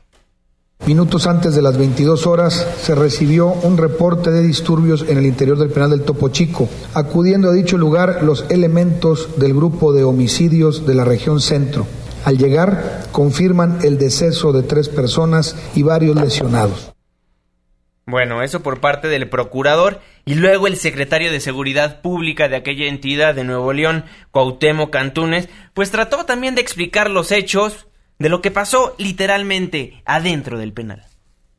Minutos 0.86 1.26
antes 1.26 1.54
de 1.54 1.61
las 1.61 1.76
22 1.76 2.26
horas 2.26 2.66
se 2.80 2.94
recibió 2.94 3.48
un 3.48 3.76
reporte 3.76 4.30
de 4.30 4.42
disturbios 4.42 5.04
en 5.06 5.18
el 5.18 5.26
interior 5.26 5.58
del 5.58 5.68
penal 5.68 5.90
del 5.90 6.04
Topo 6.04 6.30
Chico. 6.30 6.70
Acudiendo 6.94 7.50
a 7.50 7.52
dicho 7.52 7.76
lugar 7.76 8.22
los 8.22 8.46
elementos 8.48 9.38
del 9.38 9.52
grupo 9.52 9.92
de 9.92 10.04
homicidios 10.04 10.86
de 10.86 10.94
la 10.94 11.04
región 11.04 11.38
centro. 11.42 11.86
Al 12.24 12.38
llegar, 12.38 13.06
confirman 13.12 13.78
el 13.82 13.98
deceso 13.98 14.52
de 14.52 14.62
tres 14.62 14.88
personas 14.88 15.56
y 15.74 15.82
varios 15.82 16.16
lesionados. 16.16 16.92
Bueno, 18.06 18.42
eso 18.42 18.60
por 18.60 18.80
parte 18.80 19.08
del 19.08 19.28
procurador 19.28 20.00
y 20.24 20.34
luego 20.34 20.66
el 20.66 20.76
secretario 20.76 21.30
de 21.30 21.40
Seguridad 21.40 22.00
Pública 22.02 22.48
de 22.48 22.56
aquella 22.56 22.86
entidad 22.86 23.34
de 23.34 23.44
Nuevo 23.44 23.72
León, 23.72 24.04
Cuauhtémoc 24.32 24.90
Cantunes, 24.90 25.48
pues 25.74 25.90
trató 25.90 26.24
también 26.24 26.54
de 26.54 26.60
explicar 26.60 27.08
los 27.08 27.30
hechos, 27.30 27.86
de 28.18 28.28
lo 28.28 28.42
que 28.42 28.50
pasó 28.50 28.94
literalmente 28.98 30.02
adentro 30.04 30.58
del 30.58 30.72
penal. 30.72 31.04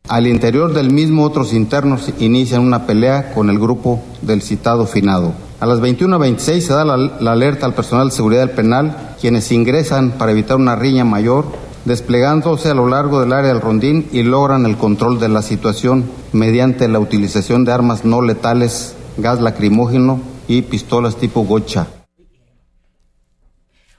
Al 0.10 0.28
interior 0.28 0.74
del 0.74 0.92
mismo, 0.92 1.24
otros 1.24 1.54
internos 1.54 2.12
inician 2.20 2.62
una 2.62 2.86
pelea 2.86 3.34
con 3.34 3.50
el 3.50 3.58
grupo 3.58 4.04
del 4.22 4.42
citado 4.42 4.86
finado. 4.86 5.34
A 5.62 5.68
las 5.68 5.80
21.26 5.80 6.60
se 6.62 6.74
da 6.74 6.84
la, 6.84 7.32
alerta 7.32 7.68
al 7.68 7.76
personal 7.76 8.10
de 8.10 8.16
seguridad 8.16 8.48
del 8.48 8.56
penal, 8.56 9.16
quienes 9.22 9.52
ingresan 9.52 10.14
para 10.14 10.32
evitar 10.32 10.58
una 10.58 10.76
riña 10.76 11.06
mayor, 11.06 11.46
desplegándose 11.86 12.72
a 12.72 12.74
lo 12.74 12.88
largo 12.88 13.20
del 13.20 13.32
área 13.32 13.54
del 13.54 13.62
rondín 13.62 14.10
y 14.12 14.24
logran 14.24 14.66
el 14.66 14.76
control 14.76 15.20
de 15.20 15.30
la 15.30 15.44
situación 15.44 16.12
mediante 16.32 16.88
la 16.88 16.98
utilización 16.98 17.64
de 17.64 17.74
armas 17.74 18.06
no 18.06 18.24
letales, 18.24 18.96
gas 19.18 19.40
lacrimógeno 19.40 20.20
y 20.48 20.64
pistolas 20.64 21.18
tipo 21.18 21.44
gocha. 21.44 21.86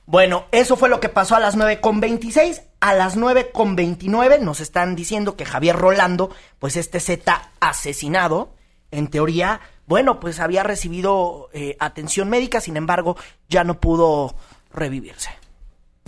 Bueno, 0.04 0.46
eso 0.50 0.74
fue 0.74 0.88
lo 0.88 0.98
que 0.98 1.10
pasó 1.10 1.36
a 1.36 1.40
las 1.40 1.56
9.26. 1.56 2.60
A 2.80 2.92
las 2.92 3.16
9.29 3.16 4.40
nos 4.40 4.58
están 4.58 4.96
diciendo 4.96 5.36
que 5.36 5.44
Javier 5.44 5.76
Rolando, 5.76 6.30
pues 6.58 6.76
este 6.76 6.98
Z 6.98 7.52
asesinado, 7.60 8.52
en 8.90 9.06
teoría, 9.06 9.60
bueno, 9.86 10.20
pues 10.20 10.40
había 10.40 10.62
recibido 10.62 11.48
eh, 11.52 11.76
atención 11.80 12.28
médica, 12.28 12.60
sin 12.60 12.76
embargo, 12.76 13.16
ya 13.48 13.64
no 13.64 13.80
pudo 13.80 14.34
revivirse. 14.72 15.30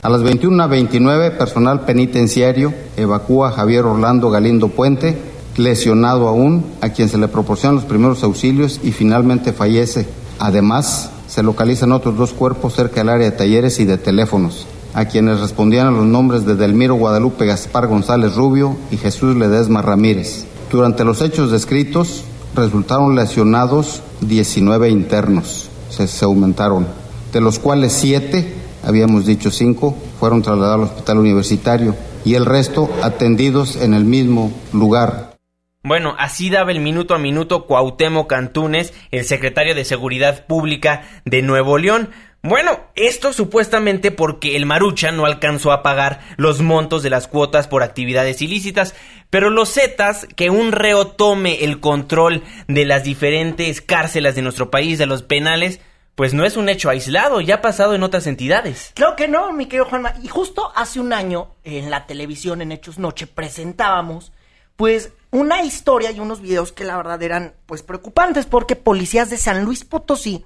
A 0.03 0.09
las 0.09 0.23
21.29, 0.23 1.37
personal 1.37 1.85
penitenciario 1.85 2.75
evacúa 2.97 3.49
a 3.49 3.53
Javier 3.53 3.85
Orlando 3.85 4.31
Galindo 4.31 4.69
Puente, 4.69 5.17
lesionado 5.57 6.29
aún, 6.29 6.75
a 6.81 6.91
quien 6.91 7.09
se 7.09 7.19
le 7.19 7.29
proporcionan 7.29 7.77
los 7.77 7.85
primeros 7.85 8.23
auxilios 8.23 8.81
y 8.83 8.93
finalmente 8.93 9.53
fallece. 9.53 10.07
Además, 10.39 11.11
se 11.27 11.43
localizan 11.43 11.93
otros 11.93 12.17
dos 12.17 12.33
cuerpos 12.33 12.75
cerca 12.75 12.97
del 12.97 13.09
área 13.09 13.31
de 13.31 13.37
talleres 13.37 13.81
y 13.81 13.85
de 13.85 13.99
teléfonos, 13.99 14.67
a 14.93 15.07
quienes 15.07 15.41
respondían 15.41 15.87
a 15.87 15.91
los 15.91 16.05
nombres 16.05 16.45
de 16.45 16.57
Delmiro 16.57 16.95
Guadalupe 16.95 17.47
Gaspar 17.47 17.87
González 17.87 18.35
Rubio 18.35 18.77
y 18.91 18.97
Jesús 18.97 19.37
Ledesma 19.37 19.81
Ramírez. 19.81 20.47
Durante 20.71 21.05
los 21.05 21.23
hechos 21.23 21.51
descritos, 21.51 22.25
resultaron 22.55 23.15
lesionados 23.15 24.03
19 24.21 24.89
internos, 24.89 25.69
se, 25.91 26.07
se 26.07 26.25
aumentaron, 26.25 26.87
de 27.33 27.41
los 27.41 27.59
cuales 27.59 27.93
7, 27.93 28.55
habíamos 28.85 29.27
dicho 29.27 29.51
5, 29.51 29.97
fueron 30.21 30.43
trasladados 30.43 30.89
al 30.89 30.95
hospital 30.95 31.19
universitario 31.19 31.95
y 32.25 32.35
el 32.35 32.47
resto 32.47 32.91
atendidos 33.03 33.77
en 33.77 33.95
el 33.95 34.05
mismo 34.05 34.53
lugar. 34.73 35.35
Bueno, 35.83 36.15
así 36.19 36.49
daba 36.49 36.73
el 36.73 36.81
minuto 36.81 37.15
a 37.15 37.19
minuto 37.19 37.67
Cuauhtémoc 37.67 38.27
Cantunes, 38.27 38.95
el 39.11 39.25
secretario 39.25 39.75
de 39.75 39.85
Seguridad 39.85 40.47
Pública 40.47 41.03
de 41.27 41.43
Nuevo 41.43 41.77
León. 41.77 42.09
Bueno, 42.43 42.81
esto 42.95 43.35
supuestamente 43.35 44.11
porque 44.11 44.57
el 44.57 44.65
Marucha 44.65 45.13
no 45.13 45.27
alcanzó 45.27 45.73
a 45.73 45.83
pagar 45.83 46.21
los 46.37 46.63
montos 46.63 47.03
de 47.03 47.11
las 47.11 47.29
cuotas 47.29 47.69
por 47.69 47.83
actividades 47.83 48.41
ilícitas, 48.41 48.95
pero 49.35 49.51
los 49.51 49.73
Zetas, 49.73 50.29
que 50.37 50.49
un 50.49 50.71
reo 50.71 51.09
tome 51.09 51.65
el 51.65 51.81
control 51.81 52.45
de 52.69 52.85
las 52.85 53.03
diferentes 53.03 53.81
cárceles 53.81 54.37
de 54.37 54.43
nuestro 54.43 54.71
país, 54.71 54.97
de 54.97 55.07
los 55.07 55.25
penales, 55.25 55.81
pues 56.15 56.35
no 56.35 56.45
es 56.45 56.57
un 56.57 56.69
hecho 56.69 56.89
aislado, 56.89 57.41
ya 57.41 57.57
ha 57.57 57.61
pasado 57.61 57.97
en 57.97 58.05
otras 58.05 58.29
entidades. 58.29 58.93
Claro 58.95 59.17
que 59.17 59.27
no, 59.27 59.53
mi 59.53 59.67
querido 59.67 59.87
Juanma. 59.87 60.15
Y 60.23 60.29
justo 60.29 60.71
hace 60.77 61.01
un 61.01 61.13
año, 61.13 61.49
en 61.65 61.91
la 61.91 62.07
televisión, 62.07 62.63
en 62.63 62.71
Hechos 62.71 63.01
Noche, 63.01 63.27
presentábamos, 63.27 64.31
pues, 64.77 65.11
una 65.33 65.65
historia 65.65 66.13
y 66.13 66.21
unos 66.21 66.41
videos 66.41 66.71
que 66.71 66.85
la 66.85 66.97
verdad 66.97 67.21
eran, 67.21 67.55
pues, 67.67 67.83
preocupantes, 67.83 68.47
porque 68.47 68.77
policías 68.77 69.31
de 69.31 69.37
San 69.37 69.65
Luis 69.65 69.85
Potosí 69.85 70.45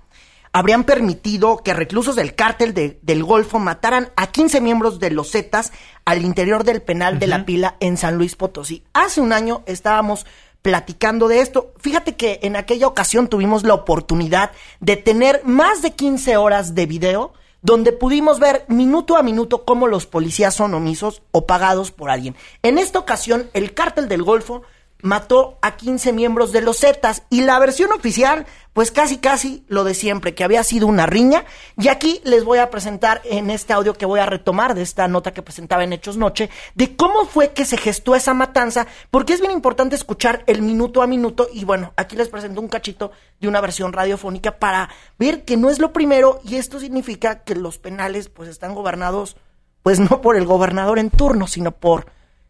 habrían 0.59 0.83
permitido 0.83 1.59
que 1.59 1.73
reclusos 1.73 2.17
del 2.17 2.35
cártel 2.35 2.75
de, 2.75 2.99
del 3.03 3.23
Golfo 3.23 3.61
mataran 3.61 4.11
a 4.17 4.27
15 4.27 4.61
miembros 4.61 4.99
de 4.99 5.13
los 5.13 5.31
Zetas 5.31 5.73
al 6.05 6.25
interior 6.25 6.65
del 6.65 6.83
penal 6.83 7.15
uh 7.15 7.17
-huh. 7.17 7.21
de 7.21 7.27
la 7.29 7.45
pila 7.45 7.77
en 7.79 7.97
San 7.97 8.17
Luis 8.17 8.35
Potosí. 8.35 8.83
Hace 8.93 9.21
un 9.21 9.33
año 9.33 9.63
estábamos 9.67 10.27
platicando 10.61 11.29
de 11.29 11.43
esto. 11.43 11.75
Fíjate 11.79 12.17
que 12.17 12.41
en 12.43 12.57
aquella 12.57 12.89
ocasión 12.89 13.29
tuvimos 13.29 13.63
la 13.63 13.75
oportunidad 13.75 14.51
de 14.81 14.97
tener 14.97 15.43
más 15.45 15.81
de 15.81 15.93
15 15.93 16.37
horas 16.37 16.75
de 16.75 16.87
video 16.87 17.35
donde 17.63 17.93
pudimos 17.93 18.41
ver 18.41 18.65
minuto 18.67 19.17
a 19.17 19.23
minuto 19.23 19.65
cómo 19.65 19.87
los 19.87 20.07
policías 20.07 20.57
son 20.57 20.75
omisos 20.75 21.23
o 21.31 21.47
pagados 21.47 21.93
por 21.93 22.11
alguien. 22.11 22.35
En 22.65 22.79
esta 22.79 22.99
ocasión, 22.99 23.49
el 23.53 23.75
cártel 23.75 24.09
del 24.09 24.25
Golfo 24.25 24.63
mató 25.03 25.59
a 25.63 25.77
15 25.77 26.13
miembros 26.13 26.53
de 26.53 26.61
los 26.61 26.81
Zetas 26.81 27.23
y 27.31 27.43
la 27.43 27.59
versión 27.59 27.93
oficial, 27.93 28.47
pues 28.73 28.91
casi 28.91 29.19
casi 29.19 29.65
lo 29.69 29.85
de 29.85 29.95
siempre, 29.95 30.35
que 30.35 30.45
había 30.45 30.63
sido 30.63 30.87
una 30.87 31.07
riña. 31.07 31.45
Y 31.77 31.89
aquí 31.89 32.21
les 32.25 32.45
voy 32.45 32.59
a 32.59 32.71
presentar 32.71 33.21
en 33.25 33.51
este 33.51 33.73
audio 33.73 33.95
que 33.95 34.07
voy 34.07 34.21
a 34.21 34.27
retomar 34.27 34.75
de 34.75 34.83
esta 34.83 35.09
nota 35.09 35.33
que 35.33 35.43
presentaba 35.43 35.85
en 35.85 35.93
Hechos 35.93 36.17
Noche, 36.17 36.51
de 36.75 36.97
cómo 36.97 37.27
fue 37.27 37.53
que 37.53 37.65
se 37.65 37.77
gestó 37.77 38.15
esa 38.15 38.35
matanza, 38.35 38.87
porque 39.11 39.33
es 39.33 39.41
bien 39.41 39.53
importante 39.53 39.97
escuchar 39.97 40.43
el 40.47 40.63
minuto 40.63 41.03
a 41.03 41.07
minuto 41.07 41.49
y 41.53 41.65
bueno, 41.65 41.93
aquí 41.97 42.17
les 42.17 42.29
presento 42.29 42.61
un 42.61 42.69
cachito 42.69 43.13
de 43.41 43.49
una 43.49 43.61
versión 43.61 43.93
radiofónica 43.93 44.59
para 44.59 44.89
ver 45.19 45.45
que 45.45 45.57
no 45.57 45.71
es 45.71 45.79
lo 45.79 45.93
primero 45.93 46.41
y 46.45 46.57
esto 46.57 46.81
significa 46.81 47.45
que 47.45 47.55
los 47.55 47.79
penales 47.79 48.29
pues 48.29 48.49
están 48.49 48.75
gobernados 48.75 49.37
pues 49.83 50.01
no 50.01 50.21
por 50.21 50.37
el 50.37 50.45
gobernador 50.45 50.99
en 50.99 51.11
turno, 51.11 51.47
sino 51.47 51.73
por 51.73 52.07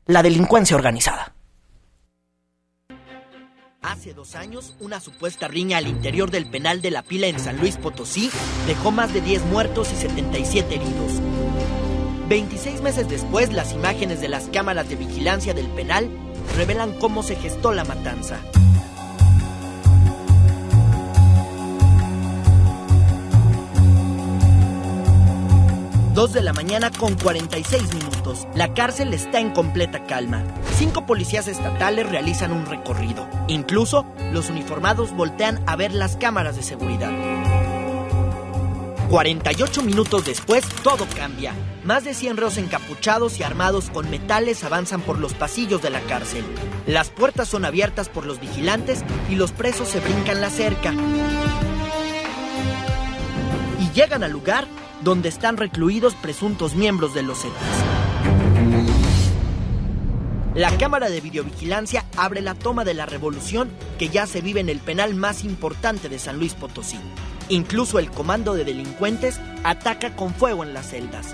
la 0.06 0.22
delincuencia 0.22 0.76
organizada. 0.76 1.34
Hace 3.88 4.12
dos 4.12 4.34
años, 4.34 4.74
una 4.80 5.00
supuesta 5.00 5.48
riña 5.48 5.78
al 5.78 5.86
interior 5.86 6.30
del 6.30 6.44
penal 6.44 6.82
de 6.82 6.90
la 6.90 7.02
pila 7.02 7.26
en 7.26 7.40
San 7.40 7.56
Luis 7.56 7.78
Potosí 7.78 8.30
dejó 8.66 8.90
más 8.90 9.14
de 9.14 9.22
10 9.22 9.46
muertos 9.46 9.90
y 9.94 9.96
77 9.96 10.74
heridos. 10.74 11.12
26 12.28 12.82
meses 12.82 13.08
después, 13.08 13.50
las 13.50 13.72
imágenes 13.72 14.20
de 14.20 14.28
las 14.28 14.48
cámaras 14.48 14.90
de 14.90 14.96
vigilancia 14.96 15.54
del 15.54 15.68
penal 15.68 16.06
revelan 16.54 16.92
cómo 16.98 17.22
se 17.22 17.36
gestó 17.36 17.72
la 17.72 17.84
matanza. 17.84 18.38
Dos 26.18 26.32
de 26.32 26.42
la 26.42 26.52
mañana 26.52 26.90
con 26.90 27.14
46 27.14 27.94
minutos. 27.94 28.48
La 28.52 28.74
cárcel 28.74 29.14
está 29.14 29.38
en 29.38 29.52
completa 29.52 30.02
calma. 30.02 30.42
Cinco 30.76 31.06
policías 31.06 31.46
estatales 31.46 32.10
realizan 32.10 32.50
un 32.50 32.66
recorrido. 32.66 33.28
Incluso 33.46 34.04
los 34.32 34.50
uniformados 34.50 35.12
voltean 35.12 35.62
a 35.68 35.76
ver 35.76 35.92
las 35.92 36.16
cámaras 36.16 36.56
de 36.56 36.64
seguridad. 36.64 37.12
48 39.10 39.82
minutos 39.82 40.24
después, 40.24 40.64
todo 40.82 41.06
cambia. 41.14 41.54
Más 41.84 42.02
de 42.02 42.14
100 42.14 42.36
reos 42.36 42.58
encapuchados 42.58 43.38
y 43.38 43.44
armados 43.44 43.88
con 43.88 44.10
metales 44.10 44.64
avanzan 44.64 45.02
por 45.02 45.20
los 45.20 45.34
pasillos 45.34 45.82
de 45.82 45.90
la 45.90 46.00
cárcel. 46.00 46.44
Las 46.88 47.10
puertas 47.10 47.46
son 47.46 47.64
abiertas 47.64 48.08
por 48.08 48.26
los 48.26 48.40
vigilantes 48.40 49.04
y 49.30 49.36
los 49.36 49.52
presos 49.52 49.86
se 49.86 50.00
brincan 50.00 50.40
la 50.40 50.50
cerca. 50.50 50.92
Y 53.78 53.92
llegan 53.92 54.24
al 54.24 54.32
lugar 54.32 54.66
donde 55.02 55.28
están 55.28 55.56
recluidos 55.56 56.14
presuntos 56.14 56.74
miembros 56.74 57.14
de 57.14 57.22
los 57.22 57.42
Zetas. 57.42 57.62
La 60.54 60.76
cámara 60.76 61.08
de 61.08 61.20
videovigilancia 61.20 62.04
abre 62.16 62.40
la 62.40 62.54
toma 62.54 62.84
de 62.84 62.94
la 62.94 63.06
revolución 63.06 63.70
que 63.96 64.08
ya 64.08 64.26
se 64.26 64.40
vive 64.40 64.58
en 64.58 64.68
el 64.68 64.80
penal 64.80 65.14
más 65.14 65.44
importante 65.44 66.08
de 66.08 66.18
San 66.18 66.38
Luis 66.38 66.54
Potosí. 66.54 66.98
Incluso 67.48 68.00
el 68.00 68.10
comando 68.10 68.54
de 68.54 68.64
delincuentes 68.64 69.40
ataca 69.62 70.16
con 70.16 70.34
fuego 70.34 70.64
en 70.64 70.74
las 70.74 70.90
celdas. 70.90 71.28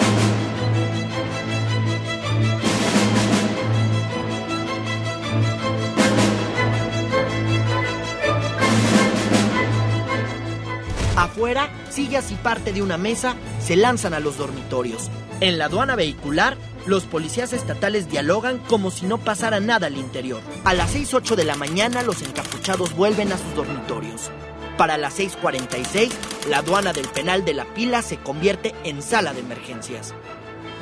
Afuera, 11.16 11.70
sillas 11.90 12.32
y 12.32 12.34
parte 12.34 12.72
de 12.72 12.82
una 12.82 12.98
mesa 12.98 13.36
se 13.60 13.76
lanzan 13.76 14.14
a 14.14 14.20
los 14.20 14.36
dormitorios. 14.36 15.10
En 15.40 15.58
la 15.58 15.66
aduana 15.66 15.94
vehicular, 15.94 16.56
los 16.86 17.04
policías 17.04 17.52
estatales 17.52 18.08
dialogan 18.10 18.58
como 18.58 18.90
si 18.90 19.06
no 19.06 19.18
pasara 19.18 19.60
nada 19.60 19.86
al 19.86 19.96
interior. 19.96 20.40
A 20.64 20.74
las 20.74 20.94
6.08 20.94 21.36
de 21.36 21.44
la 21.44 21.54
mañana, 21.54 22.02
los 22.02 22.20
encapuchados 22.22 22.96
vuelven 22.96 23.32
a 23.32 23.38
sus 23.38 23.54
dormitorios. 23.54 24.30
Para 24.76 24.98
las 24.98 25.18
6.46, 25.20 26.10
la 26.48 26.58
aduana 26.58 26.92
del 26.92 27.06
penal 27.06 27.44
de 27.44 27.54
la 27.54 27.64
pila 27.64 28.02
se 28.02 28.16
convierte 28.16 28.74
en 28.82 29.00
sala 29.00 29.32
de 29.32 29.40
emergencias. 29.40 30.14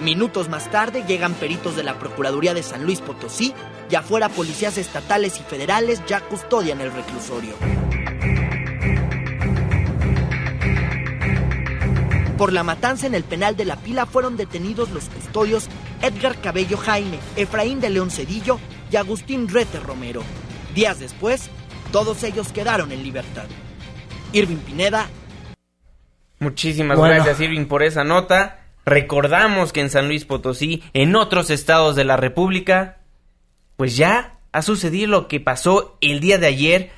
Minutos 0.01 0.49
más 0.49 0.70
tarde 0.70 1.05
llegan 1.07 1.35
peritos 1.35 1.76
de 1.76 1.85
la 1.85 1.99
Procuraduría 1.99 2.55
de 2.55 2.62
San 2.62 2.85
Luis 2.85 3.01
Potosí 3.01 3.53
y 3.91 3.95
afuera 3.95 4.30
policías 4.30 4.78
estatales 4.78 5.39
y 5.39 5.43
federales 5.43 6.01
ya 6.07 6.22
custodian 6.22 6.80
el 6.80 6.91
reclusorio. 6.91 7.55
Por 12.37 12.53
la 12.53 12.62
matanza 12.62 13.07
en 13.07 13.14
el 13.14 13.24
penal 13.24 13.57
de 13.57 13.64
la 13.64 13.76
pila 13.76 14.07
fueron 14.07 14.37
detenidos 14.37 14.91
los 14.91 15.05
custodios 15.05 15.68
Edgar 16.01 16.41
Cabello 16.41 16.76
Jaime, 16.76 17.18
Efraín 17.37 17.80
de 17.80 17.91
León 17.91 18.11
Cedillo 18.11 18.59
y 18.91 18.97
Agustín 18.97 19.49
Rete 19.49 19.78
Romero. 19.80 20.22
Días 20.74 20.99
después, 20.99 21.51
todos 21.93 22.22
ellos 22.24 22.53
quedaron 22.53 22.91
en 22.91 23.03
libertad. 23.03 23.45
Irving 24.33 24.57
Pineda. 24.57 25.09
Muchísimas 26.39 26.99
bueno. 26.99 27.14
gracias, 27.14 27.41
Irving, 27.41 27.66
por 27.66 27.83
esa 27.83 28.03
nota. 28.03 28.61
Recordamos 28.85 29.72
que 29.72 29.80
en 29.80 29.91
San 29.91 30.09
Luis 30.09 30.24
Potosí, 30.24 30.83
en 30.93 31.14
otros 31.14 31.51
estados 31.51 31.95
de 31.95 32.05
la 32.05 32.16
República, 32.16 32.99
pues 33.76 33.97
ya 33.97 34.39
ha 34.51 34.62
sucedido 34.62 35.09
lo 35.09 35.28
que 35.28 35.39
pasó 35.39 35.99
el 36.01 36.20
día 36.20 36.39
de 36.39 36.47
ayer. 36.47 36.91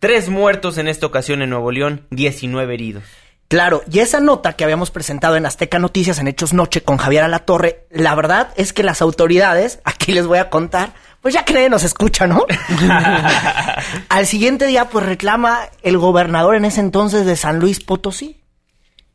Tres 0.00 0.28
muertos 0.28 0.78
en 0.78 0.88
esta 0.88 1.06
ocasión 1.06 1.42
en 1.42 1.50
Nuevo 1.50 1.70
León, 1.70 2.06
19 2.10 2.74
heridos. 2.74 3.04
Claro, 3.50 3.82
y 3.90 3.98
esa 3.98 4.20
nota 4.20 4.52
que 4.52 4.62
habíamos 4.62 4.92
presentado 4.92 5.34
en 5.34 5.44
Azteca 5.44 5.80
Noticias 5.80 6.20
en 6.20 6.28
Hechos 6.28 6.52
Noche 6.52 6.84
con 6.84 6.98
Javier 6.98 7.24
Alatorre, 7.24 7.84
la 7.90 8.14
verdad 8.14 8.52
es 8.54 8.72
que 8.72 8.84
las 8.84 9.02
autoridades, 9.02 9.80
aquí 9.84 10.12
les 10.12 10.28
voy 10.28 10.38
a 10.38 10.50
contar, 10.50 10.92
pues 11.20 11.34
ya 11.34 11.44
que 11.44 11.54
nadie 11.54 11.68
nos 11.68 11.82
escucha, 11.82 12.28
¿no? 12.28 12.46
Al 14.08 14.26
siguiente 14.28 14.68
día, 14.68 14.88
pues 14.88 15.04
reclama 15.04 15.62
el 15.82 15.98
gobernador 15.98 16.54
en 16.54 16.64
ese 16.64 16.78
entonces 16.78 17.26
de 17.26 17.34
San 17.34 17.58
Luis 17.58 17.80
Potosí. 17.80 18.40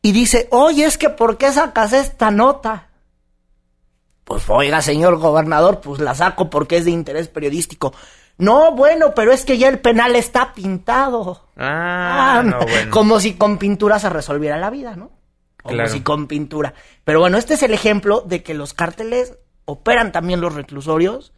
Y 0.02 0.12
dice, 0.12 0.48
oye, 0.50 0.84
es 0.84 0.98
que 0.98 1.08
¿por 1.08 1.38
qué 1.38 1.50
sacas 1.50 1.94
esta 1.94 2.30
nota? 2.30 2.88
Pues 4.24 4.42
oiga, 4.48 4.82
señor 4.82 5.16
gobernador, 5.16 5.80
pues 5.80 5.98
la 5.98 6.14
saco 6.14 6.50
porque 6.50 6.76
es 6.76 6.84
de 6.84 6.90
interés 6.90 7.28
periodístico. 7.28 7.94
No, 8.38 8.72
bueno, 8.72 9.14
pero 9.14 9.32
es 9.32 9.44
que 9.44 9.56
ya 9.58 9.68
el 9.68 9.78
penal 9.78 10.14
está 10.14 10.52
pintado. 10.52 11.48
Ah, 11.56 12.42
no, 12.44 12.58
bueno. 12.60 12.90
Como 12.90 13.18
si 13.20 13.34
con 13.34 13.58
pintura 13.58 13.98
se 13.98 14.10
resolviera 14.10 14.58
la 14.58 14.70
vida, 14.70 14.94
¿no? 14.94 15.10
Como 15.62 15.74
Claro. 15.76 15.90
si 15.90 16.00
con 16.02 16.26
pintura. 16.26 16.74
Pero 17.04 17.20
bueno, 17.20 17.38
este 17.38 17.54
es 17.54 17.62
el 17.62 17.72
ejemplo 17.72 18.20
de 18.20 18.42
que 18.42 18.54
los 18.54 18.74
cárteles 18.74 19.34
operan 19.64 20.12
también 20.12 20.40
los 20.40 20.54
reclusorios 20.54 21.32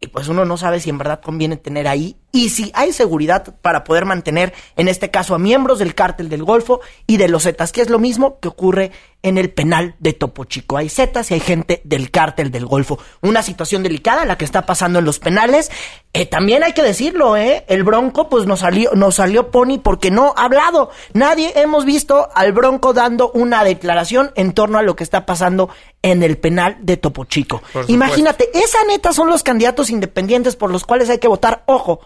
y 0.00 0.08
pues 0.08 0.28
uno 0.28 0.44
no 0.44 0.56
sabe 0.58 0.78
si 0.80 0.90
en 0.90 0.98
verdad 0.98 1.20
conviene 1.22 1.56
tener 1.56 1.88
ahí 1.88 2.16
y 2.30 2.50
si 2.50 2.70
hay 2.74 2.92
seguridad 2.92 3.56
para 3.62 3.82
poder 3.82 4.04
mantener, 4.04 4.52
en 4.76 4.88
este 4.88 5.10
caso, 5.10 5.34
a 5.34 5.38
miembros 5.38 5.78
del 5.78 5.94
cártel 5.94 6.28
del 6.28 6.44
Golfo 6.44 6.80
y 7.06 7.16
de 7.16 7.28
los 7.28 7.44
Zetas, 7.44 7.72
que 7.72 7.80
es 7.80 7.88
lo 7.90 7.98
mismo 7.98 8.38
que 8.40 8.48
ocurre 8.48 8.92
en 9.26 9.38
el 9.38 9.50
penal 9.50 9.96
de 9.98 10.12
Topo 10.12 10.44
Chico. 10.44 10.76
Hay 10.76 10.88
Zetas 10.88 11.32
y 11.32 11.34
hay 11.34 11.40
gente 11.40 11.80
del 11.82 12.12
cártel 12.12 12.52
del 12.52 12.64
Golfo. 12.64 13.00
Una 13.22 13.42
situación 13.42 13.82
delicada 13.82 14.24
la 14.24 14.38
que 14.38 14.44
está 14.44 14.66
pasando 14.66 15.00
en 15.00 15.04
los 15.04 15.18
penales. 15.18 15.72
Eh, 16.12 16.26
también 16.26 16.62
hay 16.62 16.74
que 16.74 16.84
decirlo, 16.84 17.36
¿eh? 17.36 17.64
El 17.66 17.82
Bronco, 17.82 18.28
pues 18.28 18.46
nos 18.46 18.60
salió, 18.60 18.92
nos 18.94 19.16
salió 19.16 19.50
Pony 19.50 19.80
porque 19.82 20.12
no 20.12 20.32
ha 20.36 20.44
hablado. 20.44 20.90
Nadie 21.12 21.52
hemos 21.56 21.84
visto 21.84 22.28
al 22.36 22.52
Bronco 22.52 22.92
dando 22.92 23.32
una 23.32 23.64
declaración 23.64 24.30
en 24.36 24.52
torno 24.52 24.78
a 24.78 24.82
lo 24.82 24.94
que 24.94 25.02
está 25.02 25.26
pasando 25.26 25.70
en 26.02 26.22
el 26.22 26.38
penal 26.38 26.76
de 26.82 26.96
Topo 26.96 27.24
Chico. 27.24 27.64
Imagínate, 27.88 28.48
esa 28.56 28.78
neta 28.86 29.12
son 29.12 29.28
los 29.28 29.42
candidatos 29.42 29.90
independientes 29.90 30.54
por 30.54 30.70
los 30.70 30.84
cuales 30.84 31.10
hay 31.10 31.18
que 31.18 31.26
votar. 31.26 31.64
Ojo, 31.66 31.98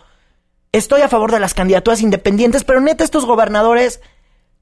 estoy 0.73 1.03
a 1.03 1.09
favor 1.11 1.33
de 1.33 1.41
las 1.41 1.53
candidaturas 1.53 2.01
independientes, 2.01 2.65
pero 2.65 2.81
neta 2.81 3.05
estos 3.05 3.27
gobernadores, 3.27 4.01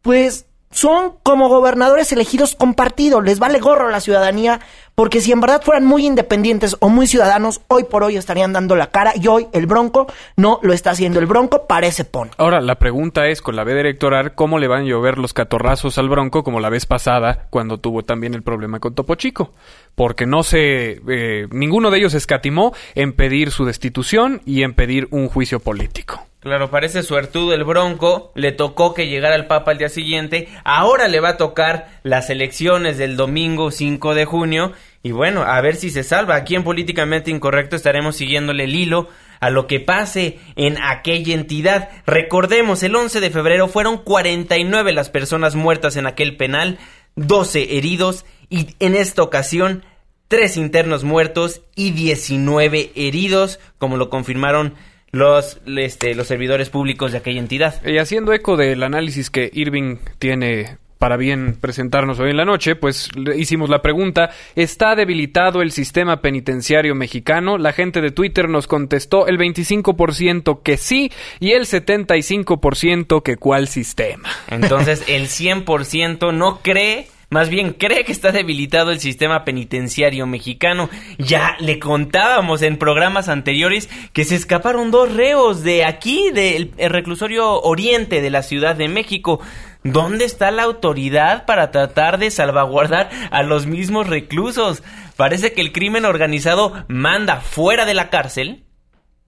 pues 0.03 0.48
son 0.71 1.15
como 1.23 1.49
gobernadores 1.49 2.13
elegidos 2.13 2.55
con 2.55 2.75
partido, 2.75 3.21
les 3.21 3.39
vale 3.39 3.59
gorro 3.59 3.89
a 3.89 3.91
la 3.91 4.01
ciudadanía, 4.01 4.61
porque 4.95 5.21
si 5.21 5.33
en 5.33 5.41
verdad 5.41 5.63
fueran 5.63 5.85
muy 5.85 6.07
independientes 6.07 6.77
o 6.81 6.89
muy 6.89 7.07
ciudadanos, 7.07 7.61
hoy 7.69 7.85
por 7.85 8.03
hoy 8.03 8.17
estarían 8.17 8.53
dando 8.53 8.77
la 8.77 8.91
cara 8.91 9.13
y 9.15 9.29
hoy 9.29 9.47
el 9.53 9.67
Bronco 9.67 10.09
no 10.37 10.59
lo 10.63 10.73
está 10.73 10.91
haciendo. 10.91 11.21
El 11.21 11.27
Bronco 11.27 11.67
parece 11.67 12.05
pone. 12.05 12.33
Ahora, 12.37 12.61
la 12.61 12.77
pregunta 12.77 13.29
es, 13.29 13.41
con 13.41 13.57
la 13.57 13.65
veda 13.65 13.81
electoral, 13.81 14.35
¿cómo 14.35 14.59
le 14.59 14.69
van 14.69 14.83
a 14.83 14.89
llover 14.89 15.19
los 15.19 15.33
catorrazos 15.33 15.99
al 15.99 16.09
Bronco 16.09 16.43
como 16.43 16.61
la 16.61 16.69
vez 16.69 16.87
pasada 16.87 17.47
cuando 17.51 17.79
tuvo 17.79 18.03
también 18.03 18.35
el 18.35 18.43
problema 18.43 18.81
con 18.81 18.95
Topo 18.95 19.15
Chico? 19.15 19.53
Porque 19.95 20.27
no 20.27 20.43
se... 20.43 21.01
eh, 21.09 21.47
ninguno 21.51 21.91
de 21.91 21.99
ellos 21.99 22.15
escatimó 22.15 22.73
en 22.95 23.13
pedir 23.13 23.53
su 23.53 23.65
destitución 23.65 24.43
y 24.45 24.63
en 24.65 24.75
pedir 24.75 25.09
un 25.11 25.29
juicio 25.29 25.61
político. 25.61 26.28
Claro, 26.41 26.71
parece 26.71 27.03
suertudo 27.03 27.53
el 27.53 27.65
Bronco, 27.65 28.31
le 28.37 28.53
tocó 28.53 28.95
que 28.95 29.09
llegara 29.09 29.35
el 29.35 29.47
Papa 29.47 29.73
al 29.73 29.79
día 29.79 29.89
siguiente, 29.89 30.49
ahora 30.63 31.09
le 31.09 31.19
va 31.19 31.31
a 31.31 31.37
tocar 31.37 32.01
las 32.05 32.31
elecciones 32.31 32.97
del 32.97 33.17
domingo 33.17 33.73
5 33.73 34.15
de 34.15 34.25
junio 34.25 34.73
y 35.03 35.11
bueno, 35.11 35.43
a 35.43 35.61
ver 35.61 35.75
si 35.75 35.91
se 35.91 36.05
salva. 36.05 36.37
Aquí 36.37 36.55
en 36.55 36.63
Políticamente 36.63 37.33
Incorrecto 37.33 37.75
estaremos 37.75 38.15
siguiéndole 38.15 38.65
el 38.65 38.77
hilo 38.77 39.09
a 39.41 39.51
lo 39.51 39.67
que 39.67 39.81
pase 39.81 40.39
en 40.55 40.81
aquella 40.81 41.35
entidad. 41.35 41.89
Recordemos, 42.07 42.85
el 42.85 42.95
11 42.95 43.19
de 43.19 43.31
febrero 43.31 43.67
fueron 43.67 43.99
49 43.99 44.93
las 44.93 45.11
personas 45.11 45.57
muertas 45.57 45.97
en 45.97 46.07
aquel 46.07 46.37
penal, 46.37 46.79
12 47.17 47.77
heridos 47.77 48.25
y 48.49 48.77
en 48.79 48.95
esta 48.95 49.23
ocasión 49.23 49.85
tres 50.29 50.57
internos 50.57 51.03
muertos 51.03 51.63
y 51.75 51.91
19 51.93 52.93
heridos, 52.95 53.59
como 53.79 53.97
lo 53.97 54.09
confirmaron 54.09 54.75
los, 55.11 55.61
este, 55.67 56.15
los 56.15 56.27
servidores 56.27 56.71
públicos 56.71 57.13
de 57.13 57.19
aquella 57.19 57.41
entidad. 57.41 57.85
Y 57.87 57.99
haciendo 57.99 58.33
eco 58.33 58.57
del 58.57 58.83
análisis 58.83 59.31
que 59.31 59.51
Irving 59.53 59.97
tiene 60.19 60.79
para 60.99 61.17
bien 61.17 61.57
presentarnos 61.61 62.19
hoy 62.19 62.31
en 62.31 62.37
la 62.37 62.45
noche, 62.45 62.75
pues 62.75 63.15
le 63.17 63.37
hicimos 63.39 63.71
la 63.71 63.83
pregunta, 63.83 64.31
¿está 64.57 64.97
debilitado 64.97 65.63
el 65.63 65.71
sistema 65.71 66.21
penitenciario 66.21 66.95
mexicano? 66.95 67.57
La 67.57 67.73
gente 67.73 68.01
de 68.01 68.11
Twitter 68.11 68.49
nos 68.49 68.67
contestó 68.67 69.27
el 69.29 69.39
25% 69.39 70.63
que 70.63 70.77
sí 70.77 71.11
y 71.39 71.53
el 71.53 71.67
75% 71.67 73.23
que 73.23 73.37
cuál 73.37 73.69
sistema. 73.69 74.29
Entonces 74.49 75.05
el 75.09 75.29
100% 75.29 76.35
no 76.35 76.61
cree, 76.63 77.07
más 77.31 77.51
bien 77.51 77.75
cree 77.75 78.05
que 78.05 78.13
está 78.13 78.33
debilitado 78.33 78.91
el 78.91 79.01
sistema 79.01 79.45
penitenciario 79.45 80.27
mexicano. 80.27 80.89
Ya 81.19 81.57
le 81.61 81.79
contábamos 81.79 82.63
en 82.63 82.79
programas 82.79 83.29
anteriores 83.29 83.89
que 84.13 84.25
se 84.25 84.35
escaparon 84.35 84.91
dos 84.91 85.15
reos 85.15 85.63
de 85.63 85.85
aquí, 85.85 86.31
del 86.33 86.73
el 86.79 86.91
reclusorio 86.91 87.61
oriente 87.61 88.23
de 88.23 88.31
la 88.31 88.43
Ciudad 88.43 88.77
de 88.77 88.89
México. 88.89 89.41
¿Dónde 89.85 90.25
está 90.25 90.51
la 90.51 90.65
autoridad 90.65 91.45
para 91.45 91.71
tratar 91.71 92.19
de 92.19 92.31
salvaguardar 92.31 93.11
a 93.31 93.43
los 93.43 93.67
mismos 93.67 94.07
reclusos? 94.07 94.83
Parece 95.17 95.53
que 95.53 95.61
el 95.61 95.73
crimen 95.73 96.05
organizado 96.05 96.85
manda 96.89 97.41
fuera 97.41 97.85
de 97.85 97.95
la 97.95 98.09
cárcel 98.09 98.65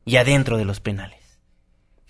y 0.04 0.16
adentro 0.16 0.56
de 0.56 0.64
los 0.64 0.80
penales. 0.80 1.19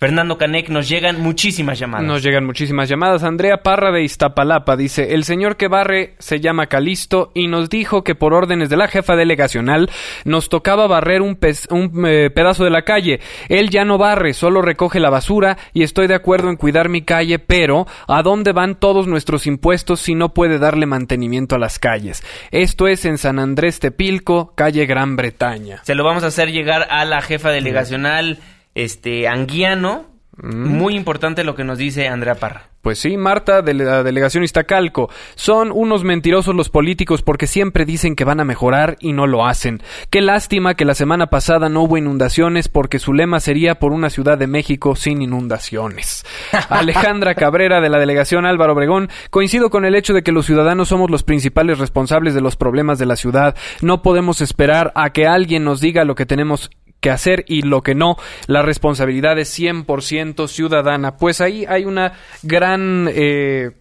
Fernando 0.01 0.35
Canek, 0.35 0.69
nos 0.69 0.89
llegan 0.89 1.21
muchísimas 1.21 1.77
llamadas. 1.77 2.07
Nos 2.07 2.23
llegan 2.23 2.43
muchísimas 2.43 2.89
llamadas. 2.89 3.23
Andrea 3.23 3.61
Parra 3.61 3.91
de 3.91 4.01
Iztapalapa 4.01 4.75
dice, 4.75 5.13
el 5.13 5.23
señor 5.25 5.57
que 5.57 5.67
barre 5.67 6.15
se 6.17 6.39
llama 6.39 6.65
Calisto 6.65 7.29
y 7.35 7.47
nos 7.47 7.69
dijo 7.69 8.03
que 8.03 8.15
por 8.15 8.33
órdenes 8.33 8.69
de 8.71 8.77
la 8.77 8.87
jefa 8.87 9.15
delegacional 9.15 9.91
nos 10.25 10.49
tocaba 10.49 10.87
barrer 10.87 11.21
un, 11.21 11.39
pez- 11.39 11.67
un, 11.71 12.03
eh, 12.07 12.31
pedazo 12.31 12.63
de 12.63 12.71
la 12.71 12.81
calle. 12.81 13.19
Él 13.47 13.69
ya 13.69 13.85
no 13.85 13.99
barre, 13.99 14.33
solo 14.33 14.63
recoge 14.63 14.99
la 14.99 15.11
basura 15.11 15.59
y 15.71 15.83
estoy 15.83 16.07
de 16.07 16.15
acuerdo 16.15 16.49
en 16.49 16.55
cuidar 16.55 16.89
mi 16.89 17.03
calle, 17.03 17.37
pero 17.37 17.85
¿a 18.07 18.23
dónde 18.23 18.53
van 18.53 18.79
todos 18.79 19.05
nuestros 19.05 19.45
impuestos 19.45 19.99
si 19.99 20.15
no 20.15 20.33
puede 20.33 20.57
darle 20.57 20.87
mantenimiento 20.87 21.53
a 21.53 21.59
las 21.59 21.77
calles? 21.77 22.23
Esto 22.49 22.87
es 22.87 23.05
en 23.05 23.19
San 23.19 23.37
Andrés 23.37 23.79
Tepilco, 23.79 24.53
calle 24.55 24.87
Gran 24.87 25.15
Bretaña. 25.15 25.81
Se 25.83 25.93
lo 25.93 26.03
vamos 26.03 26.23
a 26.23 26.27
hacer 26.29 26.51
llegar 26.51 26.87
a 26.89 27.05
la 27.05 27.21
jefa 27.21 27.51
delegacional, 27.51 28.39
este, 28.75 29.27
Anguiano. 29.27 30.07
Muy 30.41 30.95
importante 30.95 31.43
lo 31.43 31.55
que 31.55 31.63
nos 31.63 31.77
dice 31.77 32.07
Andrea 32.07 32.35
Parra. 32.35 32.71
Pues 32.81 32.97
sí, 32.97 33.15
Marta, 33.15 33.61
de 33.61 33.75
la 33.75 34.01
delegación 34.01 34.43
Iztacalco. 34.43 35.09
Son 35.35 35.71
unos 35.71 36.03
mentirosos 36.03 36.55
los 36.55 36.69
políticos 36.69 37.21
porque 37.21 37.45
siempre 37.45 37.85
dicen 37.85 38.15
que 38.15 38.23
van 38.23 38.39
a 38.39 38.45
mejorar 38.45 38.97
y 38.99 39.13
no 39.13 39.27
lo 39.27 39.45
hacen. 39.45 39.83
Qué 40.09 40.21
lástima 40.21 40.73
que 40.73 40.83
la 40.83 40.95
semana 40.95 41.27
pasada 41.27 41.69
no 41.69 41.83
hubo 41.83 41.97
inundaciones 41.97 42.69
porque 42.69 42.97
su 42.97 43.13
lema 43.13 43.39
sería 43.39 43.75
por 43.75 43.91
una 43.91 44.09
Ciudad 44.09 44.39
de 44.39 44.47
México 44.47 44.95
sin 44.95 45.21
inundaciones. 45.21 46.25
Alejandra 46.69 47.35
Cabrera, 47.35 47.81
de 47.81 47.89
la 47.89 47.99
delegación 47.99 48.47
Álvaro 48.47 48.73
Obregón, 48.73 49.09
coincido 49.29 49.69
con 49.69 49.85
el 49.85 49.93
hecho 49.93 50.15
de 50.15 50.23
que 50.23 50.31
los 50.31 50.47
ciudadanos 50.47 50.87
somos 50.87 51.11
los 51.11 51.21
principales 51.21 51.77
responsables 51.77 52.33
de 52.33 52.41
los 52.41 52.55
problemas 52.55 52.97
de 52.97 53.05
la 53.05 53.15
ciudad. 53.15 53.55
No 53.81 54.01
podemos 54.01 54.41
esperar 54.41 54.91
a 54.95 55.11
que 55.11 55.27
alguien 55.27 55.63
nos 55.63 55.81
diga 55.81 56.03
lo 56.03 56.15
que 56.15 56.25
tenemos 56.25 56.71
que 57.01 57.09
hacer 57.09 57.43
y 57.47 57.63
lo 57.63 57.81
que 57.81 57.95
no. 57.95 58.15
La 58.47 58.61
responsabilidad 58.61 59.37
es 59.39 59.57
100% 59.57 60.47
ciudadana. 60.47 61.17
Pues 61.17 61.41
ahí 61.41 61.65
hay 61.67 61.85
una 61.85 62.13
gran... 62.43 63.09
eh, 63.11 63.71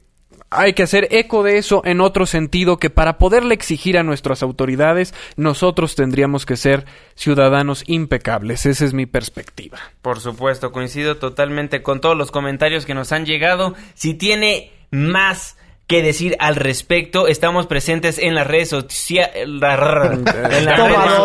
hay 0.52 0.72
que 0.72 0.82
hacer 0.82 1.06
eco 1.12 1.44
de 1.44 1.58
eso 1.58 1.80
en 1.84 2.00
otro 2.00 2.26
sentido 2.26 2.78
que 2.78 2.90
para 2.90 3.18
poderle 3.18 3.54
exigir 3.54 3.96
a 3.96 4.02
nuestras 4.02 4.42
autoridades 4.42 5.14
nosotros 5.36 5.94
tendríamos 5.94 6.44
que 6.44 6.56
ser 6.56 6.86
ciudadanos 7.14 7.84
impecables. 7.86 8.66
Esa 8.66 8.84
es 8.84 8.92
mi 8.92 9.06
perspectiva. 9.06 9.78
Por 10.02 10.18
supuesto, 10.18 10.72
coincido 10.72 11.18
totalmente 11.18 11.82
con 11.82 12.00
todos 12.00 12.16
los 12.16 12.32
comentarios 12.32 12.84
que 12.84 12.94
nos 12.94 13.12
han 13.12 13.26
llegado. 13.26 13.74
Si 13.94 14.14
tiene 14.14 14.72
más 14.90 15.56
que 15.90 16.02
decir 16.02 16.36
al 16.38 16.54
respecto, 16.54 17.26
estamos 17.26 17.66
presentes 17.66 18.18
en 18.18 18.36
las 18.36 18.46
redes 18.46 18.68
sociales. 18.70 19.30
En, 19.40 19.58
las 19.60 19.74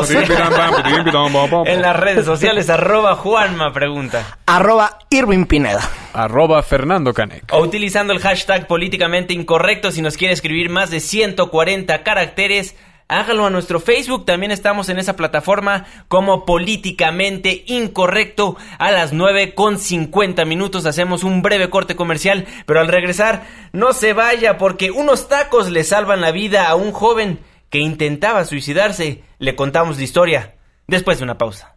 en 1.67 1.83
redes 1.95 2.25
sociales, 2.25 2.69
arroba 2.69 3.15
Juanma 3.15 3.71
pregunta. 3.71 4.39
Arroba 4.47 4.97
Irving 5.11 5.45
Pineda. 5.45 5.87
Arroba 6.13 6.63
Fernando 6.63 7.13
Canek. 7.13 7.43
O 7.51 7.59
utilizando 7.59 8.11
el 8.11 8.19
hashtag 8.19 8.65
políticamente 8.65 9.33
incorrecto 9.33 9.91
si 9.91 10.01
nos 10.01 10.17
quiere 10.17 10.33
escribir 10.33 10.69
más 10.69 10.89
de 10.89 10.99
140 10.99 12.01
caracteres 12.01 12.75
hágalo 13.07 13.45
a 13.45 13.49
nuestro 13.49 13.79
Facebook, 13.79 14.25
también 14.25 14.51
estamos 14.51 14.89
en 14.89 14.99
esa 14.99 15.15
plataforma 15.15 15.85
como 16.07 16.45
políticamente 16.45 17.63
incorrecto. 17.67 18.57
A 18.79 18.91
las 18.91 19.13
9 19.13 19.53
con 19.53 19.79
50 19.79 20.45
minutos 20.45 20.85
hacemos 20.85 21.23
un 21.23 21.41
breve 21.41 21.69
corte 21.69 21.95
comercial, 21.95 22.45
pero 22.65 22.79
al 22.79 22.87
regresar 22.87 23.45
no 23.73 23.93
se 23.93 24.13
vaya 24.13 24.57
porque 24.57 24.91
unos 24.91 25.27
tacos 25.27 25.69
le 25.69 25.83
salvan 25.83 26.21
la 26.21 26.31
vida 26.31 26.67
a 26.67 26.75
un 26.75 26.91
joven 26.91 27.39
que 27.69 27.79
intentaba 27.79 28.45
suicidarse. 28.45 29.23
Le 29.39 29.55
contamos 29.55 29.97
la 29.97 30.03
historia 30.03 30.55
después 30.87 31.17
de 31.17 31.23
una 31.23 31.37
pausa. 31.37 31.75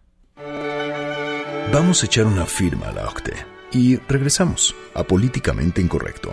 Vamos 1.73 2.03
a 2.03 2.07
echar 2.07 2.25
una 2.25 2.47
firma 2.47 2.89
a 2.89 2.93
la 2.93 3.07
OCTE 3.07 3.35
y 3.73 3.97
regresamos 4.09 4.75
a 4.95 5.05
Políticamente 5.05 5.83
Incorrecto. 5.83 6.31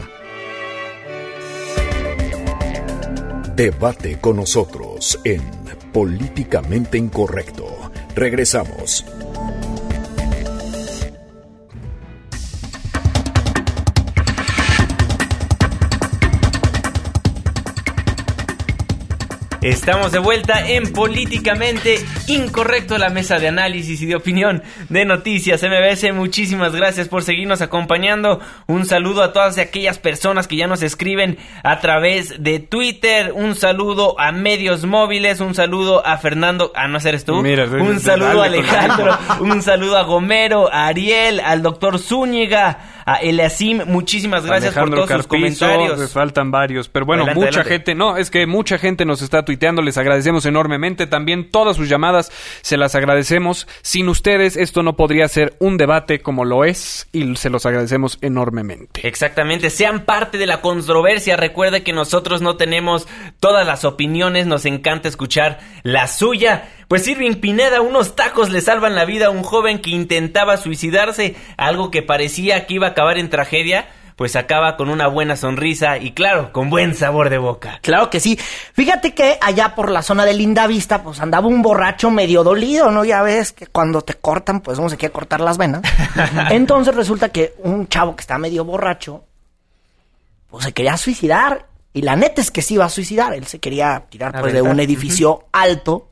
Debate 3.55 4.17
con 4.19 4.35
nosotros 4.35 5.17
en 5.23 5.41
Políticamente 5.93 6.97
Incorrecto. 6.97 7.65
Regresamos. 8.13 9.05
Estamos 19.65 20.11
de 20.11 20.19
vuelta 20.19 20.69
en 20.69 20.93
Políticamente 20.93 21.97
Incorrecto, 22.27 22.99
la 22.99 23.09
mesa 23.09 23.39
de 23.39 23.47
análisis 23.47 23.99
y 23.99 24.05
de 24.05 24.15
opinión 24.15 24.61
de 24.89 25.05
Noticias 25.05 25.63
MBS. 25.63 26.13
Muchísimas 26.13 26.75
gracias 26.75 27.07
por 27.07 27.23
seguirnos 27.23 27.63
acompañando. 27.63 28.39
Un 28.67 28.85
saludo 28.85 29.23
a 29.23 29.33
todas 29.33 29.57
aquellas 29.57 29.97
personas 29.97 30.47
que 30.47 30.55
ya 30.55 30.67
nos 30.67 30.83
escriben 30.83 31.39
a 31.63 31.79
través 31.79 32.43
de 32.43 32.59
Twitter. 32.59 33.31
Un 33.33 33.55
saludo 33.55 34.19
a 34.19 34.31
medios 34.31 34.85
móviles. 34.85 35.39
Un 35.39 35.55
saludo 35.55 36.05
a 36.05 36.19
Fernando. 36.19 36.71
Ah, 36.75 36.87
no 36.87 36.99
eres 36.99 37.25
tú. 37.25 37.41
Mira, 37.41 37.65
un 37.65 37.99
saludo 37.99 38.43
a 38.43 38.45
Alejandro. 38.45 39.17
un 39.39 39.63
saludo 39.63 39.97
a 39.97 40.03
Gomero, 40.03 40.71
a 40.71 40.85
Ariel, 40.85 41.39
al 41.39 41.63
doctor 41.63 41.97
Zúñiga 41.97 42.77
a 43.05 43.17
Eliasim, 43.17 43.83
muchísimas 43.85 44.45
gracias 44.45 44.73
por 44.73 44.89
todos 44.89 45.09
sus 45.09 45.27
comentarios. 45.27 45.99
Me 45.99 46.07
faltan 46.07 46.49
varios, 46.49 46.89
pero 46.89 47.05
bueno, 47.05 47.27
mucha 47.35 47.63
gente, 47.63 47.93
no, 47.93 48.17
es 48.17 48.31
que 48.31 48.47
mucha 48.47 48.79
gente 48.79 49.05
nos 49.05 49.21
está 49.21 49.45
tuiteando, 49.45 49.54
les 49.81 49.97
agradecemos 49.97 50.45
enormemente, 50.45 51.07
también 51.07 51.49
todas 51.49 51.77
sus 51.77 51.89
llamadas 51.89 52.31
se 52.61 52.77
las 52.77 52.95
agradecemos. 52.95 53.67
Sin 53.81 54.09
ustedes 54.09 54.57
esto 54.57 54.83
no 54.83 54.95
podría 54.95 55.27
ser 55.27 55.55
un 55.59 55.77
debate 55.77 56.19
como 56.19 56.45
lo 56.45 56.65
es 56.65 57.07
y 57.11 57.35
se 57.35 57.49
los 57.49 57.65
agradecemos 57.65 58.17
enormemente. 58.21 59.07
Exactamente, 59.07 59.69
sean 59.69 60.05
parte 60.05 60.37
de 60.37 60.45
la 60.45 60.61
controversia, 60.61 61.37
recuerde 61.37 61.83
que 61.83 61.93
nosotros 61.93 62.41
no 62.41 62.57
tenemos 62.57 63.07
todas 63.39 63.65
las 63.65 63.85
opiniones, 63.85 64.45
nos 64.47 64.65
encanta 64.65 65.07
escuchar 65.07 65.59
la 65.83 66.07
suya. 66.07 66.69
Pues 66.87 67.07
Irving 67.07 67.35
Pineda, 67.35 67.81
unos 67.81 68.15
tacos 68.15 68.51
le 68.51 68.61
salvan 68.61 68.95
la 68.95 69.05
vida 69.05 69.27
a 69.27 69.31
un 69.31 69.43
joven 69.43 69.79
que 69.79 69.89
intentaba 69.89 70.57
suicidarse, 70.57 71.35
algo 71.57 71.89
que 71.89 72.03
parecía 72.03 72.67
que 72.67 72.75
iba 72.75 72.87
a 72.87 72.91
acabar 72.91 73.17
en 73.17 73.29
tragedia, 73.29 73.87
pues 74.15 74.35
acaba 74.37 74.77
con 74.77 74.89
una 74.89 75.07
buena 75.07 75.35
sonrisa 75.35 75.97
y 75.97 76.11
claro, 76.11 76.53
con 76.53 76.69
buen 76.69 76.95
sabor 76.95 77.29
de 77.29 77.37
boca. 77.37 77.79
Claro 77.81 78.09
que 78.09 78.19
sí. 78.19 78.39
Fíjate 78.73 79.13
que 79.13 79.37
allá 79.41 79.75
por 79.75 79.91
la 79.91 80.01
zona 80.01 80.25
de 80.25 80.33
Linda 80.33 80.67
Vista, 80.67 81.03
pues 81.03 81.19
andaba 81.19 81.47
un 81.47 81.61
borracho 81.61 82.09
medio 82.11 82.43
dolido, 82.43 82.91
¿no? 82.91 83.03
Ya 83.03 83.21
ves 83.23 83.51
que 83.51 83.67
cuando 83.67 84.01
te 84.01 84.13
cortan, 84.13 84.61
pues 84.61 84.79
uno 84.79 84.89
se 84.89 84.97
quiere 84.97 85.11
cortar 85.11 85.41
las 85.41 85.57
venas. 85.57 85.81
Entonces 86.49 86.95
resulta 86.95 87.29
que 87.29 87.55
un 87.59 87.87
chavo 87.89 88.15
que 88.15 88.21
está 88.21 88.37
medio 88.37 88.63
borracho, 88.63 89.25
pues 90.49 90.63
se 90.63 90.73
quería 90.73 90.95
suicidar. 90.95 91.67
Y 91.91 92.01
la 92.01 92.15
neta 92.15 92.41
es 92.41 92.51
que 92.51 92.61
sí 92.61 92.75
iba 92.75 92.85
a 92.85 92.89
suicidar. 92.89 93.33
Él 93.33 93.45
se 93.47 93.59
quería 93.59 94.05
tirar 94.09 94.39
pues, 94.39 94.53
de 94.53 94.61
un 94.61 94.79
edificio 94.79 95.45
alto 95.51 96.09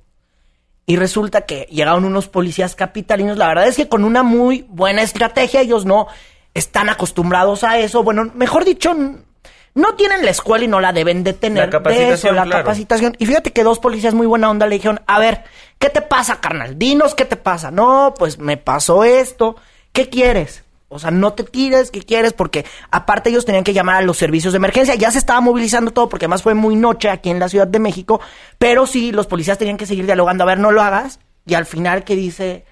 y 0.85 0.97
resulta 0.97 1.41
que 1.41 1.67
llegaron 1.71 2.03
unos 2.03 2.27
policías 2.27 2.75
capitalinos. 2.75 3.37
La 3.37 3.47
verdad 3.47 3.67
es 3.67 3.77
que 3.77 3.87
con 3.87 4.03
una 4.03 4.23
muy 4.23 4.65
buena 4.67 5.01
estrategia, 5.01 5.61
ellos 5.61 5.85
no 5.85 6.07
están 6.53 6.89
acostumbrados 6.89 7.63
a 7.63 7.79
eso. 7.79 8.03
Bueno, 8.03 8.31
mejor 8.33 8.65
dicho, 8.65 8.93
no 9.75 9.95
tienen 9.95 10.23
la 10.23 10.31
escuela 10.31 10.65
y 10.65 10.67
no 10.67 10.79
la 10.79 10.93
deben 10.93 11.23
de 11.23 11.33
tener. 11.33 11.65
La 11.65 11.69
capacitación, 11.69 12.35
la 12.35 12.49
capacitación. 12.49 13.15
Y 13.17 13.25
fíjate 13.25 13.51
que 13.51 13.63
dos 13.63 13.79
policías 13.79 14.13
muy 14.13 14.27
buena 14.27 14.49
onda 14.49 14.67
le 14.67 14.75
dijeron, 14.75 15.01
a 15.07 15.19
ver, 15.19 15.43
¿qué 15.79 15.89
te 15.89 16.01
pasa, 16.01 16.39
carnal? 16.39 16.77
Dinos 16.77 17.15
qué 17.15 17.25
te 17.25 17.37
pasa. 17.37 17.71
No, 17.71 18.13
pues 18.17 18.37
me 18.37 18.57
pasó 18.57 19.03
esto. 19.03 19.55
¿Qué 19.91 20.09
quieres? 20.09 20.63
O 20.89 20.99
sea, 20.99 21.09
no 21.09 21.33
te 21.33 21.43
tires, 21.43 21.89
¿qué 21.89 22.01
quieres? 22.01 22.33
Porque 22.33 22.65
aparte 22.91 23.31
ellos 23.31 23.45
tenían 23.45 23.63
que 23.63 23.73
llamar 23.73 23.95
a 23.95 24.01
los 24.03 24.17
servicios 24.17 24.53
de 24.53 24.57
emergencia. 24.57 24.93
Ya 24.93 25.09
se 25.09 25.17
estaba 25.17 25.41
movilizando 25.41 25.89
todo 25.89 26.07
porque 26.07 26.25
además 26.25 26.43
fue 26.43 26.53
muy 26.53 26.75
noche 26.75 27.09
aquí 27.09 27.31
en 27.31 27.39
la 27.39 27.49
Ciudad 27.49 27.67
de 27.67 27.79
México. 27.79 28.21
Pero 28.59 28.85
sí, 28.85 29.11
los 29.11 29.25
policías 29.25 29.57
tenían 29.57 29.77
que 29.77 29.87
seguir 29.87 30.05
dialogando. 30.05 30.43
A 30.43 30.47
ver, 30.47 30.59
no 30.59 30.71
lo 30.71 30.83
hagas. 30.83 31.19
Y 31.47 31.55
al 31.55 31.65
final, 31.65 32.03
¿qué 32.03 32.15
dice 32.15 32.65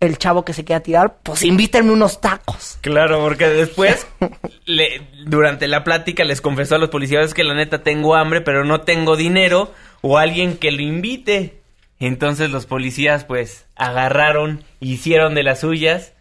el 0.00 0.18
chavo 0.18 0.44
que 0.44 0.52
se 0.52 0.64
queda 0.64 0.78
a 0.78 0.82
tirar? 0.82 1.18
Pues 1.22 1.42
invítenme 1.42 1.92
unos 1.92 2.20
tacos. 2.20 2.78
Claro, 2.80 3.20
porque 3.20 3.48
después, 3.48 4.06
le, 4.66 5.02
durante 5.24 5.68
la 5.68 5.84
plática, 5.84 6.24
les 6.24 6.40
confesó 6.40 6.76
a 6.76 6.78
los 6.78 6.90
policías 6.90 7.34
que 7.34 7.44
la 7.44 7.54
neta 7.54 7.82
tengo 7.82 8.14
hambre, 8.14 8.40
pero 8.40 8.64
no 8.64 8.82
tengo 8.82 9.16
dinero 9.16 9.72
o 10.02 10.18
alguien 10.18 10.56
que 10.56 10.70
lo 10.70 10.82
invite. 10.82 11.60
Entonces 11.98 12.50
los 12.50 12.66
policías, 12.66 13.24
pues, 13.24 13.66
agarraron, 13.74 14.64
hicieron 14.80 15.34
de 15.34 15.42
las 15.42 15.60
suyas 15.60 16.12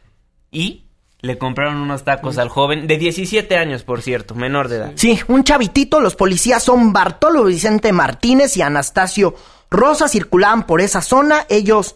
y 0.51 0.85
le 1.25 1.37
compraron 1.37 1.77
unos 1.77 2.03
tacos 2.03 2.37
al 2.37 2.49
joven, 2.49 2.87
de 2.87 2.97
17 2.97 3.57
años, 3.57 3.83
por 3.83 4.01
cierto, 4.01 4.35
menor 4.35 4.69
de 4.69 4.77
edad. 4.77 4.91
Sí, 4.95 5.19
un 5.27 5.43
chavitito. 5.43 5.99
Los 5.99 6.15
policías 6.15 6.63
son 6.63 6.93
Bartolo 6.93 7.43
Vicente 7.45 7.91
Martínez 7.91 8.55
y 8.57 8.61
Anastasio 8.61 9.35
Rosa. 9.69 10.07
Circulaban 10.07 10.65
por 10.65 10.81
esa 10.81 11.01
zona. 11.01 11.45
Ellos 11.49 11.95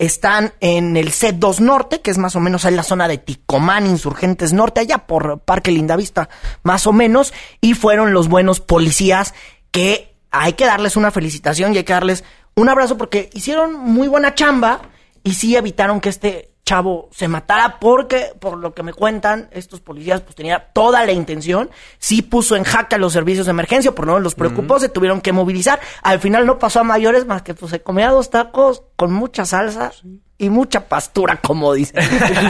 están 0.00 0.54
en 0.60 0.96
el 0.96 1.12
C2 1.12 1.60
Norte, 1.60 2.00
que 2.00 2.10
es 2.10 2.16
más 2.16 2.34
o 2.34 2.40
menos 2.40 2.64
en 2.64 2.74
la 2.74 2.82
zona 2.82 3.06
de 3.06 3.18
Ticomán, 3.18 3.86
Insurgentes 3.86 4.54
Norte, 4.54 4.80
allá 4.80 5.06
por 5.06 5.40
Parque 5.40 5.70
Lindavista, 5.70 6.30
más 6.62 6.86
o 6.86 6.94
menos. 6.94 7.34
Y 7.60 7.74
fueron 7.74 8.14
los 8.14 8.28
buenos 8.28 8.60
policías 8.60 9.34
que 9.70 10.16
hay 10.30 10.54
que 10.54 10.64
darles 10.64 10.96
una 10.96 11.10
felicitación 11.10 11.74
y 11.74 11.78
hay 11.78 11.84
que 11.84 11.92
darles 11.92 12.24
un 12.54 12.70
abrazo 12.70 12.96
porque 12.96 13.28
hicieron 13.34 13.74
muy 13.74 14.08
buena 14.08 14.34
chamba 14.34 14.80
y 15.22 15.34
sí 15.34 15.54
evitaron 15.54 16.00
que 16.00 16.08
este 16.08 16.50
chavo 16.64 17.08
se 17.12 17.26
matara 17.28 17.78
porque, 17.80 18.32
por 18.38 18.58
lo 18.58 18.74
que 18.74 18.82
me 18.82 18.92
cuentan, 18.92 19.48
estos 19.50 19.80
policías 19.80 20.20
pues 20.20 20.36
tenía 20.36 20.66
toda 20.72 21.04
la 21.04 21.12
intención, 21.12 21.70
sí 21.98 22.22
puso 22.22 22.56
en 22.56 22.64
jaque 22.64 22.94
a 22.94 22.98
los 22.98 23.12
servicios 23.12 23.46
de 23.46 23.50
emergencia, 23.50 23.92
por 23.92 24.06
no 24.06 24.18
los 24.20 24.34
preocupó, 24.34 24.78
se 24.78 24.88
tuvieron 24.88 25.20
que 25.20 25.32
movilizar, 25.32 25.80
al 26.02 26.20
final 26.20 26.46
no 26.46 26.58
pasó 26.58 26.80
a 26.80 26.84
mayores 26.84 27.26
más 27.26 27.42
que 27.42 27.54
pues 27.54 27.70
se 27.70 27.82
comía 27.82 28.10
dos 28.10 28.30
tacos 28.30 28.82
con 28.96 29.12
mucha 29.12 29.44
salsa 29.44 29.92
y 30.38 30.48
mucha 30.48 30.88
pastura, 30.88 31.36
como 31.36 31.74
dicen. 31.74 32.02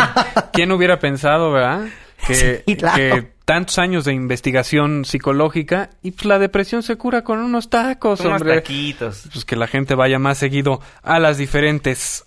¿Quién 0.52 0.70
hubiera 0.72 0.98
pensado, 0.98 1.50
verdad? 1.52 1.86
Que, 2.26 2.62
que 2.66 3.32
tantos 3.44 3.78
años 3.78 4.04
de 4.04 4.12
investigación 4.12 5.04
psicológica 5.04 5.90
y 6.02 6.12
pues 6.12 6.26
la 6.26 6.38
depresión 6.38 6.82
se 6.82 6.96
cura 6.96 7.24
con 7.24 7.38
unos 7.40 7.70
tacos, 7.70 8.20
Unos 8.20 8.42
hombre. 8.42 8.56
taquitos. 8.56 9.28
Pues 9.32 9.44
que 9.44 9.56
la 9.56 9.66
gente 9.66 9.94
vaya 9.94 10.18
más 10.18 10.38
seguido 10.38 10.80
a 11.02 11.18
las 11.18 11.38
diferentes 11.38 12.26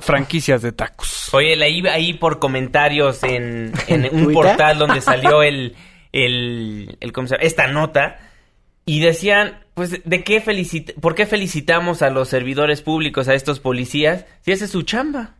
franquicias 0.00 0.62
de 0.62 0.72
tacos. 0.72 1.30
Oye, 1.32 1.56
leí 1.56 1.86
ahí 1.86 2.14
por 2.14 2.38
comentarios 2.38 3.22
en, 3.22 3.72
en 3.88 4.04
un 4.04 4.10
¿Twitter? 4.10 4.32
portal 4.32 4.78
donde 4.78 5.00
salió 5.00 5.42
el, 5.42 5.74
el, 6.12 6.96
el- 7.00 7.12
¿cómo 7.12 7.28
se 7.28 7.34
llama? 7.36 7.44
esta 7.46 7.66
nota 7.68 8.18
y 8.84 9.00
decían, 9.00 9.60
pues, 9.74 10.00
¿de 10.04 10.24
qué 10.24 10.40
felicit 10.40 10.92
¿por 11.00 11.14
qué 11.14 11.26
felicitamos 11.26 12.02
a 12.02 12.10
los 12.10 12.28
servidores 12.28 12.82
públicos, 12.82 13.28
a 13.28 13.34
estos 13.34 13.60
policías, 13.60 14.24
si 14.42 14.52
esa 14.52 14.64
es 14.66 14.70
su 14.72 14.82
chamba? 14.82 15.35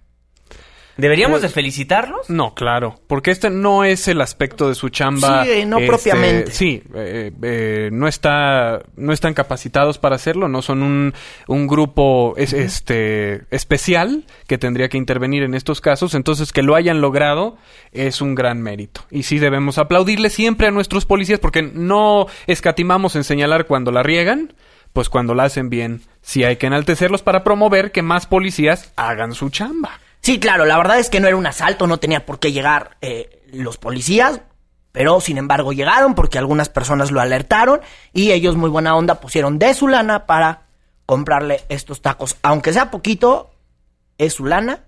¿Deberíamos 0.97 1.41
Pues- 1.41 1.51
de 1.51 1.55
felicitarlos? 1.55 2.31
No, 2.31 2.55
claro, 2.55 2.95
porque 3.07 3.31
este 3.31 3.51
no 3.51 3.85
es 3.85 4.09
el 4.09 4.21
aspecto 4.21 4.69
de 4.69 4.75
su 4.75 4.89
chamba. 4.89 5.45
Sí, 5.45 5.65
no 5.67 5.77
este, 5.79 5.87
propiamente. 5.89 6.51
Sí, 6.53 6.83
eh, 6.95 7.33
eh, 7.43 7.91
no 7.93 8.09
está, 8.09 8.81
no 8.97 9.13
están 9.13 9.35
capacitados 9.35 9.99
para 9.99 10.17
hacerlo, 10.17 10.49
no 10.49 10.63
son 10.63 10.83
un, 10.83 11.13
un 11.49 11.67
grupo 11.67 12.35
es- 12.39 12.53
este 12.53 13.43
especial 13.51 14.25
que 14.47 14.57
tendría 14.59 14.89
que 14.89 14.97
intervenir 14.99 15.43
en 15.43 15.55
estos 15.55 15.81
casos, 15.81 16.15
entonces 16.15 16.53
que 16.53 16.63
lo 16.63 16.75
hayan 16.75 17.01
logrado 17.01 17.59
es 17.93 18.21
un 18.23 18.35
gran 18.35 18.63
mérito 18.63 19.03
y 19.11 19.25
sí 19.25 19.39
debemos 19.39 19.79
aplaudirle 19.79 20.31
siempre 20.31 20.67
a 20.67 20.71
nuestros 20.71 21.05
policías 21.05 21.41
porque 21.41 21.63
no 21.63 22.27
escatimamos 22.47 23.17
en 23.17 23.25
señalar 23.25 23.67
cuando 23.67 23.93
la 23.93 24.03
riegan, 24.03 24.55
pues 24.95 25.09
cuando 25.11 25.35
la 25.35 25.45
hacen 25.45 25.69
bien, 25.69 26.01
sí 26.23 26.43
hay 26.45 26.57
que 26.57 26.69
enaltecerlos 26.69 27.23
para 27.23 27.45
promover 27.45 27.93
que 27.93 28.01
más 28.03 28.27
policías 28.27 28.93
hagan 28.97 29.35
su 29.35 29.51
chamba. 29.51 30.01
Sí, 30.27 30.41
claro, 30.41 30.65
la 30.65 30.77
verdad 30.77 30.99
es 30.99 31.09
que 31.09 31.21
no 31.21 31.29
era 31.29 31.37
un 31.37 31.47
asalto, 31.47 31.87
no 31.87 31.99
tenía 31.99 32.27
por 32.27 32.41
qué 32.41 32.51
llegar 32.51 32.97
eh, 33.01 33.45
los 33.53 33.79
policías, 33.79 34.41
pero 34.91 35.21
sin 35.21 35.39
embargo 35.39 35.73
llegaron 35.73 36.17
porque 36.17 36.37
algunas 36.37 36.69
personas 36.69 37.13
lo 37.13 37.21
alertaron 37.21 37.81
y 38.13 38.33
ellos 38.33 38.57
muy 38.57 38.69
buena 38.69 38.97
onda 38.97 39.21
pusieron 39.21 39.61
de 39.61 39.73
su 39.73 39.87
lana 39.87 40.27
para 40.27 40.63
comprarle 41.07 41.61
estos 41.69 42.03
tacos, 42.03 42.39
aunque 42.43 42.73
sea 42.73 42.91
poquito, 42.91 43.53
es 44.19 44.35
su 44.35 44.47
lana 44.47 44.81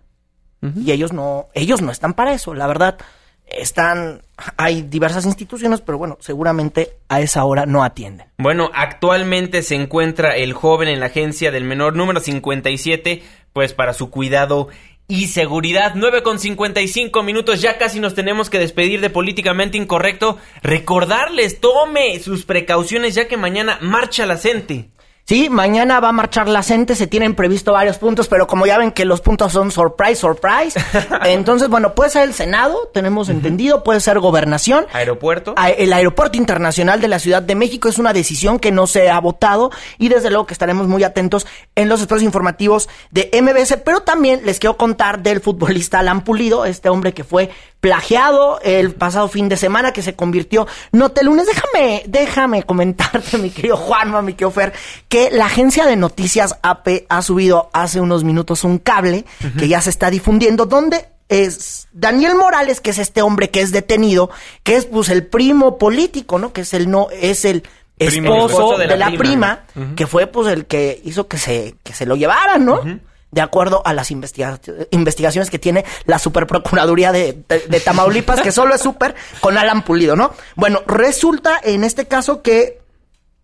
y 0.75 0.91
ellos 0.91 1.13
no, 1.13 1.47
ellos 1.55 1.83
no 1.83 1.93
están 1.93 2.15
para 2.15 2.33
eso, 2.33 2.53
la 2.53 2.67
verdad. 2.67 2.99
están, 3.47 4.23
hay 4.57 4.83
diversas 4.83 5.25
instituciones, 5.25 5.83
pero 5.83 5.99
bueno, 5.99 6.19
seguramente 6.19 6.99
a 7.09 7.21
esa 7.21 7.45
hora 7.45 7.65
no 7.65 7.85
atienden. 7.85 8.27
Bueno, 8.39 8.71
actualmente 8.75 9.63
se 9.63 9.77
encuentra 9.77 10.35
el 10.35 10.53
joven 10.53 10.89
en 10.89 10.99
la 10.99 11.07
agencia 11.07 11.53
del 11.53 11.63
menor 11.63 11.95
número 11.95 12.19
57, 12.19 13.23
pues 13.53 13.73
para 13.73 13.93
su 13.93 14.11
cuidado 14.11 14.69
y 15.11 15.29
seguridad. 15.29 15.93
9 15.95 16.23
con 16.23 16.39
55 16.39 17.23
minutos, 17.23 17.63
ya 17.63 17.79
casi 17.79 17.99
nos 17.99 18.15
tenemos 18.15 18.51
que 18.51 18.59
despedir 18.59 19.01
de 19.01 19.09
políticamente 19.09 19.79
incorrecto. 19.79 20.37
Recordarles, 20.63 21.61
tome 21.61 22.21
sus 22.21 22.45
precauciones 22.45 23.15
ya 23.15 23.27
que 23.27 23.39
mañana 23.39 23.79
marcha 23.81 24.27
la 24.27 24.37
gente. 24.37 24.91
Sí, 25.29 25.51
mañana 25.51 26.01
va 26.01 26.09
a 26.09 26.13
marchar 26.13 26.49
la 26.49 26.63
gente, 26.63 26.95
se 26.95 27.07
tienen 27.07 27.35
previsto 27.35 27.73
varios 27.73 27.99
puntos, 27.99 28.29
pero 28.29 28.47
como 28.47 28.65
ya 28.65 28.79
ven 28.79 28.93
que 28.93 29.05
los 29.05 29.21
puntos 29.21 29.53
son 29.53 29.71
surprise, 29.71 30.17
surprise, 30.17 30.81
entonces, 31.27 31.69
bueno, 31.69 31.95
puede 31.95 32.09
ser 32.09 32.23
el 32.23 32.33
Senado, 32.33 32.91
tenemos 32.95 33.29
entendido, 33.29 33.85
puede 33.85 34.01
ser 34.01 34.21
gobernación. 34.21 34.87
Aeropuerto. 34.91 35.55
El 35.77 35.93
aeropuerto 35.93 36.39
internacional 36.39 37.03
de 37.03 37.09
la 37.09 37.19
Ciudad 37.19 37.43
de 37.43 37.55
México 37.55 37.91
es 37.91 37.99
una 37.99 38.15
decisión 38.15 38.59
que 38.59 38.73
no 38.73 38.87
se 38.87 39.11
ha 39.11 39.21
votado 39.21 39.71
y 39.99 40.09
desde 40.09 40.31
luego 40.31 40.47
que 40.47 40.55
estaremos 40.55 40.89
muy 40.89 41.05
atentos 41.05 41.47
en 41.75 41.91
los 41.91 42.01
espacios 42.01 42.23
informativos 42.23 42.89
de 43.11 43.29
MBS, 43.43 43.77
pero 43.85 44.01
también 44.01 44.41
les 44.47 44.59
quiero 44.59 44.79
contar 44.79 45.23
del 45.23 45.43
futbolista 45.43 45.99
Alan 45.99 46.25
Pulido, 46.25 46.65
este 46.65 46.89
hombre 46.89 47.13
que 47.13 47.25
fue 47.25 47.51
plagiado 47.89 48.61
el 48.63 48.93
pasado 48.93 49.29
fin 49.29 49.49
de 49.49 49.57
semana 49.57 49.93
que 49.93 50.03
se 50.03 50.15
convirtió 50.15 50.67
Notelunes. 50.93 51.47
Déjame, 51.47 52.03
déjame 52.07 52.63
comentarte, 52.63 53.39
mi 53.39 53.49
querido 53.49 53.79
Juanma, 53.79 54.21
mi 54.21 54.35
querido 54.35 54.51
Fer, 54.51 54.75
que 55.09 55.31
la 55.31 55.47
agencia 55.47 55.87
de 55.87 55.97
noticias 55.97 56.59
AP 56.61 57.07
ha 57.09 57.23
subido 57.23 57.71
hace 57.73 57.99
unos 58.03 58.25
minutos 58.25 58.65
un 58.65 58.77
cable 58.77 59.25
que 59.59 59.69
ya 59.69 59.81
se 59.81 59.89
está 59.89 60.11
difundiendo 60.11 60.67
donde 60.67 61.09
es 61.31 61.89
Daniel 61.93 62.35
Morales, 62.35 62.83
que 62.83 62.91
es 62.91 62.99
este 62.99 63.23
hombre 63.23 63.49
que 63.49 63.63
es 63.63 63.73
detenido, 63.73 64.29
que 64.65 64.77
es 64.77 64.85
pues 64.85 65.09
el 65.09 65.27
primo 65.27 65.79
político, 65.79 66.39
¿no? 66.39 66.53
Que 66.53 66.61
es 66.63 66.75
el 66.75 66.91
no, 66.91 67.09
es 67.11 67.47
el 67.47 67.63
esposo, 67.99 68.77
de, 68.77 68.99
la, 68.99 69.11
prima, 69.13 69.65
que 69.97 70.07
fue 70.07 70.27
pues 70.27 70.53
el 70.53 70.67
que 70.67 71.01
hizo 71.05 71.27
que 71.27 71.39
se, 71.39 71.75
que 71.83 71.95
se 71.95 72.05
lo 72.05 72.17
llevaran, 72.17 72.67
¿no? 72.67 72.83
De 73.31 73.41
acuerdo 73.41 73.83
a 73.85 73.93
las 73.93 74.11
investigaciones 74.11 75.51
que 75.51 75.59
tiene 75.59 75.85
la 76.07 76.19
Superprocuraduría 76.19 77.13
de, 77.13 77.45
de, 77.49 77.81
Tamaulipas, 77.81 78.41
que 78.41 78.53
solo 78.53 78.75
es 78.75 78.81
super 78.81 79.15
con 79.41 79.59
Alan 79.59 79.83
Pulido, 79.83 80.17
¿no? 80.17 80.33
Bueno, 80.57 80.81
resulta 80.87 81.61
en 81.63 81.85
este 81.85 82.07
caso 82.07 82.43
que 82.43 82.81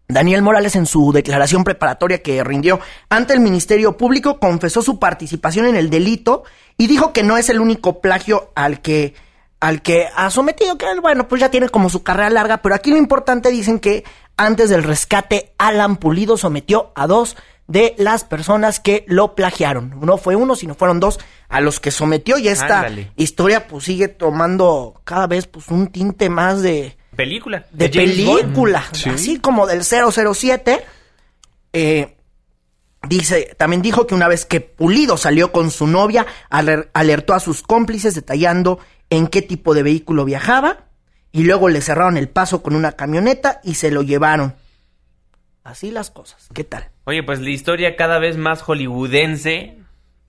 Daniel 0.08 0.42
Morales 0.42 0.76
en 0.76 0.86
su 0.86 1.12
declaración 1.12 1.64
preparatoria 1.64 2.22
que 2.22 2.44
rindió 2.44 2.80
ante 3.08 3.34
el 3.34 3.40
Ministerio 3.40 3.96
Público 3.96 4.38
confesó 4.38 4.82
su 4.82 4.98
participación 4.98 5.66
en 5.66 5.76
el 5.76 5.90
delito 5.90 6.44
y 6.76 6.86
dijo 6.86 7.12
que 7.12 7.22
no 7.22 7.36
es 7.36 7.48
el 7.48 7.60
único 7.60 8.00
plagio 8.00 8.52
al 8.54 8.80
que 8.80 9.14
al 9.60 9.80
que 9.80 10.08
ha 10.14 10.28
sometido, 10.28 10.76
que 10.76 10.86
bueno, 11.00 11.26
pues 11.26 11.40
ya 11.40 11.50
tiene 11.50 11.70
como 11.70 11.88
su 11.88 12.02
carrera 12.02 12.28
larga, 12.28 12.58
pero 12.58 12.74
aquí 12.74 12.90
lo 12.90 12.98
importante 12.98 13.50
dicen 13.50 13.80
que 13.80 14.04
antes 14.36 14.68
del 14.68 14.82
rescate 14.82 15.54
Alan 15.56 15.96
Pulido 15.96 16.36
sometió 16.36 16.92
a 16.94 17.06
dos 17.06 17.36
de 17.66 17.94
las 17.98 18.24
personas 18.24 18.80
que 18.80 19.04
lo 19.08 19.34
plagiaron. 19.34 19.98
No 20.00 20.18
fue 20.18 20.36
uno, 20.36 20.56
sino 20.56 20.74
fueron 20.74 21.00
dos 21.00 21.18
a 21.48 21.60
los 21.60 21.80
que 21.80 21.90
sometió 21.90 22.38
y 22.38 22.48
esta 22.48 22.88
historia 23.16 23.66
pues 23.66 23.84
sigue 23.84 24.08
tomando 24.08 25.00
cada 25.04 25.26
vez 25.26 25.46
pues 25.46 25.68
un 25.68 25.88
tinte 25.88 26.28
más 26.28 26.62
de... 26.62 26.96
Película. 27.16 27.64
De, 27.70 27.88
película. 27.88 28.84
Así 29.06 29.38
como 29.38 29.66
del 29.66 29.82
007. 29.84 30.84
Eh, 31.72 32.16
dice, 33.08 33.54
también 33.56 33.82
dijo 33.82 34.06
que 34.06 34.14
una 34.14 34.28
vez 34.28 34.44
que 34.44 34.60
Pulido 34.60 35.16
salió 35.16 35.52
con 35.52 35.70
su 35.70 35.86
novia, 35.86 36.26
alertó 36.50 37.34
a 37.34 37.40
sus 37.40 37.62
cómplices 37.62 38.14
detallando 38.14 38.80
en 39.10 39.28
qué 39.28 39.42
tipo 39.42 39.74
de 39.74 39.84
vehículo 39.84 40.24
viajaba 40.24 40.86
y 41.30 41.44
luego 41.44 41.68
le 41.68 41.80
cerraron 41.80 42.16
el 42.16 42.28
paso 42.28 42.62
con 42.62 42.74
una 42.74 42.92
camioneta 42.92 43.60
y 43.62 43.74
se 43.74 43.90
lo 43.90 44.02
llevaron. 44.02 44.54
Así 45.62 45.90
las 45.90 46.10
cosas. 46.10 46.48
¿Qué 46.52 46.64
tal? 46.64 46.90
Oye, 47.04 47.22
pues 47.22 47.40
la 47.40 47.50
historia 47.50 47.96
cada 47.96 48.18
vez 48.18 48.36
más 48.38 48.62
hollywoodense 48.62 49.83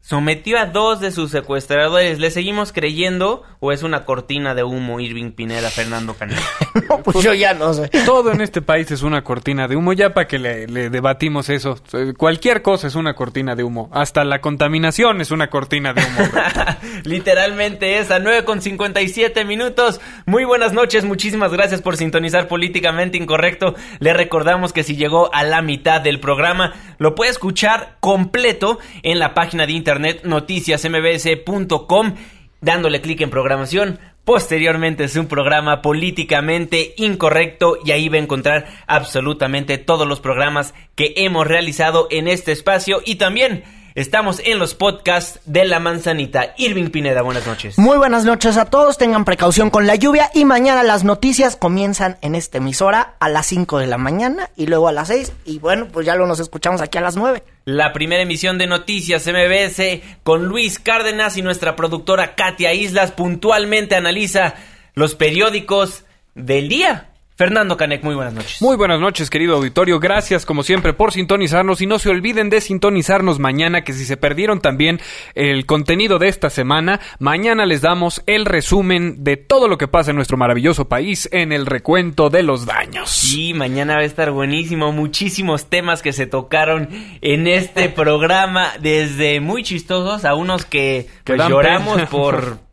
Sometió 0.06 0.60
a 0.60 0.68
dos 0.68 1.00
de 1.00 1.12
sus 1.12 1.32
secuestradores. 1.32 2.20
¿Le 2.20 2.30
seguimos 2.30 2.72
creyendo 2.72 3.42
o 3.60 3.72
es 3.72 3.82
una 3.82 4.06
cortina 4.06 4.54
de 4.54 4.64
humo 4.64 5.00
Irving 5.00 5.32
Pineda, 5.32 5.72
Fernando 5.72 6.14
Canel? 6.14 6.38
no, 6.90 7.02
pues 7.02 7.24
yo 7.24 7.34
ya 7.34 7.56
no 7.56 7.74
sé. 7.74 7.90
Todo 8.06 8.32
en 8.32 8.42
este 8.42 8.62
país 8.62 8.92
es 8.92 9.02
una 9.02 9.24
cortina 9.24 9.68
de 9.68 9.76
humo. 9.76 9.94
Ya 9.94 10.14
para 10.14 10.28
que 10.28 10.38
le, 10.38 10.68
debatimos 10.92 11.50
eso. 11.50 11.80
Cualquier 12.18 12.62
cosa 12.62 12.86
es 12.86 12.94
una 12.94 13.16
cortina 13.16 13.56
de 13.56 13.64
humo. 13.64 13.90
Hasta 13.94 14.24
la 14.26 14.42
contaminación 14.42 15.22
es 15.22 15.32
una 15.32 15.50
cortina 15.50 15.92
de 15.92 16.04
humo. 16.04 16.30
Literalmente 17.04 17.98
es 17.98 18.12
a 18.12 18.20
9 18.20 18.46
con 18.46 18.62
57 18.62 19.44
minutos. 19.44 20.00
Muy 20.28 20.46
buenas 20.46 20.72
noches. 20.72 21.04
Muchísimas 21.04 21.52
gracias 21.52 21.82
por 21.82 21.98
sintonizar 21.98 22.48
Políticamente 22.48 23.18
Incorrecto. 23.18 23.74
Le 23.98 24.14
recordamos 24.14 24.72
que 24.72 24.84
si 24.84 24.96
llegó 24.96 25.34
a 25.34 25.42
la 25.42 25.64
mitad 25.64 26.00
del 26.00 26.20
programa, 26.20 26.76
lo 27.00 27.16
puede 27.16 27.32
escuchar 27.32 27.98
completo 28.02 28.78
en 29.02 29.18
la 29.18 29.34
página 29.34 29.66
de 29.66 29.72
internet 29.72 29.95
internet 29.96 30.24
noticiasmbs.com, 30.26 32.16
dándole 32.60 33.02
clic 33.02 33.22
en 33.22 33.30
programación. 33.30 34.00
Posteriormente 34.26 35.06
es 35.06 35.16
un 35.16 35.28
programa 35.28 35.82
políticamente 35.82 36.94
incorrecto 36.98 37.78
y 37.86 37.92
ahí 37.92 38.10
va 38.10 38.18
a 38.18 38.22
encontrar 38.22 38.66
absolutamente 38.88 39.78
todos 39.78 40.06
los 40.08 40.20
programas 40.20 40.74
que 40.96 41.14
hemos 41.18 41.48
realizado 41.48 42.08
en 42.10 42.28
este 42.28 42.52
espacio 42.52 43.02
y 43.06 43.16
también 43.16 43.64
Estamos 43.96 44.42
en 44.44 44.60
los 44.60 44.76
podcasts 44.76 45.40
de 45.46 45.64
La 45.64 45.80
Manzanita. 45.80 46.54
Irving 46.58 46.90
Pineda, 46.90 47.22
buenas 47.22 47.48
noches. 47.48 47.78
Muy 47.78 47.98
buenas 47.98 48.26
noches 48.26 48.58
a 48.58 48.66
todos, 48.66 48.98
tengan 48.98 49.24
precaución 49.24 49.70
con 49.70 49.88
la 49.88 49.96
lluvia 49.96 50.30
y 50.34 50.44
mañana 50.44 50.84
las 50.84 51.06
noticias 51.06 51.56
comienzan 51.56 52.18
en 52.22 52.36
esta 52.36 52.58
emisora 52.58 53.16
a 53.22 53.30
las 53.30 53.46
5 53.46 53.80
de 53.80 53.88
la 53.88 53.98
mañana 53.98 54.50
y 54.58 54.68
luego 54.68 54.90
a 54.90 54.92
las 54.92 55.08
6 55.08 55.32
y 55.46 55.60
bueno, 55.60 55.88
pues 55.88 56.06
ya 56.06 56.18
lo 56.18 56.28
nos 56.28 56.42
escuchamos 56.42 56.82
aquí 56.82 56.98
a 56.98 57.02
las 57.02 57.16
9. 57.16 57.42
La 57.64 57.94
primera 57.94 58.22
emisión 58.22 58.58
de 58.58 58.68
Noticias 58.68 59.26
MBS 59.28 60.02
con 60.24 60.44
Luis 60.44 60.78
Cárdenas 60.78 61.38
y 61.38 61.42
nuestra 61.42 61.78
productora 61.78 62.36
Katia 62.36 62.74
Islas 62.74 63.14
puntualmente 63.14 63.96
analiza 63.96 64.56
los 64.94 65.16
periódicos 65.16 66.04
del 66.34 66.68
día. 66.68 67.15
Fernando 67.38 67.76
Canek, 67.76 68.02
muy 68.02 68.16
buenas 68.16 68.34
noches. 68.34 68.62
Muy 68.62 68.78
buenas 68.78 69.02
noches, 69.02 69.30
querido 69.30 69.58
auditorio. 69.58 70.00
Gracias, 70.00 70.46
como 70.46 70.64
siempre, 70.64 70.94
por 70.94 71.12
sintonizarnos. 71.12 71.82
Y 71.82 71.86
no 71.86 72.00
se 72.00 72.10
olviden 72.10 72.50
de 72.50 72.62
sintonizarnos 72.62 73.40
mañana, 73.40 73.84
que 73.84 73.92
si 73.92 74.06
se 74.06 74.16
perdieron 74.16 74.62
también 74.62 75.02
el 75.34 75.66
contenido 75.66 76.18
de 76.18 76.30
esta 76.30 76.50
semana, 76.50 77.02
mañana 77.20 77.66
les 77.66 77.82
damos 77.82 78.24
el 78.26 78.46
resumen 78.46 79.26
de 79.26 79.36
todo 79.36 79.68
lo 79.68 79.78
que 79.78 79.90
pasa 79.90 80.12
en 80.12 80.16
nuestro 80.16 80.38
maravilloso 80.38 80.88
país 80.88 81.28
en 81.34 81.52
el 81.52 81.66
recuento 81.66 82.30
de 82.30 82.44
los 82.44 82.66
daños. 82.66 83.10
Sí, 83.10 83.54
mañana 83.54 83.96
va 83.96 84.00
a 84.00 84.06
estar 84.06 84.32
buenísimo. 84.32 84.94
Muchísimos 84.94 85.66
temas 85.70 86.02
que 86.02 86.14
se 86.14 86.28
tocaron 86.28 86.88
en 87.20 87.48
este 87.48 87.90
programa, 87.90 88.72
desde 88.80 89.42
muy 89.42 89.64
chistosos 89.64 90.24
a 90.24 90.36
unos 90.36 90.64
que 90.64 91.08
pues, 91.26 91.38
lloramos 91.50 92.02
por 92.04 92.60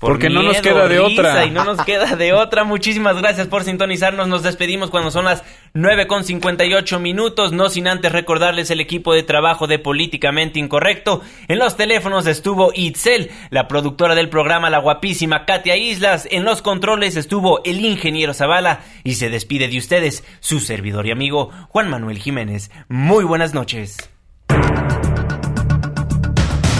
porque 0.00 0.30
no 0.30 0.42
nos 0.42 0.60
queda 0.62 0.88
de 0.88 0.98
otra. 0.98 1.44
Y 1.44 1.50
no 1.50 1.62
nos 1.62 1.84
queda 1.84 2.16
de 2.16 2.32
otra. 2.32 2.64
Muchísimas 2.64 3.16
gracias 3.18 3.46
por 3.46 3.64
sintonizarnos. 3.64 4.26
Nos 4.28 4.42
despedimos 4.42 4.90
cuando 4.90 5.10
son 5.10 5.26
las 5.26 5.44
9 5.74 6.06
con 6.06 6.24
58 6.24 6.98
minutos. 6.98 7.52
No 7.52 7.68
sin 7.68 7.86
antes 7.86 8.10
recordarles 8.10 8.70
el 8.70 8.80
equipo 8.80 9.12
de 9.12 9.22
trabajo 9.22 9.66
de 9.66 9.78
Políticamente 9.78 10.58
Incorrecto. 10.58 11.20
En 11.48 11.58
los 11.58 11.76
teléfonos 11.76 12.26
estuvo 12.26 12.72
Itzel, 12.74 13.30
la 13.50 13.68
productora 13.68 14.14
del 14.14 14.30
programa 14.30 14.70
La 14.70 14.78
Guapísima 14.78 15.44
Katia 15.44 15.76
Islas. 15.76 16.26
En 16.30 16.44
los 16.44 16.62
controles 16.62 17.16
estuvo 17.16 17.62
el 17.64 17.84
ingeniero 17.84 18.32
Zavala. 18.32 18.80
Y 19.04 19.16
se 19.16 19.28
despide 19.28 19.68
de 19.68 19.78
ustedes 19.78 20.24
su 20.40 20.60
servidor 20.60 21.06
y 21.06 21.10
amigo 21.10 21.50
Juan 21.68 21.90
Manuel 21.90 22.18
Jiménez. 22.18 22.70
Muy 22.88 23.24
buenas 23.24 23.52
noches. 23.52 24.10